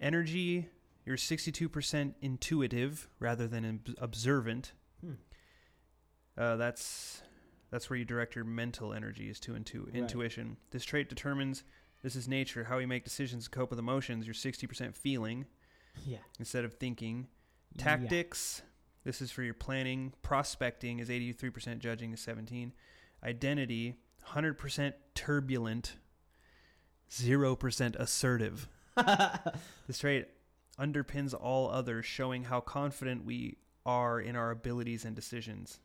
Energy, 0.00 0.68
you're 1.04 1.16
62% 1.16 2.14
intuitive 2.20 3.08
rather 3.18 3.48
than 3.48 3.80
observant. 3.98 4.72
Hmm. 5.00 5.12
Uh, 6.36 6.56
that's 6.56 7.22
that's 7.70 7.88
where 7.90 7.98
you 7.98 8.04
direct 8.04 8.34
your 8.34 8.44
mental 8.44 8.92
energies 8.92 9.38
to 9.40 9.54
intu- 9.54 9.84
Right. 9.86 9.94
intuition. 9.96 10.56
This 10.70 10.84
trait 10.84 11.08
determines 11.08 11.64
this 12.02 12.14
is 12.16 12.28
nature, 12.28 12.64
how 12.64 12.78
we 12.78 12.86
make 12.86 13.04
decisions, 13.04 13.48
cope 13.48 13.70
with 13.70 13.78
emotions. 13.78 14.26
You're 14.26 14.34
60% 14.34 14.96
feeling 14.96 15.46
Yeah. 16.04 16.18
instead 16.38 16.64
of 16.64 16.74
thinking. 16.74 17.28
Yeah. 17.74 17.84
Tactics. 17.84 18.62
This 19.04 19.20
is 19.20 19.30
for 19.30 19.42
your 19.42 19.54
planning. 19.54 20.12
Prospecting 20.22 20.98
is 20.98 21.10
83%. 21.10 21.80
Judging 21.80 22.12
is 22.12 22.20
17. 22.20 22.72
Identity. 23.22 23.96
100% 24.26 24.94
turbulent. 25.14 25.96
0% 27.10 27.96
assertive. 27.96 28.68
This 29.86 29.98
trait 30.00 30.28
underpins 30.78 31.32
all 31.34 31.70
others, 31.70 32.04
showing 32.04 32.44
how 32.44 32.60
confident 32.60 33.24
we 33.24 33.56
are 33.86 34.20
in 34.20 34.36
our 34.36 34.50
abilities 34.50 35.04
and 35.04 35.16
decisions. 35.16 35.80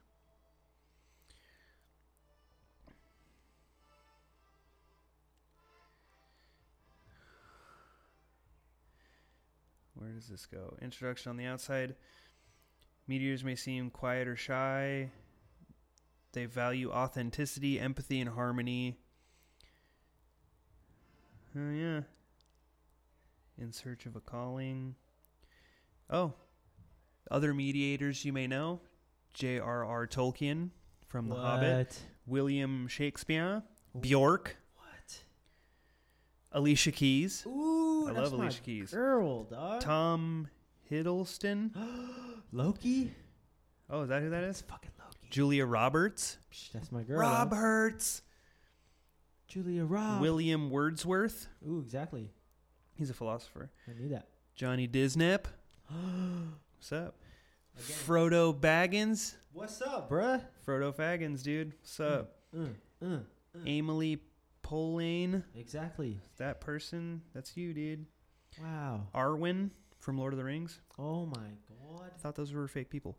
Where 10.03 10.11
does 10.11 10.27
this 10.27 10.45
go? 10.45 10.75
Introduction 10.81 11.29
on 11.29 11.37
the 11.37 11.45
outside. 11.45 11.95
Meteors 13.07 13.41
may 13.41 13.55
seem 13.55 13.89
quiet 13.89 14.27
or 14.27 14.35
shy. 14.35 15.11
They 16.33 16.45
value 16.45 16.91
authenticity, 16.91 17.79
empathy, 17.79 18.19
and 18.19 18.29
harmony. 18.29 18.97
Oh, 21.55 21.71
yeah. 21.71 22.01
In 23.57 23.71
search 23.71 24.05
of 24.05 24.17
a 24.17 24.19
calling. 24.19 24.95
Oh. 26.09 26.33
Other 27.31 27.53
mediators 27.53 28.25
you 28.25 28.33
may 28.33 28.47
know 28.47 28.81
J.R.R. 29.33 30.05
Tolkien 30.07 30.71
from 31.07 31.29
The 31.29 31.35
Hobbit, 31.35 31.97
William 32.27 32.89
Shakespeare, 32.89 33.63
Bjork, 33.97 34.57
What? 34.75 35.23
Alicia 36.51 36.91
Keys, 36.91 37.45
Ooh, 37.47 37.72
I 38.07 38.11
love 38.11 38.33
my 38.33 38.45
Alicia 38.45 38.61
Keys. 38.61 38.91
Girl, 38.91 39.43
dog. 39.43 39.81
Tom 39.81 40.47
Hiddleston. 40.91 41.71
Loki. 42.51 43.11
Oh, 43.89 44.01
is 44.01 44.09
that 44.09 44.21
who 44.21 44.29
that 44.29 44.43
is? 44.43 44.61
Fucking 44.61 44.91
Loki. 44.99 45.27
Julia 45.29 45.65
Roberts. 45.65 46.37
Psh, 46.51 46.71
that's 46.71 46.91
my 46.91 47.03
girl. 47.03 47.19
Roberts. 47.19 48.21
Julia 49.47 49.85
Rob. 49.85 50.21
William 50.21 50.69
Wordsworth. 50.69 51.47
Ooh, 51.67 51.79
exactly. 51.79 52.31
He's 52.95 53.09
a 53.09 53.13
philosopher. 53.13 53.71
I 53.87 53.93
knew 53.99 54.09
that. 54.09 54.27
Johnny 54.55 54.87
Disnep. 54.87 55.45
What's 55.89 56.91
up? 56.91 57.15
Again. 57.75 57.97
Frodo 58.05 58.59
Baggins. 58.59 59.35
What's 59.51 59.81
up, 59.81 60.09
bruh? 60.09 60.41
Frodo 60.67 60.93
Faggins, 60.95 61.43
dude. 61.43 61.73
What's 61.81 61.99
up? 61.99 62.35
Uh, 62.55 62.65
uh, 63.03 63.07
uh. 63.07 63.19
Emily 63.67 64.19
Polane. 64.63 65.43
Exactly. 65.55 66.19
That 66.37 66.59
person. 66.59 67.21
That's 67.33 67.55
you, 67.55 67.73
dude. 67.73 68.05
Wow. 68.61 69.07
Arwen 69.13 69.69
from 69.99 70.17
Lord 70.17 70.33
of 70.33 70.37
the 70.39 70.45
Rings. 70.45 70.79
Oh 70.97 71.25
my 71.25 71.35
god. 71.69 72.11
I 72.15 72.17
thought 72.17 72.35
those 72.35 72.53
were 72.53 72.67
fake 72.67 72.89
people. 72.89 73.17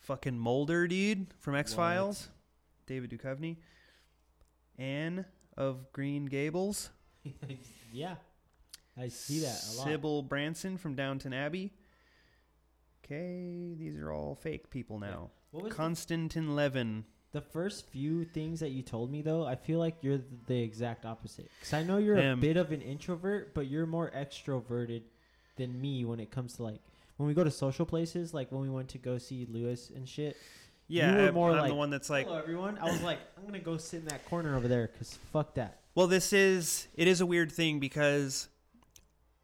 Fucking 0.00 0.38
Mulder, 0.38 0.88
dude, 0.88 1.26
from 1.38 1.54
X 1.54 1.74
Files. 1.74 2.28
David 2.86 3.10
Duchovny. 3.10 3.56
Anne 4.78 5.24
of 5.56 5.90
Green 5.92 6.26
Gables, 6.26 6.90
yeah, 7.92 8.16
I 8.96 9.08
see 9.08 9.40
that 9.40 9.62
a 9.72 9.76
lot. 9.78 9.86
Sybil 9.86 10.22
Branson 10.22 10.76
from 10.76 10.94
Downton 10.94 11.32
Abbey. 11.32 11.72
Okay, 13.04 13.74
these 13.78 13.96
are 13.96 14.12
all 14.12 14.34
fake 14.34 14.70
people 14.70 14.98
now. 14.98 15.30
What 15.50 15.64
was 15.64 15.70
the, 15.70 15.76
Konstantin 15.76 16.54
Levin. 16.54 17.04
The 17.36 17.42
first 17.42 17.86
few 17.88 18.24
things 18.24 18.60
that 18.60 18.70
you 18.70 18.82
told 18.82 19.12
me 19.12 19.20
though? 19.20 19.46
I 19.46 19.56
feel 19.56 19.78
like 19.78 19.96
you're 20.00 20.20
the, 20.46 20.58
exact 20.58 21.04
opposite. 21.04 21.50
Because 21.60 21.74
I 21.74 21.82
know 21.82 21.98
you're 21.98 22.16
a 22.16 22.34
bit 22.34 22.56
of 22.56 22.72
an 22.72 22.80
introvert, 22.80 23.52
but 23.52 23.66
you're 23.66 23.84
more 23.84 24.10
extroverted 24.16 25.02
than 25.56 25.78
me 25.78 26.06
when 26.06 26.18
it 26.18 26.30
comes 26.30 26.54
to 26.54 26.62
like 26.62 26.80
when 27.18 27.26
we 27.26 27.34
go 27.34 27.44
to 27.44 27.50
social 27.50 27.84
places, 27.84 28.32
like 28.32 28.50
when 28.50 28.62
we 28.62 28.70
went 28.70 28.88
to 28.88 28.98
go 28.98 29.18
see 29.18 29.46
Lewis 29.50 29.92
and 29.94 30.08
shit. 30.08 30.38
Yeah, 30.88 31.14
were 31.14 31.28
I'm, 31.28 31.34
more 31.34 31.50
I'm 31.50 31.58
like, 31.58 31.68
the 31.68 31.74
one 31.74 31.90
that's 31.90 32.08
like, 32.08 32.26
Hello, 32.26 32.38
everyone. 32.38 32.78
I 32.78 32.84
was 32.84 33.02
like, 33.02 33.18
I'm 33.36 33.44
gonna 33.44 33.58
go 33.58 33.76
sit 33.76 34.00
in 34.00 34.06
that 34.06 34.24
corner 34.24 34.56
over 34.56 34.66
there 34.66 34.88
because 34.90 35.18
fuck 35.30 35.54
that. 35.56 35.80
Well, 35.94 36.06
this 36.06 36.32
is 36.32 36.88
it 36.94 37.06
is 37.06 37.20
a 37.20 37.26
weird 37.26 37.52
thing 37.52 37.80
because 37.80 38.48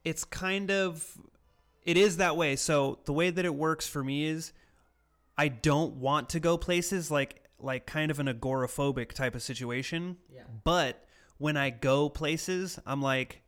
it's 0.03 0.24
kind 0.24 0.70
of 0.70 1.07
it 1.84 1.99
is 1.99 2.16
that 2.16 2.38
way. 2.38 2.57
So 2.57 3.01
the 3.05 3.12
way 3.12 3.28
that 3.28 3.45
it 3.45 3.55
works 3.55 3.86
for 3.86 4.03
me 4.03 4.24
is 4.24 4.55
I 5.36 5.49
don't 5.49 5.97
want 5.97 6.30
to 6.30 6.40
go 6.40 6.57
places 6.57 7.11
like 7.11 7.41
like 7.62 7.86
kind 7.86 8.10
of 8.10 8.18
an 8.18 8.26
agoraphobic 8.26 9.12
type 9.12 9.34
of 9.34 9.42
situation. 9.42 10.16
Yeah. 10.32 10.42
But 10.64 11.04
when 11.38 11.56
I 11.56 11.70
go 11.70 12.08
places, 12.08 12.78
I'm 12.86 13.02
like 13.02 13.42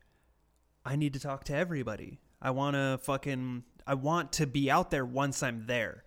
I 0.84 0.96
need 0.96 1.14
to 1.14 1.20
talk 1.20 1.44
to 1.44 1.54
everybody. 1.54 2.20
I 2.40 2.50
want 2.50 2.74
to 2.74 2.98
fucking 3.02 3.64
I 3.86 3.94
want 3.94 4.32
to 4.34 4.46
be 4.46 4.70
out 4.70 4.90
there 4.90 5.04
once 5.04 5.42
I'm 5.42 5.66
there. 5.66 6.04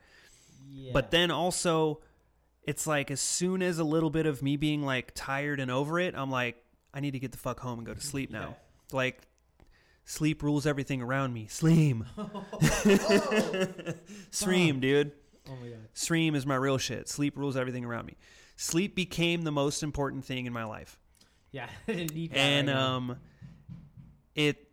Yeah. 0.70 0.92
But 0.94 1.12
then 1.12 1.32
also, 1.32 2.02
it's 2.64 2.86
like 2.86 3.10
as 3.12 3.22
soon 3.22 3.62
as 3.62 3.80
a 3.80 3.84
little 3.84 4.10
bit 4.10 4.26
of 4.26 4.42
me 4.42 4.58
being 4.58 4.84
like 4.84 5.12
tired 5.16 5.60
and 5.60 5.72
over 5.72 6.00
it, 6.00 6.16
I'm 6.16 6.30
like, 6.30 6.64
I 6.94 7.00
need 7.00 7.12
to 7.12 7.20
get 7.20 7.32
the 7.32 7.38
fuck 7.38 7.60
home 7.60 7.80
and 7.80 7.88
go 7.88 7.94
to 7.94 8.02
sleep 8.06 8.32
now. 8.32 8.58
Like, 8.92 9.22
sleep 10.06 10.44
rules 10.44 10.66
everything 10.66 11.02
around 11.02 11.34
me. 11.34 11.48
Sleem. 11.48 12.06
Stream, 14.32 14.80
dude. 14.80 15.12
Oh 15.50 15.56
my 15.62 15.70
god. 15.70 15.88
Stream 15.94 16.36
is 16.36 16.46
my 16.46 16.56
real 16.56 16.78
shit. 16.78 17.08
Sleep 17.08 17.38
rules 17.38 17.58
everything 17.58 17.86
around 17.86 18.06
me. 18.06 18.16
Sleep 18.56 18.96
became 18.96 19.44
the 19.44 19.52
most 19.52 19.84
important 19.84 20.26
thing 20.26 20.46
in 20.46 20.54
my 20.54 20.64
life. 20.64 21.00
Yeah. 21.52 21.68
I 21.88 21.94
didn't 21.94 22.14
need 22.14 22.32
that 22.32 22.38
And 22.38 22.68
right 22.68 22.76
um 22.78 23.18
it 24.36 24.68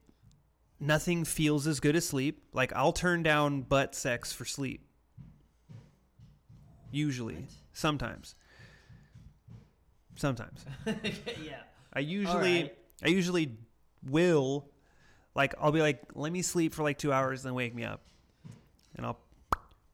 nothing 0.80 1.24
feels 1.24 1.66
as 1.66 1.80
good 1.80 1.96
as 1.96 2.06
sleep. 2.06 2.42
Like 2.52 2.72
I'll 2.74 2.92
turn 2.92 3.22
down 3.22 3.62
butt 3.62 3.94
sex 3.94 4.32
for 4.32 4.44
sleep. 4.44 4.86
Usually. 6.90 7.34
What? 7.34 7.50
Sometimes. 7.72 8.34
Sometimes. 10.16 10.64
yeah. 10.86 11.60
I 11.92 12.00
usually 12.00 12.56
Alright. 12.56 12.78
I 13.02 13.08
usually 13.08 13.56
will 14.08 14.68
like 15.34 15.54
I'll 15.60 15.72
be 15.72 15.80
like 15.80 16.02
let 16.14 16.32
me 16.32 16.42
sleep 16.42 16.74
for 16.74 16.82
like 16.82 16.98
2 16.98 17.12
hours 17.12 17.42
then 17.42 17.54
wake 17.54 17.74
me 17.74 17.84
up. 17.84 18.00
And 18.96 19.04
I'll 19.04 19.18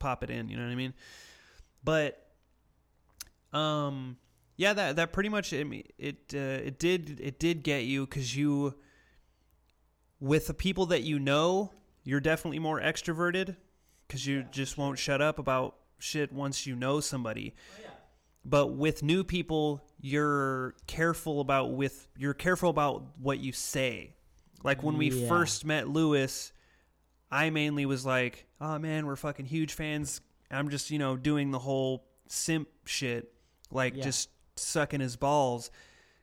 pop 0.01 0.24
it 0.24 0.30
in, 0.30 0.48
you 0.48 0.57
know 0.57 0.64
what 0.64 0.72
I 0.72 0.74
mean? 0.74 0.94
But 1.84 2.26
um 3.53 4.16
yeah, 4.57 4.72
that 4.74 4.96
that 4.96 5.12
pretty 5.12 5.28
much 5.28 5.53
it 5.53 5.66
it 5.98 6.16
uh, 6.34 6.38
it 6.66 6.78
did 6.78 7.18
it 7.20 7.38
did 7.38 7.62
get 7.62 7.84
you 7.84 8.07
cuz 8.07 8.36
you 8.36 8.74
with 10.20 10.46
the 10.48 10.55
people 10.55 10.86
that 10.86 11.03
you 11.03 11.18
know, 11.18 11.72
you're 12.05 12.20
definitely 12.20 12.59
more 12.59 12.80
extroverted 12.80 13.57
cuz 14.09 14.26
you 14.26 14.42
just 14.51 14.76
won't 14.76 14.98
shut 14.98 15.20
up 15.22 15.38
about 15.38 15.76
shit 15.98 16.32
once 16.32 16.66
you 16.66 16.74
know 16.74 16.98
somebody 17.01 17.55
Oh, 17.57 17.80
yeah. 17.82 17.90
but 18.44 18.68
with 18.68 19.03
new 19.03 19.22
people 19.22 19.84
you're 20.01 20.74
careful 20.86 21.40
about 21.40 21.72
with 21.74 22.09
you're 22.16 22.32
careful 22.34 22.70
about 22.70 23.18
what 23.18 23.38
you 23.38 23.53
say 23.53 24.14
like 24.64 24.82
when 24.82 24.96
we 24.96 25.11
Yeah. 25.11 25.28
first 25.28 25.64
met 25.66 25.88
lewis 25.88 26.53
i 27.31 27.51
mainly 27.51 27.87
was 27.87 28.05
like 28.05 28.47
oh 28.61 28.78
man 28.78 29.07
we're 29.07 29.16
fucking 29.16 29.47
huge 29.47 29.72
fans. 29.72 30.20
I'm 30.51 30.68
just 30.68 30.91
you 30.91 30.99
know 30.99 31.16
doing 31.16 31.51
the 31.53 31.59
whole 31.61 32.05
simp 32.26 32.68
shit 32.85 33.33
like 33.70 33.97
Yeah. 33.97 34.03
just 34.05 34.31
sucking 34.57 35.01
his 35.01 35.16
balls 35.16 35.70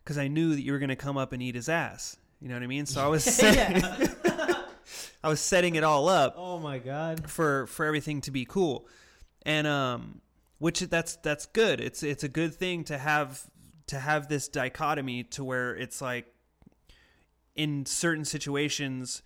because 0.03 0.17
i 0.17 0.27
knew 0.27 0.53
that 0.55 0.61
you 0.61 0.71
were 0.73 0.79
going 0.79 0.89
to 0.89 0.95
come 0.95 1.17
up 1.17 1.31
and 1.33 1.41
eat 1.41 1.55
his 1.55 1.69
ass. 1.69 2.17
You 2.41 2.49
know 2.49 2.55
what 2.55 2.63
i 2.63 2.67
mean? 2.67 2.85
So 2.85 3.01
i 3.03 3.07
was 3.07 3.23
setting, 3.39 3.83
i 5.23 5.29
was 5.29 5.39
setting 5.39 5.75
it 5.75 5.83
all 5.83 6.07
up 6.09 6.35
oh 6.37 6.59
my 6.59 6.77
god. 6.79 7.29
for 7.29 7.67
for 7.67 7.85
everything 7.85 8.21
to 8.21 8.31
be 8.31 8.45
cool. 8.45 8.87
And 9.45 9.65
um 9.67 10.21
which 10.59 10.79
that's 10.81 11.15
that's 11.17 11.45
good. 11.45 11.79
It's 11.79 12.03
it's 12.03 12.23
a 12.23 12.29
good 12.29 12.53
thing 12.53 12.83
to 12.85 12.97
have 12.97 13.43
to 13.87 13.99
have 13.99 14.27
this 14.27 14.47
dichotomy 14.49 15.23
to 15.23 15.43
where 15.43 15.75
it's 15.75 16.01
like 16.01 16.25
in 17.55 17.85
certain 17.85 18.25
situations 18.25 19.21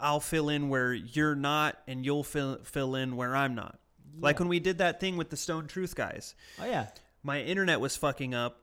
I'll 0.00 0.20
fill 0.20 0.48
in 0.48 0.68
where 0.68 0.92
you're 0.92 1.34
not 1.34 1.76
and 1.86 2.04
you'll 2.04 2.24
fill 2.24 2.58
fill 2.64 2.94
in 2.94 3.16
where 3.16 3.34
I'm 3.34 3.54
not 3.54 3.78
like 4.20 4.38
when 4.38 4.48
we 4.48 4.58
did 4.60 4.78
that 4.78 5.00
thing 5.00 5.16
with 5.16 5.30
the 5.30 5.36
Stone 5.36 5.66
Truth 5.68 5.94
guys 5.94 6.34
Oh 6.60 6.64
yeah. 6.66 6.86
my 7.22 7.40
internet 7.42 7.80
was 7.80 7.96
fucking 7.96 8.34
up. 8.34 8.60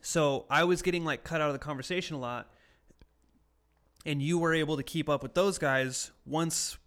So 0.00 0.46
I 0.48 0.64
was 0.64 0.82
getting 0.82 1.04
like 1.04 1.24
cut 1.24 1.40
out 1.40 1.48
of 1.48 1.52
the 1.54 1.58
conversation 1.58 2.16
a 2.16 2.18
lot. 2.20 2.48
And 4.06 4.22
you 4.22 4.38
were 4.38 4.54
able 4.54 4.76
to 4.76 4.82
keep 4.82 5.08
up 5.08 5.22
with 5.22 5.34
those 5.34 5.58
guys 5.58 6.12
once 6.24 6.78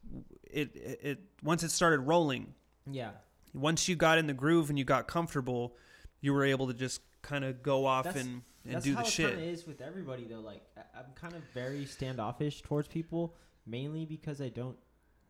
it, 0.49 0.75
it, 0.75 0.99
it 1.03 1.19
once 1.43 1.61
it 1.63 1.69
started 1.71 1.99
rolling. 1.99 2.53
Yeah. 2.89 3.11
Once 3.53 3.87
you 3.87 3.95
got 3.95 4.17
in 4.17 4.27
the 4.27 4.33
groove 4.33 4.69
and 4.69 4.79
you 4.79 4.85
got 4.85 5.07
comfortable, 5.07 5.75
you 6.21 6.33
were 6.33 6.45
able 6.45 6.67
to 6.67 6.73
just 6.73 7.01
kind 7.21 7.43
of 7.43 7.61
go 7.61 7.85
off 7.85 8.05
That's- 8.05 8.23
and, 8.25 8.41
and 8.65 8.75
That's 8.75 8.85
do 8.85 8.93
how 8.95 9.01
the 9.01 9.07
it 9.07 9.11
shit. 9.11 9.29
kind 9.29 9.41
of 9.41 9.47
is 9.47 9.65
with 9.67 9.81
everybody 9.81 10.25
though. 10.25 10.39
Like 10.41 10.61
I- 10.77 10.99
I'm 10.99 11.11
kind 11.15 11.33
of 11.33 11.41
very 11.53 11.85
standoffish 11.85 12.61
towards 12.61 12.87
people, 12.87 13.35
mainly 13.65 14.05
because 14.05 14.41
I 14.41 14.49
don't 14.49 14.77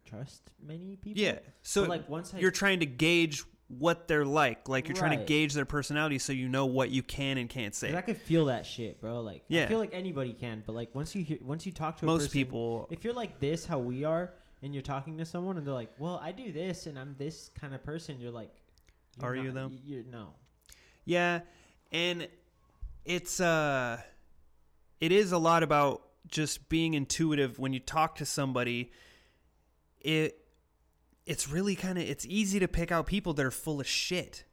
trust 0.06 0.52
many 0.62 0.96
people. 0.98 1.22
Yeah. 1.22 1.40
So 1.62 1.82
But, 1.84 1.90
like 1.90 2.10
once 2.10 2.34
I 2.34 2.40
you're 2.40 2.52
trying 2.52 2.80
to 2.82 2.86
gauge 2.86 3.44
what 3.68 4.08
they're 4.10 4.26
like. 4.26 4.68
Like 4.68 4.90
you're 4.90 4.96
trying 4.98 5.12
to 5.12 5.18
Right. 5.20 5.28
gauge 5.28 5.54
their 5.54 5.64
personality 5.64 6.20
so 6.20 6.34
you 6.34 6.50
know 6.50 6.66
what 6.66 6.90
you 6.90 7.02
can 7.04 7.38
and 7.38 7.50
can't 7.50 7.74
say. 7.74 7.96
I 7.96 8.02
can 8.02 8.16
feel 8.16 8.46
that 8.46 8.66
shit, 8.66 9.00
bro. 9.00 9.22
Like 9.22 9.44
I 9.44 9.54
Yeah. 9.54 9.68
feel 9.70 9.80
like 9.80 9.94
anybody 9.94 10.34
can, 10.34 10.62
but 10.66 10.74
like 10.74 10.94
once 10.94 11.16
you 11.16 11.24
hear, 11.24 11.38
once 11.42 11.66
you 11.66 11.72
talk 11.72 11.98
to 12.00 12.06
a 12.06 12.08
Most 12.08 12.24
person- 12.24 12.32
people 12.34 12.88
if 12.92 13.06
you're 13.06 13.14
like 13.14 13.40
this, 13.40 13.66
how 13.66 13.80
we 13.80 14.04
are, 14.04 14.34
and 14.62 14.74
you're 14.74 14.84
talking 14.84 15.18
to 15.20 15.26
someone, 15.26 15.58
and 15.58 15.66
they're 15.66 15.74
like, 15.74 15.92
"Well, 15.98 16.20
I 16.22 16.34
do 16.34 16.52
this, 16.52 16.86
and 16.86 17.00
I'm 17.00 17.16
this 17.18 17.50
kind 17.60 17.74
of 17.74 17.82
person," 17.82 18.20
you're 18.20 18.30
like, 18.32 18.52
Are 19.22 19.36
you, 19.36 19.52
though? 19.52 19.72
You're 19.86 20.04
no. 20.04 20.34
Yeah, 21.06 21.42
and 21.92 22.28
it's 23.06 23.40
uh 23.40 24.02
it 25.00 25.12
is 25.12 25.32
a 25.32 25.38
lot 25.38 25.64
about 25.64 26.04
just 26.28 26.70
being 26.70 26.94
intuitive 26.94 27.60
when 27.60 27.74
you 27.74 27.80
talk 27.80 28.16
to 28.16 28.26
somebody. 28.26 28.92
It 30.00 30.38
it's 31.26 31.50
really 31.50 31.76
kind 31.76 31.98
of 31.98 32.04
it's 32.04 32.26
easy 32.26 32.60
to 32.60 32.68
pick 32.68 32.92
out 32.92 33.06
people 33.06 33.34
that 33.34 33.46
are 33.46 33.52
full 33.52 33.80
of 33.80 33.88
shit. 33.88 34.44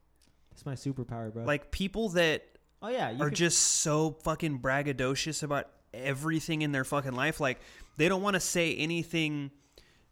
it's 0.53 0.67
my 0.67 0.75
superpower, 0.75 1.33
bro. 1.33 1.45
Like 1.45 1.71
people 1.71 2.11
that 2.11 2.45
oh 2.83 2.89
yeah, 2.89 3.11
you 3.11 3.23
are 3.23 3.31
just 3.31 3.59
so 3.59 4.13
fucking 4.23 4.61
braggadocious 4.61 5.43
about 5.43 5.69
everything 5.95 6.63
in 6.63 6.73
their 6.73 6.85
fucking 6.85 7.13
life. 7.13 7.41
Like 7.41 7.61
they 7.97 8.09
don't 8.09 8.23
want 8.23 8.35
to 8.35 8.41
say 8.41 8.75
anything. 8.75 9.51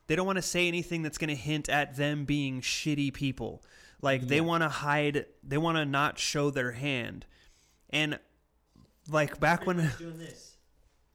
They 0.06 0.16
don't 0.16 0.26
want 0.26 0.36
to 0.36 0.42
say 0.42 0.68
anything 0.68 1.02
that's 1.02 1.18
going 1.18 1.28
to 1.28 1.34
hint 1.34 1.68
at 1.68 1.96
them 1.96 2.24
being 2.24 2.60
shitty 2.60 3.12
people. 3.12 3.62
Like 4.02 4.28
they 4.28 4.40
want 4.40 4.62
to 4.62 4.68
hide. 4.68 5.26
They 5.42 5.58
want 5.58 5.78
to 5.78 5.84
not 5.84 6.18
show 6.18 6.50
their 6.50 6.72
hand. 6.72 7.26
And 7.90 8.18
like 9.08 9.38
back 9.40 9.66
when, 9.66 9.76
doing 9.98 10.18
this. 10.18 10.56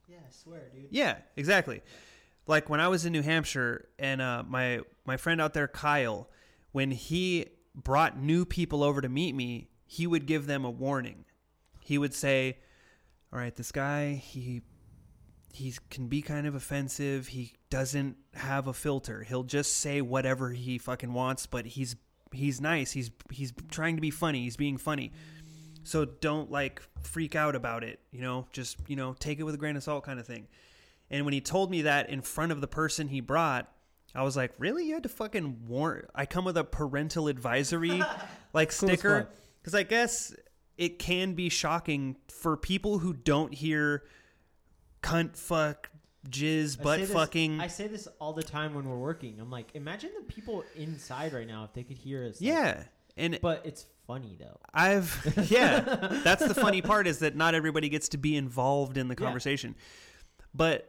Yeah, 0.08 0.18
I 0.18 0.32
swear, 0.32 0.70
dude. 0.74 0.88
yeah, 0.90 1.18
exactly. 1.36 1.82
Like 2.48 2.70
when 2.70 2.80
I 2.80 2.88
was 2.88 3.06
in 3.06 3.14
New 3.14 3.22
Hampshire, 3.22 3.88
and 4.00 4.22
uh, 4.22 4.44
my 4.48 4.82
my 5.06 5.18
friend 5.18 5.40
out 5.42 5.54
there, 5.54 5.68
Kyle, 5.68 6.30
when 6.72 6.92
he 6.92 7.48
brought 7.76 8.20
new 8.20 8.46
people 8.46 8.84
over 8.84 9.02
to 9.02 9.10
meet 9.10 9.36
me, 9.36 9.70
he 9.86 10.08
would 10.08 10.26
give 10.26 10.48
them 10.48 10.66
a 10.66 10.70
warning. 10.70 11.26
He 11.82 11.98
would 11.98 12.14
say, 12.14 12.58
"All 13.32 13.40
right, 13.40 13.56
this 13.56 13.72
guy, 13.72 14.14
he 14.14 14.62
he 15.54 15.74
can 15.90 16.08
be 16.08 16.22
kind 16.22 16.48
of 16.48 16.56
offensive. 16.56 17.28
He 17.28 17.54
doesn't 17.70 18.18
have 18.34 18.68
a 18.68 18.74
filter. 18.74 19.24
He'll 19.24 19.44
just 19.44 19.78
say 19.78 20.02
whatever 20.02 20.52
he 20.52 20.78
fucking 20.78 21.14
wants, 21.14 21.46
but 21.46 21.66
he's 21.66 21.96
he's 22.32 22.60
nice. 22.60 22.92
He's 22.92 23.12
he's 23.32 23.54
trying 23.70 23.96
to 23.96 24.02
be 24.02 24.12
funny. 24.12 24.44
He's 24.44 24.58
being 24.58 24.78
funny." 24.78 25.12
So 25.84 26.06
don't 26.06 26.52
like 26.52 26.82
freak 27.02 27.36
out 27.36 27.56
about 27.56 27.84
it, 27.84 28.00
you 28.12 28.22
know, 28.22 28.48
just, 28.52 28.78
you 28.88 28.96
know, 28.96 29.16
take 29.20 29.40
it 29.40 29.44
with 29.44 29.56
a 29.56 29.58
grain 29.58 29.76
of 29.76 29.84
salt 29.84 30.04
kind 30.04 30.20
of 30.20 30.28
thing. 30.28 30.48
And 31.10 31.26
when 31.26 31.34
he 31.34 31.42
told 31.42 31.72
me 31.72 31.82
that 31.84 32.10
in 32.10 32.22
front 32.22 32.52
of 32.52 32.62
the 32.62 32.68
person 32.68 33.08
he 33.08 33.20
brought, 33.20 33.70
I 34.14 34.24
was 34.24 34.36
like, 34.36 34.52
"Really? 34.58 34.86
You 34.88 34.96
had 34.96 35.04
to 35.04 35.10
fucking 35.10 35.68
warn 35.68 36.06
I 36.14 36.26
come 36.26 36.46
with 36.46 36.58
a 36.58 36.64
parental 36.64 37.28
advisory 37.28 38.02
like 38.54 38.72
sticker 38.72 39.30
cuz 39.64 39.74
I 39.74 39.84
guess 39.84 40.36
it 40.78 41.00
can 41.00 41.34
be 41.34 41.50
shocking 41.50 42.18
for 42.28 42.58
people 42.58 43.00
who 43.00 43.14
don't 43.14 43.54
hear 43.54 44.04
cunt 45.02 45.36
fuck 45.36 45.90
jizz 46.30 46.80
I 46.80 46.84
butt 46.84 47.00
say 47.00 47.06
this- 47.06 47.14
fucking 47.14 47.60
I 47.62 47.68
say 47.68 47.88
this 47.88 48.08
all 48.20 48.34
the 48.34 48.44
time 48.44 48.74
when 48.76 48.88
we're 48.88 49.00
working. 49.00 49.40
I'm 49.40 49.50
like, 49.50 49.70
imagine 49.74 50.12
the 50.18 50.26
people 50.26 50.64
inside 50.76 51.34
right 51.34 51.48
now 51.48 51.64
if 51.64 51.74
they 51.74 51.84
could 51.84 51.98
hear 51.98 52.24
us. 52.26 52.40
like, 52.40 52.48
Yeah. 52.48 52.84
And 53.18 53.40
But 53.42 53.66
it's 53.66 53.86
funny 54.14 54.36
though. 54.40 54.58
I've 54.74 55.10
yeah, 55.52 55.80
that's 56.24 56.46
the 56.46 56.56
funny 56.56 56.82
part 56.82 57.08
is 57.08 57.20
that 57.20 57.36
not 57.36 57.56
everybody 57.56 57.90
gets 57.90 58.10
to 58.10 58.18
be 58.18 58.36
involved 58.36 58.98
in 58.98 59.08
the 59.08 59.16
Yeah. 59.18 59.26
conversation. 59.26 59.76
But 60.54 60.88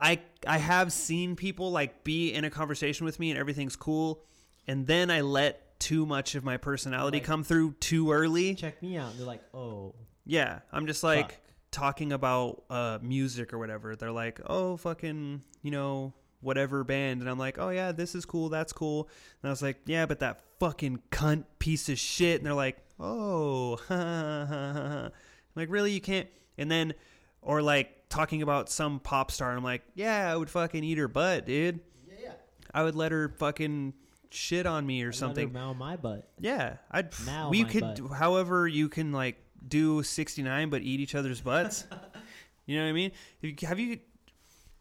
I 0.00 0.20
I 0.46 0.58
have 0.58 0.92
seen 0.92 1.36
people 1.36 1.70
like 1.70 2.04
be 2.04 2.32
in 2.32 2.44
a 2.44 2.50
conversation 2.50 3.04
with 3.04 3.18
me 3.18 3.30
and 3.30 3.38
everything's 3.38 3.76
cool 3.76 4.22
and 4.66 4.86
then 4.86 5.10
I 5.10 5.20
let 5.22 5.78
too 5.80 6.06
much 6.06 6.34
of 6.34 6.44
my 6.44 6.56
personality 6.56 7.18
Like- 7.18 7.26
come 7.26 7.44
through 7.44 7.74
too 7.80 8.10
early. 8.12 8.54
Check 8.54 8.82
me 8.82 8.96
out. 8.96 9.16
They're 9.16 9.26
like, 9.26 9.42
oh, 9.54 9.94
Yeah, 10.24 10.60
I'm 10.72 10.86
just 10.86 11.02
like 11.02 11.32
fuck. 11.32 11.40
talking 11.70 12.12
about 12.12 12.64
uh 12.70 12.98
music 13.02 13.52
or 13.52 13.58
whatever. 13.58 13.94
They're 13.96 14.12
like, 14.24 14.40
"Oh, 14.46 14.76
fucking, 14.78 15.42
you 15.62 15.70
know, 15.70 16.14
whatever 16.40 16.82
band." 16.84 17.20
And 17.20 17.28
I'm 17.30 17.38
like, 17.38 17.58
"Oh 17.58 17.68
yeah, 17.70 17.92
this 17.92 18.14
is 18.14 18.24
cool. 18.26 18.48
That's 18.48 18.72
cool." 18.72 19.08
And 19.42 19.48
I 19.48 19.52
was 19.52 19.62
like, 19.62 19.78
"Yeah, 19.86 20.06
but 20.06 20.18
that 20.20 20.40
fucking 20.58 21.00
cunt 21.10 21.44
piece 21.66 21.88
of 21.88 21.98
shit." 21.98 22.36
And 22.40 22.46
they're 22.46 22.54
like, 22.54 22.78
"Oh." 23.00 23.78
Like, 25.56 25.70
"Really? 25.70 25.92
You 25.92 26.02
can't?" 26.02 26.28
And 26.58 26.70
then 26.70 26.92
or 27.40 27.62
like 27.62 28.08
talking 28.08 28.42
about 28.42 28.68
some 28.68 29.00
pop 29.00 29.30
star. 29.30 29.56
I'm 29.56 29.64
like, 29.64 29.82
"Yeah, 29.94 30.30
I 30.30 30.36
would 30.36 30.50
fucking 30.50 30.84
eat 30.84 30.98
her 30.98 31.08
butt, 31.08 31.46
dude. 31.46 31.80
yeah, 32.06 32.14
yeah. 32.22 32.32
I 32.74 32.82
would 32.82 32.94
let 32.94 33.12
her 33.12 33.30
fucking 33.38 33.94
shit 34.30 34.66
on 34.66 34.86
me 34.86 35.02
or 35.02 35.12
something." 35.12 35.52
Mow 35.52 35.72
my 35.74 35.96
butt. 35.96 36.28
Yeah, 36.38 36.76
I'd. 36.90 37.08
Mow 37.24 37.48
we 37.48 37.64
could, 37.64 37.80
butt. 37.80 38.18
however, 38.18 38.68
you 38.68 38.88
can 38.88 39.12
like 39.12 39.36
do 39.66 40.02
sixty 40.02 40.42
nine, 40.42 40.68
but 40.68 40.82
eat 40.82 41.00
each 41.00 41.14
other's 41.14 41.40
butts. 41.40 41.86
you 42.66 42.76
know 42.76 42.84
what 42.84 42.90
I 42.90 42.92
mean? 42.92 43.12
Have 43.42 43.50
you, 43.50 43.68
have 43.68 43.78
you 43.80 43.98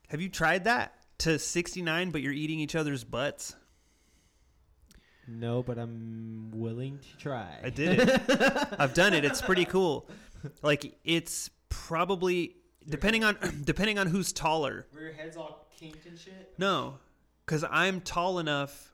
have 0.09 0.21
you 0.21 0.29
tried 0.29 0.65
that 0.65 0.93
to 1.19 1.39
sixty 1.39 1.81
nine, 1.81 2.11
but 2.11 2.21
you're 2.21 2.33
eating 2.33 2.59
each 2.59 2.75
other's 2.75 3.03
butts? 3.03 3.55
No, 5.27 5.63
but 5.63 5.77
I'm 5.79 6.51
willing 6.53 6.99
to 6.99 7.17
try. 7.17 7.47
I 7.63 7.69
did 7.69 7.99
it. 7.99 8.21
I've 8.79 8.93
done 8.93 9.13
it. 9.13 9.25
It's 9.25 9.41
pretty 9.41 9.65
cool. 9.65 10.07
Like 10.61 10.97
it's 11.03 11.49
probably 11.69 12.55
depending 12.87 13.23
on 13.23 13.37
depending 13.63 13.97
on 13.99 14.07
who's 14.07 14.31
taller. 14.31 14.85
Where 14.91 15.03
your 15.03 15.13
head's 15.13 15.37
all 15.37 15.67
kinked 15.79 16.05
and 16.05 16.17
shit. 16.19 16.53
No, 16.57 16.95
because 17.45 17.63
I'm 17.69 18.01
tall 18.01 18.39
enough 18.39 18.91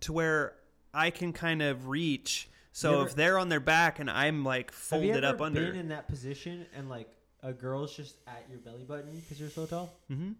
to 0.00 0.12
where 0.12 0.54
I 0.92 1.10
can 1.10 1.32
kind 1.32 1.62
of 1.62 1.88
reach. 1.88 2.48
So 2.72 3.00
ever- 3.00 3.08
if 3.08 3.14
they're 3.14 3.38
on 3.38 3.48
their 3.48 3.60
back 3.60 3.98
and 4.00 4.10
I'm 4.10 4.44
like 4.44 4.72
folded 4.72 5.24
up 5.24 5.40
under, 5.40 5.66
been 5.70 5.76
in 5.80 5.88
that 5.90 6.08
position 6.08 6.66
and 6.76 6.88
like 6.88 7.08
a 7.42 7.52
girl's 7.52 7.94
just 7.94 8.16
at 8.26 8.44
your 8.50 8.58
belly 8.58 8.82
button 8.84 9.10
because 9.20 9.38
you're 9.40 9.50
so 9.50 9.64
tall? 9.66 9.94
Mm-hmm. 10.10 10.32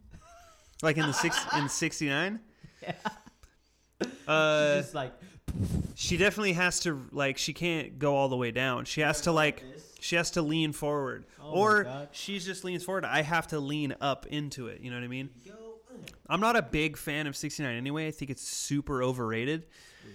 Like 0.83 0.97
in 0.97 1.07
the 1.07 1.13
six 1.13 1.39
in 1.57 1.69
sixty 1.69 2.09
nine. 2.09 2.41
Yeah. 2.81 2.93
Uh, 4.33 4.77
just 4.83 4.95
like 4.95 5.13
she 5.95 6.17
definitely 6.17 6.53
has 6.53 6.81
to 6.81 7.07
like 7.13 7.39
she 7.39 7.53
can't 7.55 7.99
go 7.99 8.15
all 8.15 8.29
the 8.29 8.37
way 8.37 8.51
down. 8.51 8.85
She 8.85 9.01
has 9.01 9.23
to 9.23 9.33
like 9.33 9.65
she 10.01 10.17
has 10.17 10.31
to 10.33 10.43
lean 10.43 10.73
forward, 10.73 11.25
Oh 11.41 11.51
or 11.53 12.09
she's 12.13 12.45
just 12.45 12.63
leans 12.65 12.85
forward. 12.85 13.05
I 13.05 13.23
have 13.23 13.47
to 13.49 13.59
lean 13.61 13.95
up 14.01 14.27
into 14.27 14.67
it. 14.69 14.81
You 14.83 14.91
know 14.91 14.97
what 14.99 15.05
I 15.05 15.09
mean? 15.09 15.31
Go. 15.47 15.55
I'm 16.29 16.41
not 16.41 16.57
a 16.57 16.63
big 16.63 16.97
fan 16.97 17.27
of 17.27 17.35
sixty 17.37 17.63
nine 17.63 17.77
anyway. 17.77 18.07
I 18.07 18.11
think 18.11 18.31
it's 18.31 18.43
super 18.47 19.03
overrated. 19.03 19.65
I 20.05 20.09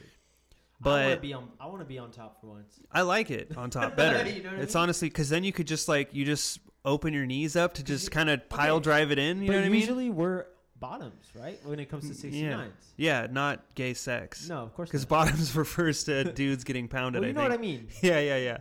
But 0.79 0.89
want 1.07 1.15
to 1.15 1.19
be 1.21 1.33
on. 1.33 1.47
I 1.59 1.65
want 1.67 1.79
to 1.79 1.85
be 1.85 1.97
on 1.97 2.11
top 2.11 2.39
for 2.39 2.47
once. 2.47 2.79
I 2.91 3.01
like 3.01 3.31
it 3.31 3.57
on 3.57 3.69
top 3.69 3.95
better. 3.97 4.29
You 4.29 4.43
know 4.43 4.49
what 4.51 4.59
I 4.59 4.61
it's 4.61 4.75
mean? 4.75 4.81
honestly 4.83 5.09
because 5.09 5.29
then 5.29 5.43
you 5.43 5.51
could 5.51 5.67
just 5.67 5.87
like 5.87 6.13
you 6.13 6.23
just 6.23 6.59
open 6.85 7.13
your 7.13 7.25
knees 7.25 7.55
up 7.55 7.73
to 7.75 7.83
just 7.83 8.11
kind 8.11 8.29
of 8.29 8.47
pile 8.49 8.79
drive 8.79 9.11
it 9.11 9.17
in. 9.19 9.41
You 9.41 9.47
but 9.47 9.53
know 9.53 9.59
what 9.59 9.65
I 9.65 9.69
mean? 9.69 9.79
usually 9.79 10.09
we're 10.09 10.45
bottoms, 10.83 11.25
right? 11.33 11.57
When 11.65 11.79
it 11.79 11.87
comes 11.89 12.09
to 12.09 12.27
69s. 12.27 12.33
Yeah. 12.41 12.65
Yeah, 12.97 13.27
not 13.31 13.63
gay 13.73 13.93
sex. 13.93 14.49
No, 14.49 14.57
of 14.63 14.73
course 14.73 14.89
Because 14.89 15.05
bottoms 15.05 15.55
refers 15.55 16.03
to 16.03 16.23
dudes 16.41 16.63
getting 16.65 16.89
pounded. 16.89 17.21
well, 17.21 17.29
you 17.31 17.39
I 17.39 17.47
know 17.47 17.49
think. 17.49 17.51
what 17.51 17.59
I 17.59 17.61
mean. 17.61 17.87
Yeah, 18.01 18.19
yeah, 18.19 18.37
yeah. 18.37 18.57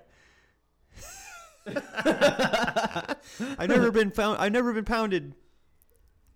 I've 3.58 3.68
never 3.68 3.90
been 3.90 4.10
found. 4.10 4.38
I've 4.38 4.52
never 4.52 4.72
been 4.72 4.84
pounded. 4.84 5.34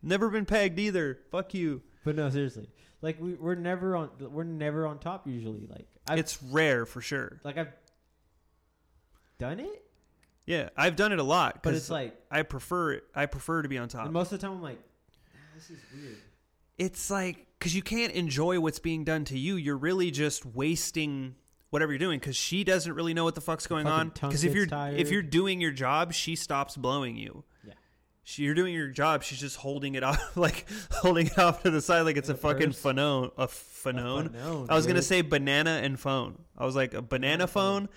Never 0.03 0.29
been 0.31 0.45
pegged 0.45 0.79
either. 0.79 1.19
Fuck 1.31 1.55
you. 1.55 1.83
But 2.05 2.17
no, 2.17 2.31
seriously. 2.31 2.69
Like 3.03 3.21
we, 3.21 3.35
we're 3.35 3.55
never 3.55 3.97
on. 3.97 4.11
We're 4.21 4.45
never 4.45 4.87
on 4.87 4.99
top 4.99 5.27
usually. 5.27 5.67
Like 5.69 5.87
I've, 6.09 6.19
it's 6.19 6.43
rare 6.43 6.87
for 6.87 7.01
sure. 7.01 7.41
like 7.45 7.59
I've 7.59 7.73
done 9.39 9.61
it, 9.61 9.85
Yeah, 10.47 10.69
I've 10.77 10.97
done 10.97 11.13
it 11.13 11.19
a 11.19 11.23
lot. 11.25 11.63
but 11.63 11.75
it's 11.75 11.91
like, 11.91 12.17
I 12.31 12.43
prefer 12.43 12.93
it. 12.93 13.05
I 13.15 13.27
prefer 13.27 13.63
to 13.63 13.69
be 13.69 13.79
on 13.79 13.89
top. 13.89 14.05
and 14.05 14.13
most 14.13 14.33
of 14.33 14.41
the 14.41 14.47
time 14.47 14.57
I'm 14.57 14.63
like, 14.63 14.79
"Ah, 14.81 14.96
this 15.57 15.71
is 15.71 15.79
weird. 15.95 16.17
it's 16.79 17.11
like 17.11 17.47
because 17.59 17.75
you 17.75 17.83
can't 17.83 18.13
enjoy 18.13 18.61
what's 18.61 18.79
being 18.79 19.03
done 19.05 19.25
to 19.27 19.39
you. 19.39 19.57
You're 19.57 19.77
really 19.77 20.11
just 20.11 20.45
wasting 20.47 21.35
whatever 21.71 21.91
you're 21.93 21.99
doing 21.99 22.19
because 22.21 22.37
she 22.37 22.63
doesn't 22.65 22.93
really 22.93 23.15
know 23.15 23.25
what 23.25 23.35
the 23.35 23.41
fuck's 23.41 23.67
going 23.67 23.87
on. 23.87 24.11
Because 24.11 24.45
if 24.45 24.55
you're 24.55 24.67
tired. 24.67 25.01
if 25.01 25.11
you're 25.11 25.23
doing 25.23 25.61
your 25.61 25.73
job, 25.73 26.13
she 26.13 26.37
stops 26.37 26.77
blowing 26.77 27.17
you. 27.17 27.45
Yeah. 27.67 27.73
She, 28.25 28.43
you're 28.43 28.55
doing 28.55 28.75
your 28.75 28.89
job. 28.89 29.23
She's 29.23 29.41
just 29.41 29.57
holding 29.57 29.95
it 29.95 30.03
off, 30.05 30.37
like 30.37 30.67
holding 30.93 31.27
it 31.29 31.39
off 31.39 31.63
to 31.63 31.71
the 31.71 31.81
side, 31.81 32.03
like 32.03 32.17
it's 32.17 32.29
a 32.29 32.35
a 32.35 32.37
fucking 32.37 32.69
purse. 32.69 32.83
phonone. 32.83 33.31
A 33.39 33.47
phonone. 33.49 34.31
phonone, 34.35 34.67
I 34.71 34.75
was 34.75 34.87
gonna 34.87 35.03
say 35.03 35.23
banana 35.23 35.81
and 35.83 35.99
phone. 35.99 36.39
I 36.59 36.65
was 36.67 36.77
like 36.77 36.93
a 36.95 37.03
banana 37.03 37.47
Banana 37.47 37.47
phone. 37.47 37.87
phone. 37.87 37.89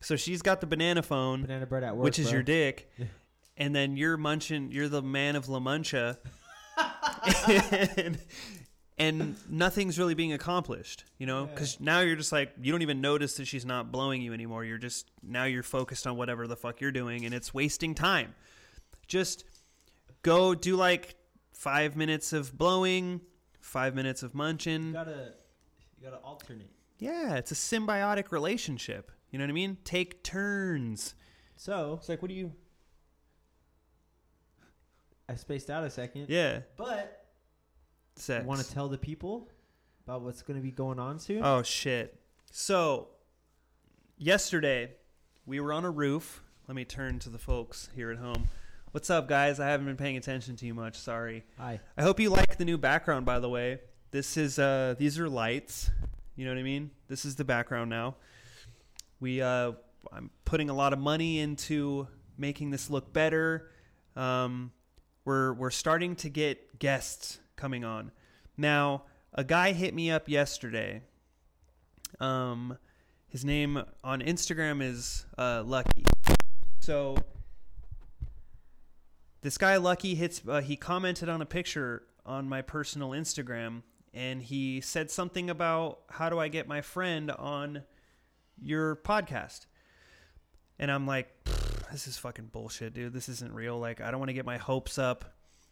So 0.00 0.14
she's 0.16 0.42
got 0.42 0.60
the 0.60 0.66
banana 0.66 1.02
phone, 1.02 1.42
Banana 1.42 1.66
bread 1.66 1.82
at 1.82 1.96
work, 1.96 2.04
which 2.04 2.18
is 2.18 2.26
bro. 2.26 2.34
your 2.34 2.42
dick, 2.42 2.90
and 3.56 3.74
then 3.74 3.96
you're 3.96 4.16
munching. 4.18 4.70
You're 4.72 4.88
the 4.88 5.02
man 5.02 5.36
of 5.36 5.48
La 5.48 5.58
Mancha, 5.58 6.18
and, 7.96 8.18
and 8.98 9.36
nothing's 9.48 9.98
really 9.98 10.14
being 10.14 10.32
accomplished. 10.32 11.04
You 11.18 11.26
know, 11.26 11.46
because 11.46 11.80
now 11.80 12.00
you're 12.00 12.16
just 12.16 12.32
like 12.32 12.52
you 12.60 12.72
don't 12.72 12.82
even 12.82 13.00
notice 13.00 13.34
that 13.36 13.46
she's 13.46 13.64
not 13.64 13.92
blowing 13.92 14.22
you 14.22 14.32
anymore. 14.32 14.64
You're 14.64 14.78
just 14.78 15.10
now 15.22 15.44
you're 15.44 15.62
focused 15.62 16.06
on 16.06 16.16
whatever 16.16 16.46
the 16.46 16.56
fuck 16.56 16.80
you're 16.80 16.92
doing, 16.92 17.24
and 17.24 17.34
it's 17.34 17.52
wasting 17.52 17.94
time. 17.94 18.34
Just 19.06 19.44
go 20.22 20.54
do 20.54 20.76
like 20.76 21.14
five 21.52 21.96
minutes 21.96 22.32
of 22.32 22.56
blowing, 22.56 23.20
five 23.60 23.94
minutes 23.94 24.22
of 24.22 24.34
munching. 24.34 24.88
You 24.88 24.92
gotta, 24.92 25.32
you 25.98 26.04
gotta 26.04 26.22
alternate. 26.22 26.70
Yeah, 26.98 27.36
it's 27.36 27.50
a 27.50 27.54
symbiotic 27.54 28.30
relationship. 28.30 29.10
You 29.30 29.38
know 29.38 29.44
what 29.44 29.50
I 29.50 29.54
mean? 29.54 29.76
Take 29.84 30.22
turns. 30.22 31.14
So 31.56 31.96
It's 31.98 32.08
like, 32.08 32.22
what 32.22 32.28
do 32.28 32.34
you? 32.34 32.52
I 35.28 35.34
spaced 35.34 35.70
out 35.70 35.84
a 35.84 35.90
second. 35.90 36.26
Yeah, 36.28 36.60
But 36.76 37.26
sex. 38.14 38.44
want 38.46 38.60
to 38.62 38.72
tell 38.72 38.88
the 38.88 38.98
people 38.98 39.48
about 40.04 40.22
what's 40.22 40.42
gonna 40.42 40.60
be 40.60 40.70
going 40.70 40.98
on 40.98 41.18
soon? 41.18 41.42
Oh 41.44 41.62
shit! 41.62 42.20
So, 42.52 43.08
yesterday 44.18 44.92
we 45.44 45.60
were 45.60 45.72
on 45.72 45.84
a 45.84 45.90
roof. 45.90 46.42
Let 46.68 46.74
me 46.76 46.84
turn 46.84 47.18
to 47.20 47.28
the 47.28 47.38
folks 47.38 47.88
here 47.94 48.10
at 48.10 48.18
home. 48.18 48.48
What's 48.92 49.10
up, 49.10 49.28
guys? 49.28 49.60
I 49.60 49.68
haven't 49.68 49.86
been 49.86 49.96
paying 49.96 50.16
attention 50.16 50.56
to 50.56 50.66
you 50.66 50.74
much. 50.74 50.96
Sorry. 50.96 51.44
Hi. 51.58 51.80
I 51.96 52.02
hope 52.02 52.18
you 52.18 52.30
like 52.30 52.56
the 52.56 52.64
new 52.64 52.78
background. 52.78 53.26
By 53.26 53.40
the 53.40 53.48
way, 53.48 53.80
this 54.10 54.36
is 54.36 54.58
uh, 54.58 54.94
these 54.98 55.18
are 55.18 55.28
lights. 55.28 55.90
You 56.36 56.44
know 56.44 56.52
what 56.52 56.58
I 56.58 56.62
mean? 56.62 56.90
This 57.08 57.24
is 57.24 57.36
the 57.36 57.44
background 57.44 57.90
now. 57.90 58.16
We 59.20 59.42
uh, 59.42 59.72
I'm 60.12 60.30
putting 60.44 60.70
a 60.70 60.74
lot 60.74 60.92
of 60.92 60.98
money 60.98 61.40
into 61.40 62.06
making 62.38 62.70
this 62.70 62.90
look 62.90 63.12
better. 63.12 63.70
Um, 64.14 64.72
we're 65.26 65.52
we're 65.52 65.70
starting 65.70 66.16
to 66.16 66.30
get 66.30 66.78
guests 66.78 67.40
coming 67.56 67.84
on. 67.84 68.12
Now, 68.56 69.02
a 69.34 69.44
guy 69.44 69.72
hit 69.72 69.92
me 69.92 70.10
up 70.10 70.28
yesterday. 70.28 71.02
Um, 72.20 72.78
his 73.28 73.44
name 73.44 73.82
on 74.02 74.22
Instagram 74.22 74.80
is 74.80 75.26
uh, 75.36 75.62
Lucky. 75.66 76.06
So 76.80 77.16
this 79.42 79.58
guy 79.58 79.76
Lucky 79.76 80.14
hits. 80.14 80.40
Uh, 80.48 80.62
he 80.62 80.76
commented 80.76 81.28
on 81.28 81.42
a 81.42 81.46
picture 81.46 82.04
on 82.24 82.48
my 82.48 82.62
personal 82.62 83.10
Instagram, 83.10 83.82
and 84.14 84.40
he 84.40 84.80
said 84.80 85.10
something 85.10 85.50
about 85.50 86.02
how 86.08 86.30
do 86.30 86.38
I 86.38 86.48
get 86.48 86.68
my 86.68 86.80
friend 86.80 87.32
on 87.32 87.82
your 88.62 88.94
podcast. 88.94 89.66
And 90.78 90.90
I'm 90.90 91.06
like, 91.06 91.44
"Pfft, 91.44 91.65
this 91.92 92.06
is 92.06 92.16
fucking 92.18 92.46
bullshit, 92.46 92.94
dude. 92.94 93.12
This 93.12 93.28
isn't 93.28 93.52
real. 93.52 93.78
Like, 93.78 94.00
I 94.00 94.10
don't 94.10 94.20
want 94.20 94.28
to 94.30 94.34
get 94.34 94.44
my 94.46 94.56
hopes 94.58 94.98
up. 94.98 95.24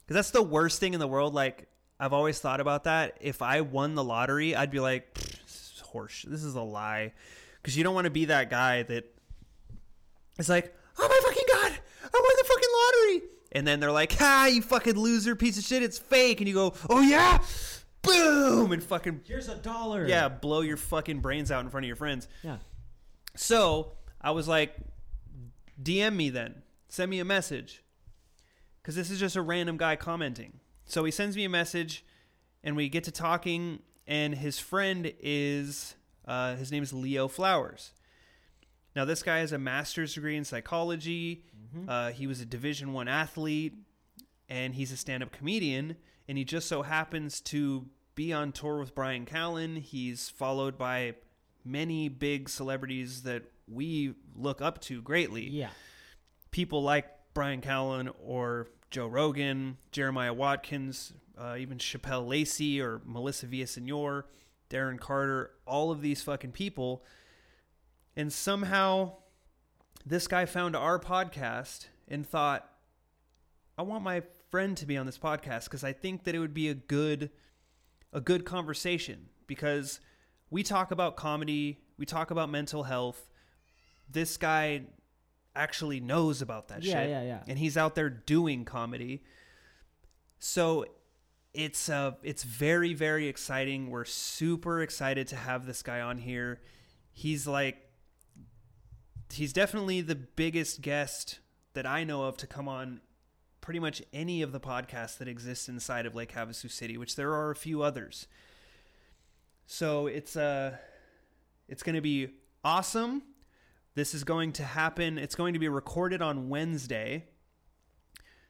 Because 0.02 0.14
that's 0.16 0.30
the 0.30 0.42
worst 0.42 0.80
thing 0.80 0.94
in 0.94 1.00
the 1.00 1.06
world. 1.08 1.34
Like, 1.34 1.66
I've 1.98 2.12
always 2.12 2.38
thought 2.38 2.60
about 2.60 2.84
that. 2.84 3.16
If 3.20 3.40
I 3.42 3.62
won 3.62 3.94
the 3.94 4.04
lottery, 4.04 4.54
I'd 4.54 4.70
be 4.70 4.80
like, 4.80 5.14
"Pfft, 5.14 5.42
this 5.44 5.72
is 5.74 5.80
horse. 5.80 6.24
This 6.28 6.44
is 6.44 6.54
a 6.54 6.60
lie. 6.62 7.12
Because 7.62 7.76
you 7.76 7.84
don't 7.84 7.94
want 7.94 8.04
to 8.04 8.10
be 8.10 8.26
that 8.26 8.50
guy 8.50 8.82
that 8.82 9.04
is 10.38 10.48
like, 10.48 10.74
oh 10.98 11.08
my 11.08 11.20
fucking 11.28 11.44
god, 11.50 11.72
I 12.02 12.20
won 12.20 12.32
the 12.36 12.44
fucking 12.44 12.68
lottery. 13.20 13.30
And 13.52 13.66
then 13.66 13.80
they're 13.80 13.92
like, 13.92 14.12
ha, 14.12 14.50
you 14.52 14.60
fucking 14.60 14.96
loser 14.96 15.34
piece 15.36 15.56
of 15.56 15.64
shit. 15.64 15.82
It's 15.82 15.98
fake. 15.98 16.40
And 16.40 16.48
you 16.48 16.54
go, 16.54 16.74
oh 16.90 17.00
yeah, 17.00 17.38
boom, 18.02 18.72
and 18.72 18.82
fucking 18.82 19.22
Here's 19.26 19.48
a 19.48 19.54
dollar. 19.54 20.06
yeah, 20.06 20.28
blow 20.28 20.60
your 20.60 20.76
fucking 20.76 21.20
brains 21.20 21.50
out 21.50 21.64
in 21.64 21.70
front 21.70 21.84
of 21.84 21.88
your 21.88 21.96
friends. 21.96 22.28
Yeah. 22.42 22.58
So 23.36 23.92
I 24.20 24.32
was 24.32 24.46
like, 24.48 24.74
DM 25.82 26.16
me 26.16 26.30
then. 26.30 26.62
Send 26.88 27.10
me 27.10 27.20
a 27.20 27.24
message. 27.24 27.82
Because 28.82 28.94
this 28.96 29.10
is 29.10 29.18
just 29.18 29.36
a 29.36 29.42
random 29.42 29.76
guy 29.76 29.96
commenting. 29.96 30.60
So 30.84 31.04
he 31.04 31.10
sends 31.10 31.36
me 31.36 31.44
a 31.44 31.48
message, 31.48 32.04
and 32.62 32.76
we 32.76 32.88
get 32.88 33.04
to 33.04 33.10
talking, 33.10 33.80
and 34.06 34.34
his 34.34 34.58
friend 34.58 35.12
is 35.20 35.96
Uh, 36.26 36.56
his 36.56 36.72
name 36.72 36.82
is 36.82 36.90
Leo 36.92 37.28
Flowers. 37.28 37.92
Now, 38.96 39.04
this 39.04 39.22
guy 39.22 39.40
has 39.40 39.52
a 39.52 39.58
master's 39.58 40.14
degree 40.14 40.36
in 40.36 40.44
psychology. 40.44 41.44
Mhm. 41.76 41.88
Uh, 41.88 42.12
he 42.12 42.26
was 42.26 42.40
a 42.40 42.46
Division 42.46 42.92
One 42.92 43.08
athlete, 43.08 43.74
and 44.48 44.74
he's 44.74 44.90
a 44.92 44.96
stand-up 44.96 45.32
comedian. 45.32 45.96
And 46.26 46.38
he 46.38 46.44
just 46.44 46.66
so 46.66 46.80
happens 46.80 47.42
to 47.42 47.90
be 48.14 48.32
on 48.32 48.52
tour 48.52 48.78
with 48.78 48.94
Brian 48.94 49.26
Callen. 49.26 49.80
He's 49.80 50.30
followed 50.30 50.78
by 50.78 51.16
many 51.62 52.08
big 52.08 52.48
celebrities 52.48 53.24
that 53.24 53.42
we 53.66 54.14
look 54.34 54.60
up 54.60 54.80
to 54.82 55.00
greatly 55.02 55.48
yeah. 55.48 55.70
people 56.50 56.82
like 56.82 57.06
Bryan 57.32 57.60
Callen 57.60 58.12
or 58.22 58.68
Joe 58.90 59.06
Rogan, 59.06 59.76
Jeremiah 59.90 60.32
Watkins, 60.32 61.12
uh, 61.38 61.56
even 61.58 61.78
Shapel 61.78 62.26
Lacey 62.26 62.80
or 62.80 63.00
Melissa 63.04 63.46
Villasenor, 63.46 64.24
Darren 64.70 64.98
Carter, 64.98 65.50
all 65.66 65.90
of 65.90 66.00
these 66.00 66.22
fucking 66.22 66.52
people. 66.52 67.04
And 68.16 68.32
somehow 68.32 69.14
this 70.06 70.26
guy 70.26 70.44
found 70.46 70.76
our 70.76 70.98
podcast 70.98 71.86
and 72.06 72.26
thought, 72.26 72.68
I 73.76 73.82
want 73.82 74.04
my 74.04 74.22
friend 74.50 74.76
to 74.76 74.86
be 74.86 74.96
on 74.96 75.06
this 75.06 75.18
podcast 75.18 75.64
because 75.64 75.82
I 75.82 75.92
think 75.92 76.24
that 76.24 76.34
it 76.34 76.38
would 76.38 76.54
be 76.54 76.68
a 76.68 76.74
good 76.74 77.30
a 78.12 78.20
good 78.20 78.44
conversation 78.44 79.28
because 79.48 79.98
we 80.50 80.62
talk 80.62 80.92
about 80.92 81.16
comedy, 81.16 81.80
we 81.98 82.06
talk 82.06 82.30
about 82.30 82.48
mental 82.48 82.84
health. 82.84 83.28
This 84.10 84.36
guy 84.36 84.82
actually 85.56 86.00
knows 86.00 86.42
about 86.42 86.68
that 86.68 86.82
Yeah, 86.82 87.00
shit 87.02 87.10
yeah, 87.10 87.22
yeah. 87.22 87.42
and 87.46 87.58
he's 87.58 87.76
out 87.76 87.94
there 87.94 88.10
doing 88.10 88.64
comedy. 88.64 89.22
So 90.38 90.86
it's 91.52 91.88
uh 91.88 92.12
it's 92.22 92.42
very 92.42 92.94
very 92.94 93.28
exciting. 93.28 93.88
We're 93.90 94.04
super 94.04 94.82
excited 94.82 95.28
to 95.28 95.36
have 95.36 95.66
this 95.66 95.82
guy 95.82 96.00
on 96.00 96.18
here. 96.18 96.60
He's 97.12 97.46
like 97.46 97.78
he's 99.32 99.52
definitely 99.52 100.00
the 100.00 100.14
biggest 100.14 100.80
guest 100.82 101.38
that 101.74 101.86
I 101.86 102.04
know 102.04 102.24
of 102.24 102.36
to 102.38 102.46
come 102.46 102.68
on 102.68 103.00
pretty 103.60 103.80
much 103.80 104.02
any 104.12 104.42
of 104.42 104.52
the 104.52 104.60
podcasts 104.60 105.16
that 105.18 105.26
exist 105.28 105.68
inside 105.68 106.04
of 106.06 106.14
Lake 106.14 106.32
Havasu 106.32 106.70
City, 106.70 106.98
which 106.98 107.16
there 107.16 107.32
are 107.32 107.50
a 107.50 107.56
few 107.56 107.82
others. 107.82 108.26
So 109.66 110.06
it's 110.06 110.36
uh 110.36 110.76
it's 111.68 111.82
going 111.82 111.94
to 111.94 112.02
be 112.02 112.28
awesome. 112.62 113.22
This 113.94 114.12
is 114.12 114.24
going 114.24 114.52
to 114.54 114.64
happen. 114.64 115.18
It's 115.18 115.36
going 115.36 115.52
to 115.52 115.60
be 115.60 115.68
recorded 115.68 116.20
on 116.20 116.48
Wednesday. 116.48 117.26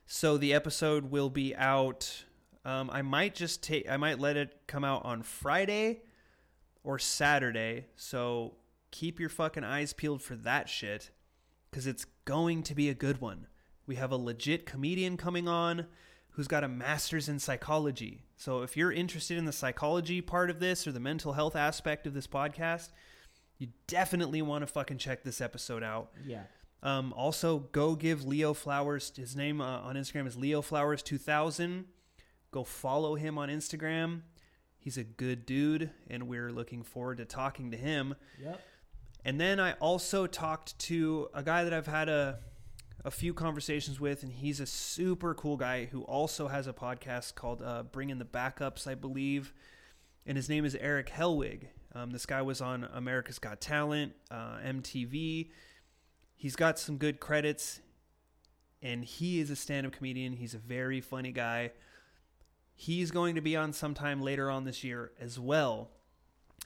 So 0.07 0.37
the 0.37 0.53
episode 0.53 1.11
will 1.11 1.29
be 1.29 1.55
out. 1.55 2.25
Um, 2.63 2.89
I 2.91 3.03
might 3.03 3.35
just 3.35 3.61
take. 3.61 3.87
I 3.87 3.97
might 3.97 4.19
let 4.19 4.37
it 4.37 4.61
come 4.65 4.83
out 4.83 5.05
on 5.05 5.21
Friday 5.21 6.01
or 6.83 6.97
Saturday. 6.97 7.85
So 7.95 8.55
keep 8.89 9.19
your 9.19 9.29
fucking 9.29 9.63
eyes 9.63 9.93
peeled 9.93 10.23
for 10.23 10.35
that 10.37 10.67
shit, 10.67 11.11
because 11.69 11.85
it's 11.85 12.05
going 12.25 12.63
to 12.63 12.73
be 12.73 12.89
a 12.89 12.95
good 12.95 13.21
one. 13.21 13.45
We 13.85 13.95
have 13.95 14.11
a 14.11 14.17
legit 14.17 14.65
comedian 14.65 15.15
coming 15.15 15.47
on 15.47 15.85
who's 16.31 16.47
got 16.47 16.63
a 16.63 16.67
master's 16.67 17.29
in 17.29 17.37
psychology. 17.37 18.23
So 18.35 18.63
if 18.63 18.75
you're 18.75 18.91
interested 18.91 19.37
in 19.37 19.45
the 19.45 19.51
psychology 19.51 20.21
part 20.21 20.49
of 20.49 20.59
this 20.59 20.87
or 20.87 20.91
the 20.91 20.99
mental 20.99 21.33
health 21.33 21.55
aspect 21.55 22.07
of 22.07 22.15
this 22.15 22.27
podcast, 22.27 22.89
you 23.57 23.67
definitely 23.87 24.41
want 24.41 24.61
to 24.63 24.67
fucking 24.67 24.97
check 24.97 25.23
this 25.23 25.41
episode 25.41 25.83
out. 25.83 26.11
Yeah. 26.25 26.43
Um, 26.83 27.13
also, 27.13 27.59
go 27.71 27.95
give 27.95 28.25
Leo 28.25 28.53
Flowers. 28.53 29.11
His 29.15 29.35
name 29.35 29.61
uh, 29.61 29.79
on 29.79 29.95
Instagram 29.95 30.27
is 30.27 30.35
Leo 30.37 30.61
Flowers 30.61 31.01
two 31.01 31.17
thousand. 31.17 31.85
Go 32.51 32.63
follow 32.63 33.15
him 33.15 33.37
on 33.37 33.49
Instagram. 33.49 34.21
He's 34.77 34.97
a 34.97 35.03
good 35.03 35.45
dude, 35.45 35.89
and 36.09 36.27
we're 36.27 36.51
looking 36.51 36.83
forward 36.83 37.17
to 37.17 37.25
talking 37.25 37.71
to 37.71 37.77
him. 37.77 38.15
Yep. 38.39 38.61
And 39.23 39.41
then 39.41 39.59
I 39.59 39.73
also 39.73 40.27
talked 40.27 40.77
to 40.79 41.27
a 41.33 41.41
guy 41.41 41.63
that 41.63 41.73
I've 41.73 41.87
had 41.87 42.07
a 42.07 42.39
a 43.03 43.11
few 43.11 43.33
conversations 43.33 43.99
with, 43.99 44.23
and 44.23 44.31
he's 44.31 44.59
a 44.59 44.65
super 44.65 45.33
cool 45.33 45.57
guy 45.57 45.85
who 45.85 46.01
also 46.03 46.47
has 46.47 46.67
a 46.67 46.73
podcast 46.73 47.35
called 47.35 47.61
uh, 47.63 47.83
"Bringing 47.83 48.19
the 48.19 48.25
Backups," 48.25 48.87
I 48.87 48.95
believe. 48.95 49.53
And 50.27 50.37
his 50.37 50.49
name 50.49 50.65
is 50.65 50.75
Eric 50.75 51.09
Helwig. 51.09 51.67
Um, 51.95 52.11
this 52.11 52.25
guy 52.25 52.41
was 52.41 52.61
on 52.61 52.87
America's 52.93 53.39
Got 53.39 53.61
Talent, 53.61 54.13
uh, 54.29 54.57
MTV. 54.65 55.49
He's 56.35 56.55
got 56.55 56.77
some 56.77 56.97
good 56.97 57.19
credits, 57.19 57.79
and 58.81 59.05
he 59.05 59.39
is 59.39 59.49
a 59.49 59.55
stand-up 59.55 59.93
comedian. 59.93 60.33
He's 60.33 60.53
a 60.53 60.59
very 60.59 60.99
funny 60.99 61.31
guy. 61.31 61.71
He's 62.75 63.11
going 63.11 63.35
to 63.35 63.41
be 63.41 63.55
on 63.55 63.71
sometime 63.71 64.21
later 64.21 64.51
on 64.51 64.65
this 64.65 64.83
year 64.83 65.11
as 65.19 65.39
well 65.39 65.89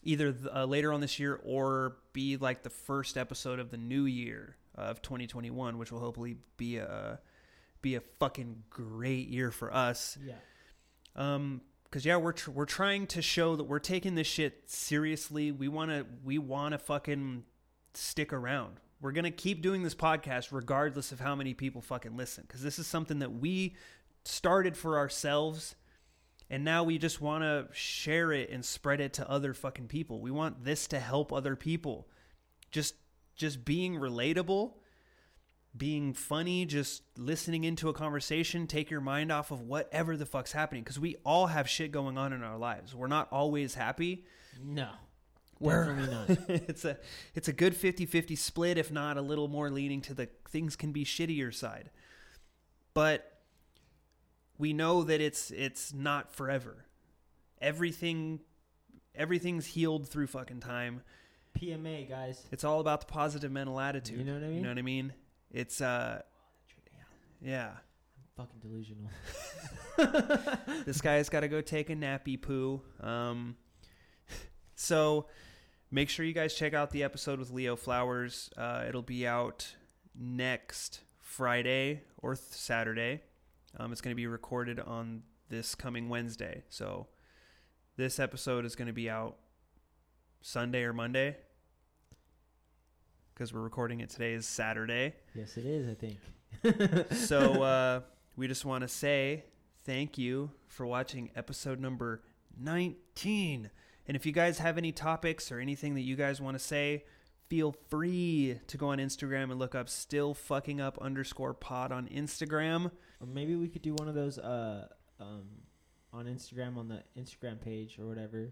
either 0.03 0.35
uh, 0.53 0.65
later 0.65 0.93
on 0.93 1.01
this 1.01 1.19
year 1.19 1.39
or 1.43 1.97
be 2.13 2.37
like 2.37 2.63
the 2.63 2.69
first 2.69 3.17
episode 3.17 3.59
of 3.59 3.69
the 3.69 3.77
new 3.77 4.05
year 4.05 4.55
of 4.75 5.01
2021, 5.01 5.77
which 5.77 5.91
will 5.91 5.99
hopefully 5.99 6.37
be 6.57 6.77
a 6.77 7.19
be 7.81 7.95
a 7.95 8.01
fucking 8.19 8.63
great 8.69 9.29
year 9.29 9.51
for 9.51 9.73
us. 9.73 10.17
Yeah. 10.25 10.33
Um, 11.15 11.61
because 11.89 12.05
yeah, 12.05 12.17
we're 12.17 12.33
tr- 12.33 12.51
we're 12.51 12.65
trying 12.65 13.07
to 13.07 13.21
show 13.21 13.55
that 13.55 13.63
we're 13.63 13.79
taking 13.79 14.15
this 14.15 14.27
shit 14.27 14.63
seriously. 14.69 15.51
We 15.51 15.67
wanna 15.67 16.05
we 16.23 16.37
wanna 16.37 16.77
fucking 16.77 17.43
stick 17.93 18.33
around. 18.33 18.79
We're 19.01 19.11
gonna 19.11 19.31
keep 19.31 19.61
doing 19.61 19.83
this 19.83 19.95
podcast 19.95 20.49
regardless 20.51 21.11
of 21.11 21.19
how 21.19 21.35
many 21.35 21.53
people 21.53 21.81
fucking 21.81 22.15
listen. 22.15 22.45
Because 22.47 22.61
this 22.61 22.79
is 22.79 22.87
something 22.87 23.19
that 23.19 23.33
we 23.33 23.75
started 24.23 24.75
for 24.77 24.97
ourselves 24.97 25.75
and 26.49 26.63
now 26.63 26.83
we 26.83 26.97
just 26.97 27.21
want 27.21 27.43
to 27.43 27.67
share 27.71 28.31
it 28.31 28.49
and 28.49 28.65
spread 28.65 28.99
it 29.01 29.13
to 29.13 29.29
other 29.29 29.53
fucking 29.53 29.87
people. 29.87 30.19
We 30.19 30.31
want 30.31 30.63
this 30.63 30.87
to 30.87 30.99
help 30.99 31.31
other 31.31 31.55
people. 31.55 32.07
Just 32.71 32.95
just 33.35 33.63
being 33.63 33.95
relatable, 33.95 34.73
being 35.77 36.13
funny, 36.13 36.65
just 36.65 37.03
listening 37.17 37.63
into 37.63 37.89
a 37.89 37.93
conversation, 37.93 38.65
take 38.67 38.89
your 38.89 39.01
mind 39.01 39.31
off 39.31 39.51
of 39.51 39.61
whatever 39.61 40.17
the 40.17 40.25
fuck's 40.25 40.51
happening 40.51 40.83
cuz 40.83 40.99
we 40.99 41.15
all 41.23 41.47
have 41.47 41.69
shit 41.69 41.91
going 41.91 42.17
on 42.17 42.33
in 42.33 42.43
our 42.43 42.57
lives. 42.57 42.95
We're 42.95 43.07
not 43.07 43.27
always 43.31 43.75
happy. 43.75 44.25
No. 44.63 44.89
We're- 45.59 45.85
Definitely 45.87 46.35
not. 46.35 46.49
it's 46.69 46.85
a 46.85 46.97
it's 47.35 47.47
a 47.47 47.53
good 47.53 47.73
50-50 47.73 48.37
split 48.37 48.77
if 48.77 48.91
not 48.91 49.17
a 49.17 49.21
little 49.21 49.47
more 49.47 49.69
leaning 49.69 50.01
to 50.01 50.13
the 50.13 50.29
things 50.49 50.75
can 50.75 50.91
be 50.91 51.05
shittier 51.05 51.53
side. 51.53 51.91
But 52.93 53.41
we 54.57 54.73
know 54.73 55.03
that 55.03 55.21
it's 55.21 55.51
it's 55.51 55.93
not 55.93 56.33
forever. 56.33 56.85
Everything 57.61 58.39
everything's 59.15 59.67
healed 59.67 60.07
through 60.09 60.27
fucking 60.27 60.61
time. 60.61 61.01
PMA, 61.59 62.07
guys. 62.07 62.45
It's 62.51 62.63
all 62.63 62.79
about 62.79 63.01
the 63.01 63.07
positive 63.07 63.51
mental 63.51 63.79
attitude. 63.79 64.19
You 64.19 64.23
know 64.25 64.33
what 64.35 64.43
I 64.43 64.47
mean? 64.47 64.55
You 64.55 64.61
know 64.63 64.69
what 64.69 64.77
I 64.77 64.81
mean? 64.81 65.13
It's 65.51 65.81
uh 65.81 66.21
yeah. 67.41 67.71
I'm 67.71 68.45
Fucking 68.45 68.59
delusional. 68.61 69.09
this 70.85 71.01
guy's 71.01 71.29
got 71.29 71.41
to 71.41 71.47
go 71.47 71.61
take 71.61 71.89
a 71.89 71.95
nappy 71.95 72.41
poo. 72.41 72.81
Um, 73.01 73.57
so 74.75 75.27
make 75.91 76.09
sure 76.09 76.25
you 76.25 76.33
guys 76.33 76.53
check 76.53 76.73
out 76.73 76.91
the 76.91 77.03
episode 77.03 77.39
with 77.39 77.51
Leo 77.51 77.75
Flowers. 77.75 78.49
Uh, 78.55 78.85
it'll 78.87 79.01
be 79.01 79.27
out 79.27 79.75
next 80.17 81.01
Friday 81.19 82.03
or 82.17 82.35
th- 82.35 82.45
Saturday. 82.49 83.21
Um, 83.77 83.91
it's 83.91 84.01
going 84.01 84.11
to 84.11 84.15
be 84.15 84.27
recorded 84.27 84.79
on 84.79 85.23
this 85.49 85.75
coming 85.75 86.07
Wednesday. 86.07 86.63
So 86.69 87.07
this 87.97 88.19
episode 88.19 88.65
is 88.65 88.75
going 88.75 88.87
to 88.87 88.93
be 88.93 89.09
out 89.09 89.37
Sunday 90.41 90.83
or 90.83 90.93
Monday 90.93 91.35
because 93.39 93.53
we're 93.53 93.61
recording 93.61 94.01
it 94.01 94.09
today 94.09 94.33
is 94.33 94.45
Saturday 94.45 95.13
Yes, 95.33 95.55
it 95.55 95.65
is. 95.65 95.87
I 95.87 95.93
think. 95.93 97.15
so 97.15 97.63
uh, 97.63 98.01
we 98.35 98.49
just 98.49 98.65
want 98.65 98.81
to 98.81 98.89
say 98.89 99.45
thank 99.85 100.17
you 100.17 100.51
for 100.67 100.85
watching 100.85 101.31
episode 101.37 101.79
number 101.79 102.21
19 102.61 103.69
and 104.09 104.17
if 104.17 104.25
you 104.25 104.33
guys 104.33 104.59
have 104.59 104.77
any 104.77 104.91
topics 104.91 105.53
or 105.53 105.59
anything 105.61 105.95
that 105.95 106.01
you 106.01 106.17
guys 106.17 106.41
want 106.41 106.55
to 106.55 106.59
say 106.63 107.05
feel 107.47 107.73
free 107.87 108.59
to 108.67 108.75
go 108.75 108.89
on 108.89 108.97
instagram 108.97 109.43
and 109.43 109.57
look 109.57 109.73
up 109.73 109.87
still 109.87 110.33
fucking 110.33 110.81
up 110.81 110.97
underscore 110.99 111.53
pod 111.53 111.93
on 111.93 112.09
instagram 112.09 112.91
Or 113.21 113.27
maybe 113.27 113.55
we 113.55 113.69
could 113.69 113.81
do 113.81 113.93
one 113.93 114.09
of 114.09 114.15
those 114.15 114.37
uh 114.37 114.87
um 115.21 115.45
on 116.11 116.25
Instagram 116.25 116.75
on 116.75 116.87
the 116.87 117.03
Instagram 117.17 117.61
page 117.61 117.99
or 117.99 118.07
whatever. 118.07 118.51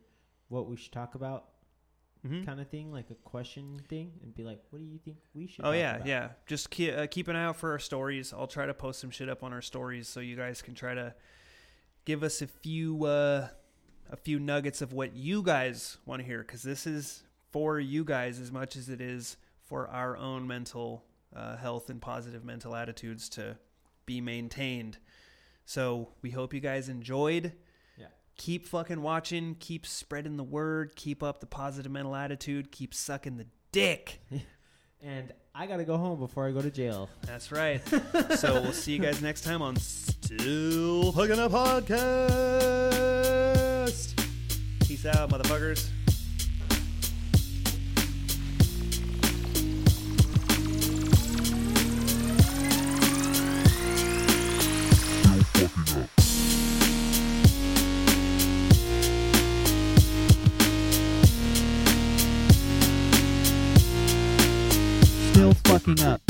What 0.50 0.70
we 0.70 0.78
should 0.78 0.92
talk 0.92 1.16
about, 1.16 1.46
Mhm. 2.26 2.46
kind 2.46 2.60
of 2.60 2.70
thing, 2.70 2.92
like 2.92 3.10
a 3.10 3.16
question 3.16 3.80
thing, 3.90 4.12
and 4.24 4.34
be 4.36 4.44
like, 4.44 4.60
"What 4.70 4.80
do 4.80 4.86
you 4.86 4.98
think 4.98 5.18
we 5.34 5.48
should?" 5.48 5.66
oh 5.66 5.72
yeah 5.72 5.96
about? 5.96 6.08
yeah 6.08 6.30
just 6.46 6.70
keep, 6.70 6.94
uh, 6.98 7.08
keep 7.08 7.28
an 7.28 7.36
eye 7.36 7.44
out 7.46 7.58
for 7.58 7.72
our 7.72 7.80
stories 7.80 8.34
i'll 8.34 8.48
try 8.48 8.66
to 8.66 8.74
post 8.74 9.00
some 9.00 9.12
shit 9.12 9.30
up 9.30 9.44
on 9.44 9.54
our 9.54 9.62
stories 9.62 10.08
so 10.08 10.20
you 10.20 10.36
guys 10.36 10.62
can 10.62 10.74
try 10.74 10.94
to 10.94 11.14
give 12.06 12.24
us 12.24 12.42
a 12.42 12.48
few 12.48 13.06
uh, 13.06 13.48
a 14.10 14.16
few 14.16 14.40
nuggets 14.40 14.82
of 14.82 14.94
what 14.94 15.14
you 15.16 15.42
guys 15.44 15.98
want 16.06 16.22
to 16.22 16.26
hear 16.26 16.40
because 16.42 16.64
this 16.64 16.88
is 16.88 17.24
for 17.52 17.80
you 17.80 18.04
guys 18.04 18.40
as 18.40 18.52
much 18.52 18.76
as 18.76 18.90
it 18.90 19.02
is 19.02 19.38
for 19.66 19.88
our 19.90 20.16
own 20.18 20.48
mental 20.48 21.04
uh, 21.36 21.58
health 21.58 21.90
and 21.90 22.02
positive 22.02 22.44
mental 22.44 22.76
attitudes 22.76 23.30
to 23.30 23.58
be 24.06 24.22
maintained 24.22 24.98
so 25.66 26.14
we 26.22 26.30
hope 26.32 26.54
you 26.54 26.62
guys 26.62 26.88
enjoyed. 26.88 27.52
Keep 28.38 28.68
fucking 28.68 29.02
watching, 29.02 29.56
keep 29.60 29.86
spreading 29.86 30.38
the 30.38 30.44
word, 30.44 30.96
keep 30.96 31.22
up 31.22 31.40
the 31.40 31.46
positive 31.46 31.92
mental 31.92 32.16
attitude, 32.16 32.72
keep 32.72 32.94
sucking 32.94 33.38
the 33.38 33.48
dick. 33.72 34.22
And 35.04 35.32
I 35.54 35.68
gotta 35.68 35.84
go 35.84 35.96
home 35.96 36.18
before 36.20 36.48
I 36.48 36.52
go 36.52 36.60
to 36.60 36.72
jail. 36.72 37.08
That's 37.22 37.52
right. 37.52 37.82
so 38.36 38.62
we'll 38.62 38.74
see 38.74 38.94
you 38.94 39.00
guys 39.00 39.22
next 39.22 39.42
time 39.42 39.62
on 39.62 39.76
Still 39.76 41.12
Fucking 41.12 41.38
Up 41.38 41.52
Podcast. 41.52 41.88
Peace 44.88 45.06
out, 45.06 45.30
motherfuckers. 45.30 45.88
Still 65.88 65.96
fucking 65.96 66.06
up. 66.06 66.22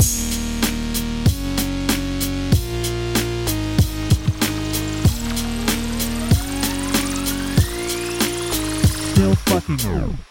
Still 9.14 9.34
fucking 9.34 9.80
up. 9.90 10.27